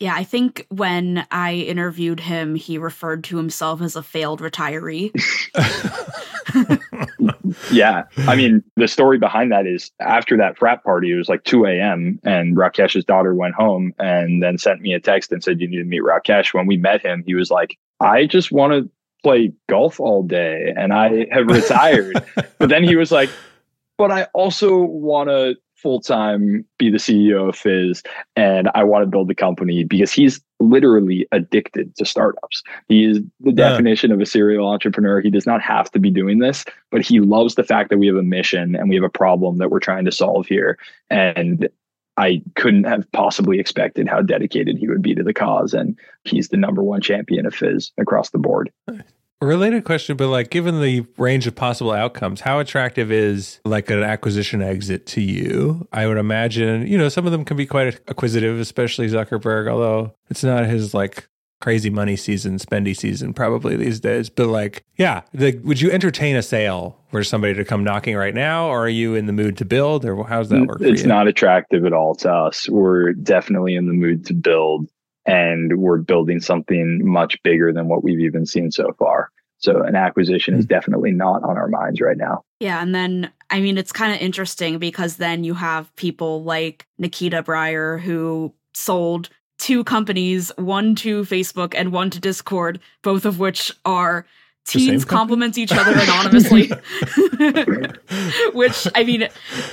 Yeah, 0.03 0.15
I 0.15 0.25
think 0.25 0.65
when 0.67 1.25
I 1.31 1.53
interviewed 1.53 2.19
him, 2.19 2.55
he 2.55 2.77
referred 2.77 3.23
to 3.23 3.37
himself 3.37 3.81
as 3.81 3.95
a 3.95 4.03
failed 4.03 4.41
retiree. 4.41 5.11
yeah. 7.71 8.03
I 8.27 8.35
mean, 8.35 8.65
the 8.75 8.89
story 8.89 9.17
behind 9.17 9.53
that 9.53 9.65
is 9.65 9.91
after 10.01 10.35
that 10.35 10.57
frat 10.57 10.83
party, 10.83 11.13
it 11.13 11.15
was 11.15 11.29
like 11.29 11.45
2 11.45 11.67
a.m. 11.67 12.19
and 12.25 12.57
Rakesh's 12.57 13.05
daughter 13.05 13.33
went 13.33 13.55
home 13.55 13.93
and 13.97 14.43
then 14.43 14.57
sent 14.57 14.81
me 14.81 14.91
a 14.91 14.99
text 14.99 15.31
and 15.31 15.41
said, 15.41 15.61
You 15.61 15.69
need 15.69 15.77
to 15.77 15.85
meet 15.85 16.01
Rakesh. 16.01 16.53
When 16.53 16.67
we 16.67 16.75
met 16.75 17.01
him, 17.01 17.23
he 17.25 17.33
was 17.33 17.49
like, 17.49 17.77
I 18.01 18.25
just 18.25 18.51
want 18.51 18.73
to 18.73 18.89
play 19.23 19.53
golf 19.69 20.01
all 20.01 20.21
day 20.21 20.73
and 20.75 20.91
I 20.91 21.27
have 21.31 21.47
retired. 21.47 22.21
but 22.57 22.67
then 22.67 22.83
he 22.83 22.97
was 22.97 23.09
like, 23.09 23.29
But 23.97 24.11
I 24.11 24.23
also 24.33 24.79
want 24.79 25.29
to 25.29 25.55
full 25.83 25.99
time 25.99 26.65
be 26.79 26.89
the 26.89 26.97
CEO 26.97 27.49
of 27.49 27.55
Fizz 27.55 28.01
and 28.37 28.69
I 28.73 28.83
want 28.85 29.03
to 29.03 29.07
build 29.07 29.27
the 29.27 29.35
company 29.35 29.83
because 29.83 30.11
he's 30.11 30.41
literally 30.61 31.27
addicted 31.33 31.95
to 31.97 32.05
startups. 32.05 32.63
He 32.87 33.03
is 33.03 33.19
the 33.41 33.51
yeah. 33.51 33.69
definition 33.69 34.11
of 34.11 34.21
a 34.21 34.25
serial 34.25 34.67
entrepreneur. 34.67 35.19
He 35.19 35.29
does 35.29 35.45
not 35.45 35.61
have 35.61 35.91
to 35.91 35.99
be 35.99 36.09
doing 36.09 36.39
this, 36.39 36.63
but 36.89 37.01
he 37.01 37.19
loves 37.19 37.55
the 37.55 37.63
fact 37.63 37.89
that 37.89 37.97
we 37.97 38.07
have 38.07 38.15
a 38.15 38.23
mission 38.23 38.75
and 38.75 38.89
we 38.89 38.95
have 38.95 39.03
a 39.03 39.09
problem 39.09 39.57
that 39.57 39.69
we're 39.69 39.79
trying 39.79 40.05
to 40.05 40.11
solve 40.11 40.47
here. 40.47 40.79
And 41.09 41.67
I 42.15 42.41
couldn't 42.55 42.85
have 42.85 43.11
possibly 43.11 43.59
expected 43.59 44.07
how 44.07 44.21
dedicated 44.21 44.77
he 44.77 44.87
would 44.87 45.01
be 45.01 45.15
to 45.15 45.23
the 45.23 45.33
cause. 45.33 45.73
And 45.73 45.99
he's 46.23 46.49
the 46.49 46.57
number 46.57 46.81
one 46.81 47.01
champion 47.01 47.45
of 47.45 47.53
Fizz 47.53 47.91
across 47.97 48.29
the 48.29 48.37
board. 48.37 48.71
A 49.43 49.45
related 49.45 49.83
question, 49.83 50.15
but 50.15 50.29
like 50.29 50.51
given 50.51 50.79
the 50.79 51.05
range 51.17 51.47
of 51.47 51.53
possible 51.53 51.91
outcomes, 51.91 52.39
how 52.39 52.59
attractive 52.59 53.11
is 53.11 53.59
like 53.65 53.89
an 53.89 54.01
acquisition 54.01 54.61
exit 54.61 55.05
to 55.07 55.21
you? 55.21 55.85
I 55.91 56.07
would 56.07 56.17
imagine, 56.17 56.87
you 56.87 56.97
know, 56.97 57.09
some 57.09 57.25
of 57.25 57.33
them 57.33 57.43
can 57.43 57.57
be 57.57 57.65
quite 57.65 57.99
acquisitive, 58.07 58.57
especially 58.57 59.09
Zuckerberg, 59.09 59.69
although 59.69 60.15
it's 60.29 60.45
not 60.45 60.65
his 60.67 60.93
like 60.93 61.27
crazy 61.59 61.89
money 61.89 62.15
season, 62.15 62.57
spendy 62.57 62.95
season 62.95 63.33
probably 63.33 63.75
these 63.75 63.99
days. 63.99 64.29
But 64.29 64.47
like, 64.47 64.85
yeah, 64.95 65.23
like 65.33 65.59
would 65.65 65.81
you 65.81 65.91
entertain 65.91 66.37
a 66.37 66.41
sale 66.41 66.97
for 67.11 67.21
somebody 67.21 67.53
to 67.55 67.65
come 67.65 67.83
knocking 67.83 68.15
right 68.15 68.33
now, 68.33 68.69
or 68.69 68.85
are 68.85 68.89
you 68.89 69.13
in 69.13 69.25
the 69.25 69.33
mood 69.33 69.57
to 69.57 69.65
build, 69.65 70.05
or 70.05 70.25
how's 70.25 70.47
that 70.49 70.65
work? 70.65 70.77
It's 70.79 71.03
not 71.03 71.27
attractive 71.27 71.83
at 71.83 71.91
all 71.91 72.15
to 72.15 72.31
us. 72.31 72.69
We're 72.69 73.11
definitely 73.11 73.75
in 73.75 73.87
the 73.87 73.93
mood 73.93 74.25
to 74.27 74.33
build 74.33 74.87
and 75.25 75.79
we're 75.79 75.97
building 75.97 76.39
something 76.39 77.01
much 77.05 77.41
bigger 77.43 77.73
than 77.73 77.89
what 77.89 78.05
we've 78.05 78.19
even 78.21 78.45
seen 78.45 78.71
so 78.71 78.93
far. 78.97 79.29
So 79.63 79.81
an 79.81 79.95
acquisition 79.95 80.55
is 80.55 80.65
hmm. 80.65 80.69
definitely 80.69 81.11
not 81.11 81.41
on 81.43 81.57
our 81.57 81.69
minds 81.69 82.01
right 82.01 82.17
now. 82.17 82.43
Yeah. 82.59 82.81
And 82.81 82.93
then, 82.93 83.31
I 83.49 83.61
mean, 83.61 83.77
it's 83.77 83.93
kind 83.93 84.13
of 84.13 84.21
interesting 84.21 84.77
because 84.77 85.17
then 85.17 85.43
you 85.43 85.53
have 85.53 85.95
people 85.95 86.43
like 86.43 86.85
Nikita 86.97 87.43
Breyer 87.43 87.99
who 87.99 88.53
sold 88.73 89.29
two 89.59 89.83
companies, 89.85 90.51
one 90.57 90.95
to 90.95 91.23
Facebook 91.23 91.73
and 91.75 91.93
one 91.93 92.09
to 92.09 92.19
Discord, 92.19 92.79
both 93.01 93.25
of 93.25 93.39
which 93.39 93.71
are 93.85 94.25
teens 94.65 95.05
compliment 95.05 95.57
each 95.57 95.71
other 95.71 95.91
anonymously. 95.93 96.67
Which 98.53 98.87
I 98.95 99.03
mean, 99.03 99.27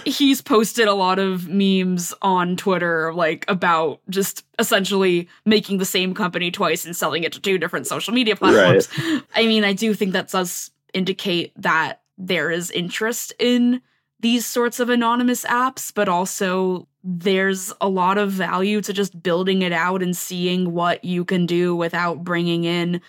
he's 0.05 0.43
posted 0.43 0.89
a 0.89 0.95
lot 0.95 1.19
of 1.19 1.49
memes 1.49 2.15
on 2.23 2.57
Twitter 2.57 3.13
like 3.15 3.45
about 3.49 4.01
just 4.11 4.45
essentially 4.59 5.29
making 5.45 5.79
the 5.79 5.85
same 5.85 6.15
company 6.15 6.51
twice 6.51 6.85
and 6.85 6.97
selling 6.97 7.25
it 7.25 7.33
to 7.33 7.41
two 7.41 7.59
different 7.59 7.87
social 7.87 8.13
media 8.13 8.37
platforms. 8.37 8.89
Right. 8.99 9.23
I 9.35 9.47
mean, 9.47 9.65
I 9.65 9.73
do 9.73 9.95
think 9.95 10.13
that 10.13 10.31
does 10.31 10.71
indicate 10.93 11.53
that 11.57 12.03
there 12.19 12.51
is 12.51 12.71
interest 12.71 13.33
in 13.39 13.81
these 14.21 14.45
sorts 14.45 14.81
of 14.81 14.91
anonymous 14.91 15.45
apps, 15.45 15.93
but 15.95 16.09
also 16.09 16.87
there's 17.03 17.73
a 17.81 17.89
lot 17.89 18.19
of 18.19 18.31
value 18.31 18.83
to 18.83 18.93
just 18.93 19.23
building 19.23 19.63
it 19.63 19.73
out 19.73 20.03
and 20.03 20.15
seeing 20.15 20.73
what 20.73 21.03
you 21.05 21.25
can 21.25 21.47
do 21.47 21.75
without 21.75 22.23
bringing 22.23 22.65
in 22.65 23.01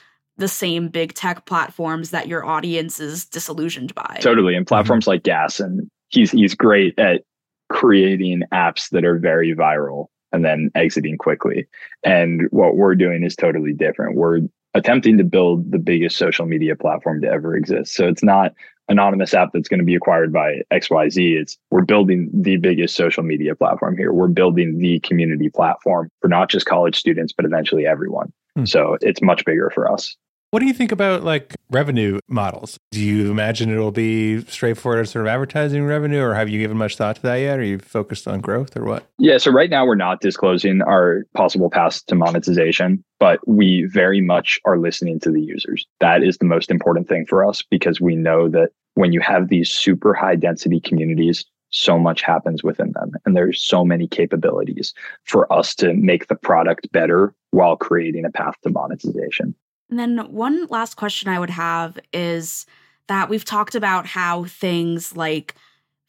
the 0.41 0.47
same 0.47 0.89
big 0.89 1.13
tech 1.13 1.45
platforms 1.45 2.09
that 2.09 2.27
your 2.27 2.43
audience 2.43 2.99
is 2.99 3.25
disillusioned 3.25 3.95
by. 3.95 4.17
Totally. 4.21 4.55
And 4.55 4.67
platforms 4.67 5.07
like 5.07 5.23
Gas 5.23 5.59
and 5.59 5.87
he's 6.09 6.31
he's 6.31 6.55
great 6.55 6.97
at 6.99 7.21
creating 7.69 8.41
apps 8.51 8.89
that 8.89 9.05
are 9.05 9.17
very 9.17 9.55
viral 9.55 10.07
and 10.33 10.43
then 10.43 10.71
exiting 10.75 11.17
quickly. 11.17 11.67
And 12.03 12.47
what 12.49 12.75
we're 12.75 12.95
doing 12.95 13.23
is 13.23 13.35
totally 13.35 13.71
different. 13.71 14.15
We're 14.15 14.41
attempting 14.73 15.17
to 15.17 15.23
build 15.23 15.71
the 15.71 15.79
biggest 15.79 16.17
social 16.17 16.45
media 16.45 16.75
platform 16.75 17.21
to 17.21 17.27
ever 17.27 17.55
exist. 17.55 17.93
So 17.93 18.07
it's 18.07 18.23
not 18.23 18.53
anonymous 18.89 19.33
app 19.33 19.49
that's 19.53 19.69
going 19.69 19.79
to 19.79 19.85
be 19.85 19.95
acquired 19.95 20.33
by 20.33 20.61
XYZ. 20.71 21.39
It's 21.39 21.57
we're 21.69 21.85
building 21.85 22.29
the 22.33 22.57
biggest 22.57 22.95
social 22.95 23.23
media 23.23 23.55
platform 23.55 23.95
here. 23.95 24.11
We're 24.11 24.27
building 24.27 24.79
the 24.79 24.99
community 25.01 25.49
platform 25.49 26.09
for 26.19 26.27
not 26.27 26.49
just 26.49 26.65
college 26.65 26.97
students, 26.97 27.31
but 27.31 27.45
eventually 27.45 27.85
everyone. 27.85 28.33
Hmm. 28.55 28.65
So 28.65 28.97
it's 29.01 29.21
much 29.21 29.45
bigger 29.45 29.69
for 29.73 29.91
us. 29.91 30.15
What 30.51 30.59
do 30.59 30.65
you 30.65 30.73
think 30.73 30.91
about 30.91 31.23
like 31.23 31.55
revenue 31.69 32.19
models? 32.27 32.77
Do 32.91 32.99
you 32.99 33.31
imagine 33.31 33.71
it'll 33.71 33.89
be 33.89 34.43
straightforward 34.47 35.07
sort 35.07 35.25
of 35.25 35.29
advertising 35.29 35.85
revenue, 35.85 36.19
or 36.19 36.33
have 36.35 36.49
you 36.49 36.59
given 36.59 36.75
much 36.75 36.97
thought 36.97 37.15
to 37.15 37.21
that 37.21 37.35
yet? 37.35 37.57
Are 37.57 37.63
you 37.63 37.79
focused 37.79 38.27
on 38.27 38.41
growth 38.41 38.75
or 38.75 38.83
what? 38.83 39.07
Yeah, 39.17 39.37
so 39.37 39.49
right 39.49 39.69
now 39.69 39.85
we're 39.85 39.95
not 39.95 40.19
disclosing 40.19 40.81
our 40.81 41.23
possible 41.35 41.69
paths 41.69 42.03
to 42.03 42.15
monetization, 42.15 43.01
but 43.17 43.39
we 43.47 43.85
very 43.85 44.19
much 44.19 44.59
are 44.65 44.77
listening 44.77 45.21
to 45.21 45.31
the 45.31 45.39
users. 45.39 45.87
That 46.01 46.21
is 46.21 46.37
the 46.37 46.45
most 46.45 46.69
important 46.69 47.07
thing 47.07 47.25
for 47.25 47.45
us 47.45 47.63
because 47.71 48.01
we 48.01 48.17
know 48.17 48.49
that 48.49 48.71
when 48.95 49.13
you 49.13 49.21
have 49.21 49.47
these 49.47 49.71
super 49.71 50.13
high 50.13 50.35
density 50.35 50.81
communities, 50.81 51.45
so 51.69 51.97
much 51.97 52.21
happens 52.21 52.61
within 52.61 52.91
them 52.91 53.13
and 53.25 53.37
there's 53.37 53.63
so 53.63 53.85
many 53.85 54.05
capabilities 54.05 54.93
for 55.23 55.51
us 55.53 55.73
to 55.75 55.93
make 55.93 56.27
the 56.27 56.35
product 56.35 56.91
better 56.91 57.33
while 57.51 57.77
creating 57.77 58.25
a 58.25 58.31
path 58.31 58.55
to 58.63 58.69
monetization. 58.69 59.55
And 59.91 59.99
then 59.99 60.17
one 60.31 60.65
last 60.67 60.95
question 60.95 61.29
I 61.29 61.39
would 61.39 61.49
have 61.49 61.99
is 62.13 62.65
that 63.07 63.29
we've 63.29 63.45
talked 63.45 63.75
about 63.75 64.07
how 64.07 64.45
things 64.45 65.15
like 65.15 65.53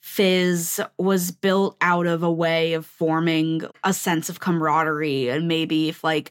Fizz 0.01 0.81
was 0.99 1.33
built 1.33 1.77
out 1.81 2.07
of 2.07 2.23
a 2.23 2.33
way 2.33 2.75
of 2.75 2.87
forming 2.87 3.63
a 3.83 3.93
sense 3.93 4.29
of 4.29 4.41
camaraderie. 4.41 5.29
And 5.29 5.49
maybe 5.49 5.89
if, 5.89 6.05
like, 6.05 6.31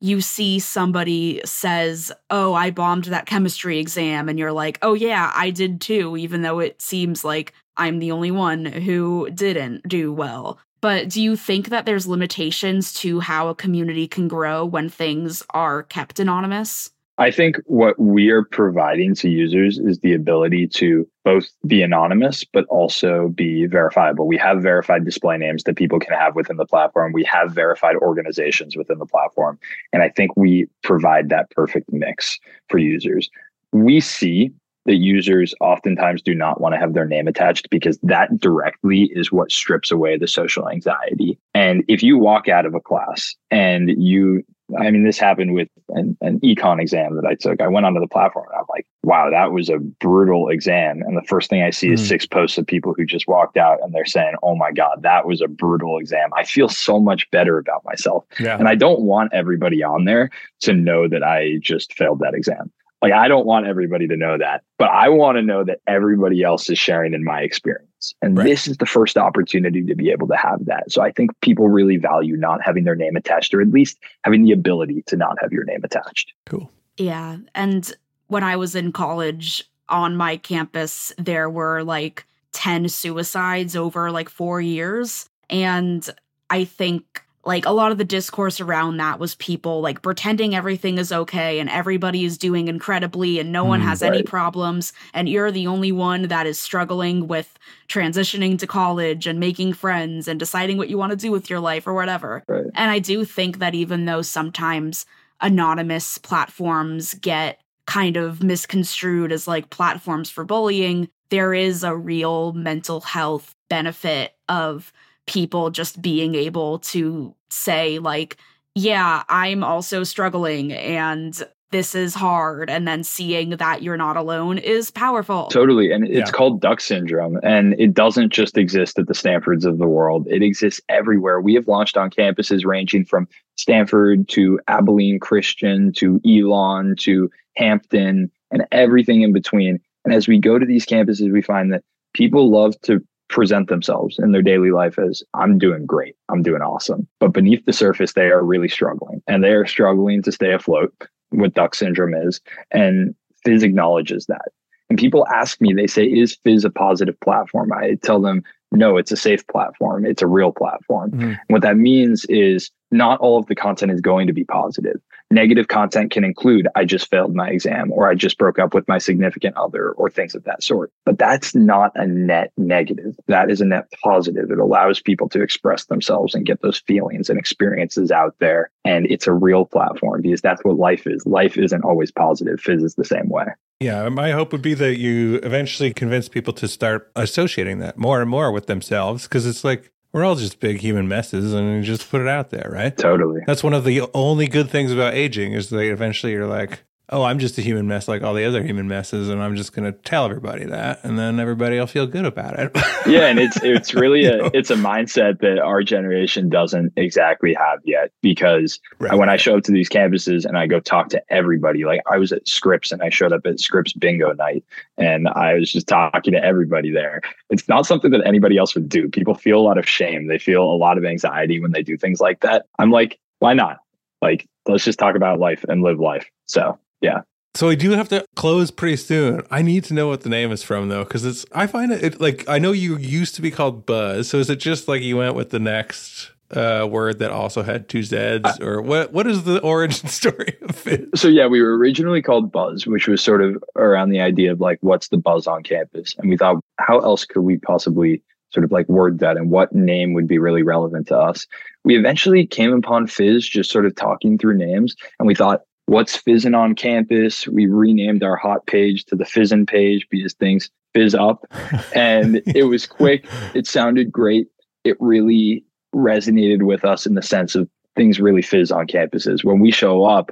you 0.00 0.20
see 0.20 0.58
somebody 0.60 1.40
says, 1.44 2.12
Oh, 2.30 2.54
I 2.54 2.70
bombed 2.70 3.04
that 3.04 3.26
chemistry 3.26 3.78
exam, 3.78 4.28
and 4.28 4.38
you're 4.38 4.52
like, 4.52 4.78
Oh, 4.82 4.94
yeah, 4.94 5.32
I 5.34 5.50
did 5.50 5.80
too, 5.80 6.16
even 6.16 6.42
though 6.42 6.60
it 6.60 6.80
seems 6.80 7.24
like 7.24 7.52
I'm 7.76 7.98
the 7.98 8.12
only 8.12 8.30
one 8.30 8.64
who 8.64 9.28
didn't 9.30 9.88
do 9.88 10.12
well. 10.12 10.58
But 10.82 11.08
do 11.08 11.22
you 11.22 11.36
think 11.36 11.68
that 11.68 11.86
there's 11.86 12.06
limitations 12.06 12.92
to 12.94 13.20
how 13.20 13.48
a 13.48 13.54
community 13.54 14.06
can 14.08 14.28
grow 14.28 14.66
when 14.66 14.90
things 14.90 15.42
are 15.50 15.84
kept 15.84 16.18
anonymous? 16.18 16.90
I 17.18 17.30
think 17.30 17.56
what 17.66 18.00
we 18.00 18.30
are 18.30 18.42
providing 18.42 19.14
to 19.16 19.28
users 19.28 19.78
is 19.78 20.00
the 20.00 20.12
ability 20.12 20.66
to 20.68 21.06
both 21.24 21.46
be 21.66 21.82
anonymous, 21.82 22.42
but 22.42 22.64
also 22.66 23.28
be 23.28 23.66
verifiable. 23.66 24.26
We 24.26 24.38
have 24.38 24.60
verified 24.60 25.04
display 25.04 25.38
names 25.38 25.62
that 25.64 25.76
people 25.76 26.00
can 26.00 26.18
have 26.18 26.34
within 26.34 26.56
the 26.56 26.66
platform. 26.66 27.12
We 27.12 27.22
have 27.24 27.52
verified 27.52 27.96
organizations 27.96 28.76
within 28.76 28.98
the 28.98 29.06
platform. 29.06 29.60
And 29.92 30.02
I 30.02 30.08
think 30.08 30.36
we 30.36 30.66
provide 30.82 31.28
that 31.28 31.50
perfect 31.50 31.92
mix 31.92 32.40
for 32.68 32.78
users. 32.78 33.30
We 33.72 34.00
see 34.00 34.52
that 34.86 34.96
users 34.96 35.54
oftentimes 35.60 36.22
do 36.22 36.34
not 36.34 36.60
want 36.60 36.74
to 36.74 36.78
have 36.78 36.94
their 36.94 37.06
name 37.06 37.28
attached 37.28 37.70
because 37.70 37.98
that 38.02 38.38
directly 38.40 39.10
is 39.14 39.30
what 39.30 39.52
strips 39.52 39.90
away 39.90 40.16
the 40.16 40.26
social 40.26 40.68
anxiety. 40.68 41.38
And 41.54 41.84
if 41.88 42.02
you 42.02 42.18
walk 42.18 42.48
out 42.48 42.66
of 42.66 42.74
a 42.74 42.80
class 42.80 43.34
and 43.50 43.90
you, 43.90 44.42
I 44.78 44.90
mean, 44.90 45.04
this 45.04 45.18
happened 45.18 45.54
with 45.54 45.68
an, 45.90 46.16
an 46.20 46.40
econ 46.40 46.80
exam 46.80 47.14
that 47.16 47.26
I 47.26 47.34
took. 47.34 47.60
I 47.60 47.68
went 47.68 47.86
onto 47.86 48.00
the 48.00 48.08
platform 48.08 48.46
and 48.50 48.58
I'm 48.58 48.64
like, 48.70 48.86
wow, 49.04 49.30
that 49.30 49.52
was 49.52 49.68
a 49.68 49.78
brutal 49.78 50.48
exam. 50.48 51.02
And 51.02 51.16
the 51.16 51.26
first 51.28 51.48
thing 51.48 51.62
I 51.62 51.70
see 51.70 51.88
mm. 51.88 51.92
is 51.92 52.00
hmm. 52.00 52.06
six 52.06 52.26
posts 52.26 52.58
of 52.58 52.66
people 52.66 52.94
who 52.96 53.04
just 53.04 53.28
walked 53.28 53.56
out 53.56 53.78
and 53.82 53.94
they're 53.94 54.04
saying, 54.04 54.34
oh 54.42 54.56
my 54.56 54.72
God, 54.72 55.02
that 55.02 55.26
was 55.26 55.40
a 55.40 55.48
brutal 55.48 55.98
exam. 55.98 56.30
I 56.36 56.44
feel 56.44 56.68
so 56.68 56.98
much 56.98 57.30
better 57.30 57.58
about 57.58 57.84
myself. 57.84 58.24
Yeah. 58.40 58.58
And 58.58 58.68
I 58.68 58.74
don't 58.74 59.02
want 59.02 59.32
everybody 59.32 59.82
on 59.82 60.06
there 60.06 60.30
to 60.60 60.72
know 60.72 61.06
that 61.06 61.22
I 61.22 61.58
just 61.60 61.92
failed 61.94 62.20
that 62.20 62.34
exam. 62.34 62.72
Like, 63.02 63.12
I 63.12 63.26
don't 63.26 63.44
want 63.44 63.66
everybody 63.66 64.06
to 64.06 64.16
know 64.16 64.38
that, 64.38 64.62
but 64.78 64.88
I 64.88 65.08
want 65.08 65.36
to 65.36 65.42
know 65.42 65.64
that 65.64 65.80
everybody 65.88 66.42
else 66.42 66.70
is 66.70 66.78
sharing 66.78 67.14
in 67.14 67.24
my 67.24 67.40
experience. 67.40 68.14
And 68.22 68.38
right. 68.38 68.44
this 68.44 68.68
is 68.68 68.76
the 68.76 68.86
first 68.86 69.18
opportunity 69.18 69.84
to 69.84 69.94
be 69.96 70.10
able 70.10 70.28
to 70.28 70.36
have 70.36 70.64
that. 70.66 70.90
So 70.90 71.02
I 71.02 71.10
think 71.10 71.32
people 71.40 71.68
really 71.68 71.96
value 71.96 72.36
not 72.36 72.62
having 72.62 72.84
their 72.84 72.94
name 72.94 73.16
attached, 73.16 73.52
or 73.54 73.60
at 73.60 73.68
least 73.68 73.98
having 74.24 74.44
the 74.44 74.52
ability 74.52 75.02
to 75.08 75.16
not 75.16 75.36
have 75.40 75.52
your 75.52 75.64
name 75.64 75.80
attached. 75.82 76.32
Cool. 76.46 76.70
Yeah. 76.96 77.38
And 77.54 77.92
when 78.28 78.44
I 78.44 78.56
was 78.56 78.74
in 78.74 78.92
college 78.92 79.64
on 79.88 80.16
my 80.16 80.36
campus, 80.36 81.12
there 81.18 81.50
were 81.50 81.82
like 81.82 82.24
10 82.52 82.88
suicides 82.88 83.74
over 83.74 84.10
like 84.10 84.28
four 84.28 84.60
years. 84.60 85.28
And 85.50 86.08
I 86.50 86.64
think 86.64 87.22
like 87.44 87.66
a 87.66 87.70
lot 87.70 87.90
of 87.90 87.98
the 87.98 88.04
discourse 88.04 88.60
around 88.60 88.98
that 88.98 89.18
was 89.18 89.34
people 89.36 89.80
like 89.80 90.02
pretending 90.02 90.54
everything 90.54 90.98
is 90.98 91.10
okay 91.10 91.58
and 91.58 91.68
everybody 91.68 92.24
is 92.24 92.38
doing 92.38 92.68
incredibly 92.68 93.40
and 93.40 93.50
no 93.50 93.64
one 93.64 93.80
mm, 93.80 93.84
has 93.84 94.02
right. 94.02 94.12
any 94.12 94.22
problems 94.22 94.92
and 95.12 95.28
you're 95.28 95.50
the 95.50 95.66
only 95.66 95.90
one 95.90 96.28
that 96.28 96.46
is 96.46 96.58
struggling 96.58 97.26
with 97.26 97.58
transitioning 97.88 98.58
to 98.58 98.66
college 98.66 99.26
and 99.26 99.40
making 99.40 99.72
friends 99.72 100.28
and 100.28 100.38
deciding 100.38 100.76
what 100.78 100.88
you 100.88 100.96
want 100.96 101.10
to 101.10 101.16
do 101.16 101.32
with 101.32 101.50
your 101.50 101.60
life 101.60 101.86
or 101.86 101.94
whatever. 101.94 102.44
Right. 102.46 102.66
And 102.74 102.90
I 102.90 102.98
do 103.00 103.24
think 103.24 103.58
that 103.58 103.74
even 103.74 104.04
though 104.04 104.22
sometimes 104.22 105.04
anonymous 105.40 106.18
platforms 106.18 107.14
get 107.14 107.60
kind 107.86 108.16
of 108.16 108.42
misconstrued 108.42 109.32
as 109.32 109.48
like 109.48 109.70
platforms 109.70 110.30
for 110.30 110.44
bullying, 110.44 111.08
there 111.30 111.52
is 111.52 111.82
a 111.82 111.96
real 111.96 112.52
mental 112.52 113.00
health 113.00 113.54
benefit 113.68 114.34
of 114.48 114.92
people 115.26 115.70
just 115.70 116.00
being 116.02 116.34
able 116.34 116.78
to 116.80 117.34
say, 117.50 117.98
like, 117.98 118.36
yeah, 118.74 119.22
I'm 119.28 119.62
also 119.62 120.02
struggling 120.04 120.72
and 120.72 121.42
this 121.72 121.94
is 121.94 122.14
hard. 122.14 122.70
And 122.70 122.86
then 122.86 123.02
seeing 123.02 123.50
that 123.50 123.82
you're 123.82 123.96
not 123.96 124.16
alone 124.16 124.58
is 124.58 124.90
powerful. 124.90 125.46
Totally. 125.46 125.90
And 125.90 126.04
it's 126.04 126.30
yeah. 126.30 126.36
called 126.36 126.60
duck 126.60 126.80
syndrome. 126.80 127.40
And 127.42 127.74
it 127.80 127.94
doesn't 127.94 128.30
just 128.32 128.56
exist 128.56 128.98
at 128.98 129.08
the 129.08 129.14
Stanfords 129.14 129.64
of 129.64 129.78
the 129.78 129.88
world, 129.88 130.26
it 130.28 130.42
exists 130.42 130.80
everywhere. 130.88 131.40
We 131.40 131.54
have 131.54 131.66
launched 131.66 131.96
on 131.96 132.10
campuses 132.10 132.64
ranging 132.64 133.04
from 133.04 133.26
Stanford 133.56 134.28
to 134.28 134.60
Abilene 134.68 135.18
Christian 135.18 135.92
to 135.94 136.20
Elon 136.26 136.94
to 137.00 137.30
Hampton 137.56 138.30
and 138.50 138.66
everything 138.70 139.22
in 139.22 139.32
between. 139.32 139.80
And 140.04 140.14
as 140.14 140.28
we 140.28 140.38
go 140.38 140.58
to 140.58 140.66
these 140.66 140.86
campuses, 140.86 141.32
we 141.32 141.42
find 141.42 141.72
that 141.72 141.82
people 142.12 142.50
love 142.50 142.78
to 142.82 143.02
present 143.32 143.68
themselves 143.68 144.18
in 144.18 144.30
their 144.30 144.42
daily 144.42 144.70
life 144.70 144.98
as 144.98 145.22
I'm 145.34 145.58
doing 145.58 145.86
great, 145.86 146.14
I'm 146.28 146.42
doing 146.42 146.62
awesome. 146.62 147.08
But 147.18 147.32
beneath 147.32 147.64
the 147.64 147.72
surface, 147.72 148.12
they 148.12 148.26
are 148.26 148.44
really 148.44 148.68
struggling 148.68 149.22
and 149.26 149.42
they 149.42 149.52
are 149.52 149.66
struggling 149.66 150.22
to 150.22 150.32
stay 150.32 150.52
afloat, 150.52 150.94
what 151.30 151.54
duck 151.54 151.74
syndrome 151.74 152.14
is. 152.14 152.40
And 152.70 153.14
Fizz 153.44 153.62
acknowledges 153.62 154.26
that. 154.26 154.52
And 154.88 154.98
people 154.98 155.26
ask 155.28 155.60
me, 155.60 155.72
they 155.72 155.86
say, 155.86 156.04
is 156.04 156.36
Fizz 156.44 156.64
a 156.64 156.70
positive 156.70 157.18
platform? 157.20 157.72
I 157.72 157.96
tell 158.02 158.20
them, 158.20 158.42
no, 158.72 158.96
it's 158.96 159.12
a 159.12 159.16
safe 159.16 159.46
platform. 159.46 160.04
It's 160.04 160.22
a 160.22 160.26
real 160.26 160.52
platform. 160.52 161.10
Mhm. 161.12 161.38
What 161.48 161.62
that 161.62 161.76
means 161.76 162.24
is 162.26 162.70
not 162.90 163.20
all 163.20 163.38
of 163.38 163.46
the 163.46 163.54
content 163.54 163.90
is 163.92 164.00
going 164.00 164.26
to 164.26 164.32
be 164.32 164.44
positive. 164.44 165.00
Negative 165.30 165.68
content 165.68 166.10
can 166.10 166.24
include, 166.24 166.68
I 166.74 166.84
just 166.84 167.08
failed 167.10 167.34
my 167.34 167.48
exam, 167.48 167.90
or 167.90 168.06
I 168.06 168.14
just 168.14 168.36
broke 168.36 168.58
up 168.58 168.74
with 168.74 168.86
my 168.86 168.98
significant 168.98 169.56
other, 169.56 169.92
or 169.92 170.10
things 170.10 170.34
of 170.34 170.44
that 170.44 170.62
sort. 170.62 170.90
But 171.06 171.18
that's 171.18 171.54
not 171.54 171.92
a 171.94 172.06
net 172.06 172.52
negative. 172.58 173.16
That 173.28 173.50
is 173.50 173.62
a 173.62 173.64
net 173.64 173.86
positive. 174.04 174.50
It 174.50 174.58
allows 174.58 175.00
people 175.00 175.30
to 175.30 175.42
express 175.42 175.86
themselves 175.86 176.34
and 176.34 176.44
get 176.44 176.60
those 176.60 176.80
feelings 176.80 177.30
and 177.30 177.38
experiences 177.38 178.10
out 178.10 178.34
there. 178.40 178.70
And 178.84 179.06
it's 179.06 179.26
a 179.26 179.32
real 179.32 179.64
platform 179.64 180.20
because 180.20 180.42
that's 180.42 180.62
what 180.62 180.76
life 180.76 181.06
is. 181.06 181.24
Life 181.24 181.56
isn't 181.56 181.84
always 181.84 182.12
positive. 182.12 182.60
Fizz 182.60 182.82
is 182.82 182.94
the 182.96 183.04
same 183.04 183.30
way. 183.30 183.46
Yeah, 183.82 184.08
my 184.08 184.30
hope 184.30 184.52
would 184.52 184.62
be 184.62 184.74
that 184.74 184.98
you 184.98 185.36
eventually 185.42 185.92
convince 185.92 186.28
people 186.28 186.52
to 186.54 186.68
start 186.68 187.10
associating 187.16 187.78
that 187.80 187.98
more 187.98 188.20
and 188.20 188.30
more 188.30 188.52
with 188.52 188.66
themselves 188.66 189.24
because 189.24 189.46
it's 189.46 189.64
like 189.64 189.90
we're 190.12 190.24
all 190.24 190.34
just 190.34 190.60
big 190.60 190.78
human 190.78 191.08
messes 191.08 191.52
and 191.54 191.76
you 191.76 191.82
just 191.82 192.10
put 192.10 192.20
it 192.20 192.28
out 192.28 192.50
there, 192.50 192.68
right? 192.70 192.96
Totally. 192.96 193.40
That's 193.46 193.64
one 193.64 193.72
of 193.72 193.84
the 193.84 194.02
only 194.14 194.46
good 194.46 194.70
things 194.70 194.92
about 194.92 195.14
aging 195.14 195.52
is 195.54 195.70
that 195.70 195.80
eventually 195.80 196.32
you're 196.32 196.46
like, 196.46 196.84
oh, 197.08 197.22
I'm 197.24 197.38
just 197.38 197.58
a 197.58 197.62
human 197.62 197.86
mess 197.86 198.08
like 198.08 198.22
all 198.22 198.34
the 198.34 198.44
other 198.44 198.62
human 198.62 198.88
messes, 198.88 199.28
and 199.28 199.42
I'm 199.42 199.56
just 199.56 199.74
going 199.74 199.90
to 199.90 199.98
tell 199.98 200.24
everybody 200.24 200.64
that, 200.64 201.00
and 201.04 201.18
then 201.18 201.38
everybody 201.40 201.78
will 201.78 201.86
feel 201.86 202.06
good 202.06 202.24
about 202.24 202.58
it. 202.58 202.72
yeah 203.06 203.26
and 203.26 203.40
it's 203.40 203.58
it's 203.62 203.94
really 203.94 204.24
a 204.26 204.46
it's 204.54 204.70
a 204.70 204.76
mindset 204.76 205.40
that 205.40 205.58
our 205.58 205.82
generation 205.82 206.48
doesn't 206.48 206.92
exactly 206.96 207.52
have 207.54 207.80
yet 207.84 208.12
because 208.20 208.78
Right. 209.00 209.18
when 209.18 209.28
i 209.28 209.36
show 209.36 209.56
up 209.56 209.64
to 209.64 209.72
these 209.72 209.88
campuses 209.88 210.44
and 210.44 210.56
i 210.56 210.66
go 210.68 210.78
talk 210.78 211.08
to 211.08 211.22
everybody 211.28 211.84
like 211.84 212.00
i 212.10 212.16
was 212.16 212.30
at 212.32 212.46
scripps 212.46 212.92
and 212.92 213.02
i 213.02 213.08
showed 213.10 213.32
up 213.32 213.44
at 213.44 213.58
scripps 213.58 213.92
bingo 213.92 214.32
night 214.34 214.64
and 214.98 215.26
i 215.28 215.54
was 215.54 215.72
just 215.72 215.88
talking 215.88 216.32
to 216.32 216.44
everybody 216.44 216.92
there. 216.92 217.20
It's 217.50 217.68
not 217.68 217.86
something 217.86 218.12
that 218.12 218.24
anybody 218.24 218.56
else 218.56 218.74
would 218.74 218.88
do. 218.88 219.08
People 219.08 219.34
feel 219.34 219.58
a 219.58 219.62
lot 219.66 219.78
of 219.78 219.88
shame. 219.88 220.28
They 220.28 220.38
feel 220.38 220.62
a 220.62 220.76
lot 220.76 220.96
of 220.96 221.04
anxiety 221.04 221.60
when 221.60 221.72
they 221.72 221.82
do 221.82 221.96
things 221.96 222.20
like 222.20 222.40
that. 222.40 222.66
I'm 222.78 222.90
like 222.90 223.18
why 223.40 223.54
not? 223.54 223.78
Like 224.20 224.46
let's 224.68 224.84
just 224.84 224.98
talk 225.00 225.16
about 225.16 225.40
life 225.40 225.64
and 225.68 225.82
live 225.82 225.98
life. 225.98 226.30
So 226.46 226.78
yeah 227.02 227.20
So 227.54 227.68
we 227.68 227.76
do 227.76 227.90
have 227.90 228.08
to 228.08 228.24
close 228.34 228.70
pretty 228.70 228.96
soon. 228.96 229.42
I 229.50 229.60
need 229.60 229.84
to 229.84 229.94
know 229.94 230.08
what 230.08 230.22
the 230.22 230.30
name 230.30 230.52
is 230.52 230.62
from 230.62 230.88
though, 230.88 231.04
because 231.04 231.24
it's 231.26 231.44
I 231.52 231.66
find 231.66 231.92
it, 231.92 232.02
it 232.02 232.20
like 232.20 232.48
I 232.48 232.58
know 232.58 232.72
you 232.72 232.96
used 232.96 233.34
to 233.34 233.42
be 233.42 233.50
called 233.50 233.84
Buzz. 233.84 234.28
So 234.30 234.38
is 234.38 234.48
it 234.48 234.56
just 234.56 234.88
like 234.88 235.02
you 235.02 235.18
went 235.18 235.34
with 235.34 235.50
the 235.50 235.58
next 235.58 236.32
uh, 236.56 236.86
word 236.90 237.18
that 237.18 237.30
also 237.30 237.62
had 237.62 237.88
two 237.88 238.02
Z's, 238.02 238.58
or 238.60 238.80
what? 238.82 239.12
What 239.12 239.26
is 239.26 239.44
the 239.44 239.60
origin 239.62 240.08
story 240.08 240.56
of 240.62 240.86
it? 240.86 241.08
So 241.16 241.28
yeah, 241.28 241.46
we 241.46 241.60
were 241.62 241.76
originally 241.76 242.22
called 242.22 242.52
Buzz, 242.52 242.86
which 242.86 243.08
was 243.08 243.22
sort 243.22 243.42
of 243.42 243.62
around 243.76 244.10
the 244.10 244.20
idea 244.20 244.52
of 244.52 244.60
like, 244.60 244.78
what's 244.80 245.08
the 245.08 245.18
buzz 245.18 245.46
on 245.46 245.62
campus? 245.62 246.14
And 246.18 246.30
we 246.30 246.36
thought, 246.36 246.56
how 246.78 246.98
else 246.98 247.24
could 247.24 247.42
we 247.42 247.58
possibly 247.58 248.22
sort 248.50 248.64
of 248.64 248.72
like 248.72 248.88
word 248.88 249.18
that 249.20 249.38
and 249.38 249.50
what 249.50 249.74
name 249.74 250.12
would 250.12 250.28
be 250.28 250.38
really 250.38 250.62
relevant 250.62 251.08
to 251.08 251.18
us? 251.18 251.46
We 251.84 251.98
eventually 251.98 252.46
came 252.46 252.72
upon 252.72 253.06
Fizz 253.06 253.48
just 253.48 253.70
sort 253.70 253.86
of 253.86 253.94
talking 253.94 254.38
through 254.38 254.56
names 254.56 254.94
and 255.18 255.26
we 255.26 255.34
thought, 255.34 255.62
what's 255.86 256.16
fizzing 256.16 256.54
on 256.54 256.74
campus? 256.74 257.46
We 257.46 257.66
renamed 257.66 258.22
our 258.22 258.36
hot 258.36 258.66
page 258.66 259.04
to 259.06 259.16
the 259.16 259.24
fizzing 259.24 259.66
page 259.66 260.06
because 260.10 260.34
things 260.34 260.70
fizz 260.94 261.14
up. 261.14 261.44
And 261.94 262.42
it 262.46 262.64
was 262.64 262.86
quick. 262.86 263.26
It 263.54 263.66
sounded 263.66 264.10
great. 264.10 264.48
It 264.84 264.96
really 264.98 265.64
resonated 265.94 266.62
with 266.62 266.84
us 266.84 267.06
in 267.06 267.14
the 267.14 267.22
sense 267.22 267.54
of 267.54 267.68
things 267.96 268.20
really 268.20 268.42
fizz 268.42 268.72
on 268.72 268.86
campuses. 268.86 269.44
When 269.44 269.60
we 269.60 269.70
show 269.70 270.04
up, 270.04 270.30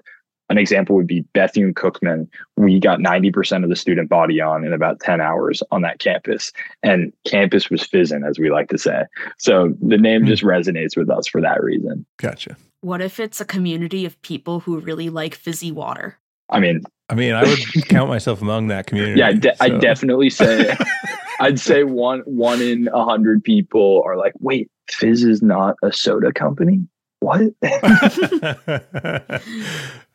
an 0.50 0.58
example 0.58 0.96
would 0.96 1.06
be 1.06 1.20
Bethune 1.32 1.72
Cookman. 1.72 2.28
We 2.56 2.80
got 2.80 2.98
90% 2.98 3.62
of 3.62 3.70
the 3.70 3.76
student 3.76 4.08
body 4.08 4.40
on 4.40 4.64
in 4.64 4.72
about 4.72 4.98
10 5.00 5.20
hours 5.20 5.62
on 5.70 5.82
that 5.82 6.00
campus. 6.00 6.52
And 6.82 7.12
campus 7.24 7.70
was 7.70 7.86
fizzing, 7.86 8.24
as 8.24 8.38
we 8.38 8.50
like 8.50 8.68
to 8.70 8.78
say. 8.78 9.04
So 9.38 9.72
the 9.80 9.96
name 9.96 10.22
hmm. 10.22 10.26
just 10.26 10.42
resonates 10.42 10.96
with 10.96 11.08
us 11.08 11.28
for 11.28 11.40
that 11.40 11.62
reason. 11.62 12.04
Gotcha. 12.18 12.56
What 12.80 13.00
if 13.00 13.20
it's 13.20 13.40
a 13.40 13.44
community 13.44 14.04
of 14.04 14.20
people 14.22 14.60
who 14.60 14.80
really 14.80 15.08
like 15.08 15.36
fizzy 15.36 15.70
water? 15.70 16.18
I 16.48 16.58
mean, 16.58 16.82
I 17.08 17.14
mean, 17.14 17.32
I 17.32 17.44
would 17.44 17.58
count 17.88 18.08
myself 18.08 18.42
among 18.42 18.68
that 18.68 18.88
community. 18.88 19.20
yeah, 19.20 19.28
I 19.28 19.32
de- 19.34 19.62
I 19.62 19.68
definitely 19.68 20.30
say, 20.30 20.74
I'd 21.40 21.60
say 21.60 21.84
one 21.84 22.20
one 22.20 22.60
in 22.60 22.88
a 22.88 23.04
hundred 23.04 23.44
people 23.44 24.02
are 24.04 24.16
like, 24.16 24.32
wait, 24.40 24.68
Fizz 24.90 25.24
is 25.24 25.42
not 25.42 25.76
a 25.82 25.92
soda 25.92 26.32
company. 26.32 26.80
What? 27.20 27.40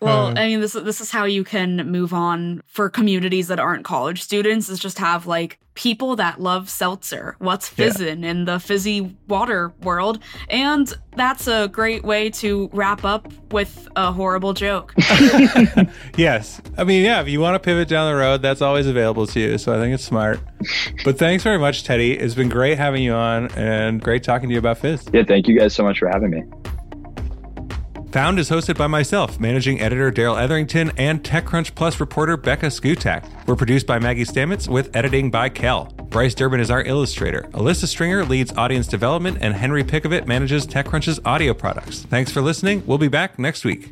Well, 0.01 0.27
Uh, 0.27 0.33
I 0.35 0.47
mean, 0.47 0.59
this 0.59 0.73
this 0.73 0.99
is 1.01 1.09
how 1.09 1.23
you 1.23 1.43
can 1.43 1.77
move 1.89 2.13
on 2.13 2.61
for 2.67 2.89
communities 2.89 3.47
that 3.47 3.59
aren't 3.59 3.85
college 3.85 4.21
students. 4.21 4.69
Is 4.69 4.77
just 4.77 4.99
have 4.99 5.25
like 5.25 5.57
people 5.73 6.17
that 6.17 6.39
love 6.39 6.69
seltzer. 6.69 7.35
What's 7.39 7.71
Yeah. 7.71 7.85
fizzing 7.85 8.23
in 8.23 8.45
the 8.45 8.59
fizzy 8.59 9.15
water 9.27 9.71
world? 9.81 10.19
And 10.49 10.93
that's 11.15 11.47
a 11.47 11.69
great 11.69 12.03
way 12.03 12.29
to 12.31 12.69
wrap 12.73 13.03
up 13.05 13.31
with 13.51 13.87
a 13.95 14.11
horrible 14.11 14.53
joke. 14.53 14.93
yes. 16.17 16.61
I 16.77 16.83
mean, 16.83 17.03
yeah, 17.05 17.21
if 17.21 17.27
you 17.29 17.39
want 17.39 17.55
to 17.55 17.59
pivot 17.59 17.87
down 17.87 18.11
the 18.11 18.17
road, 18.19 18.41
that's 18.41 18.61
always 18.61 18.85
available 18.87 19.25
to 19.27 19.39
you. 19.39 19.57
So 19.57 19.73
I 19.73 19.77
think 19.79 19.93
it's 19.93 20.03
smart. 20.03 20.39
But 21.05 21.17
thanks 21.17 21.43
very 21.43 21.57
much, 21.57 21.83
Teddy. 21.83 22.11
It's 22.13 22.35
been 22.35 22.49
great 22.49 22.77
having 22.77 23.01
you 23.01 23.13
on 23.13 23.47
and 23.53 24.01
great 24.01 24.23
talking 24.23 24.49
to 24.49 24.53
you 24.53 24.59
about 24.59 24.77
Fizz. 24.79 25.07
yeah, 25.13 25.23
thank 25.23 25.47
you 25.47 25.57
guys 25.57 25.73
so 25.73 25.83
much 25.83 25.99
for 25.99 26.09
having 26.09 26.29
me. 26.31 26.43
Found 28.15 28.39
is 28.39 28.49
hosted 28.49 28.77
by 28.77 28.87
myself, 28.87 29.41
managing 29.41 29.81
editor 29.81 30.09
Darrell 30.09 30.37
Etherington, 30.37 30.89
and 30.95 31.21
TechCrunch 31.21 31.75
Plus 31.75 31.99
reporter 31.99 32.37
Becca 32.37 32.67
Szkutak. 32.67 33.29
We're 33.45 33.57
produced 33.57 33.85
by 33.85 33.99
Maggie 33.99 34.23
Stamets 34.23 34.69
with 34.69 34.95
editing 34.95 35.29
by 35.29 35.49
Kel. 35.49 35.87
Bryce 36.11 36.33
Durbin 36.33 36.61
is 36.61 36.71
our 36.71 36.81
illustrator. 36.83 37.41
Alyssa 37.51 37.87
Stringer 37.87 38.23
leads 38.23 38.53
audience 38.53 38.87
development, 38.87 39.39
and 39.41 39.53
Henry 39.53 39.83
Pickavet 39.83 40.27
manages 40.27 40.65
TechCrunch's 40.65 41.19
audio 41.25 41.53
products. 41.53 42.03
Thanks 42.03 42.31
for 42.31 42.39
listening. 42.39 42.83
We'll 42.85 42.97
be 42.97 43.09
back 43.09 43.37
next 43.37 43.65
week. 43.65 43.91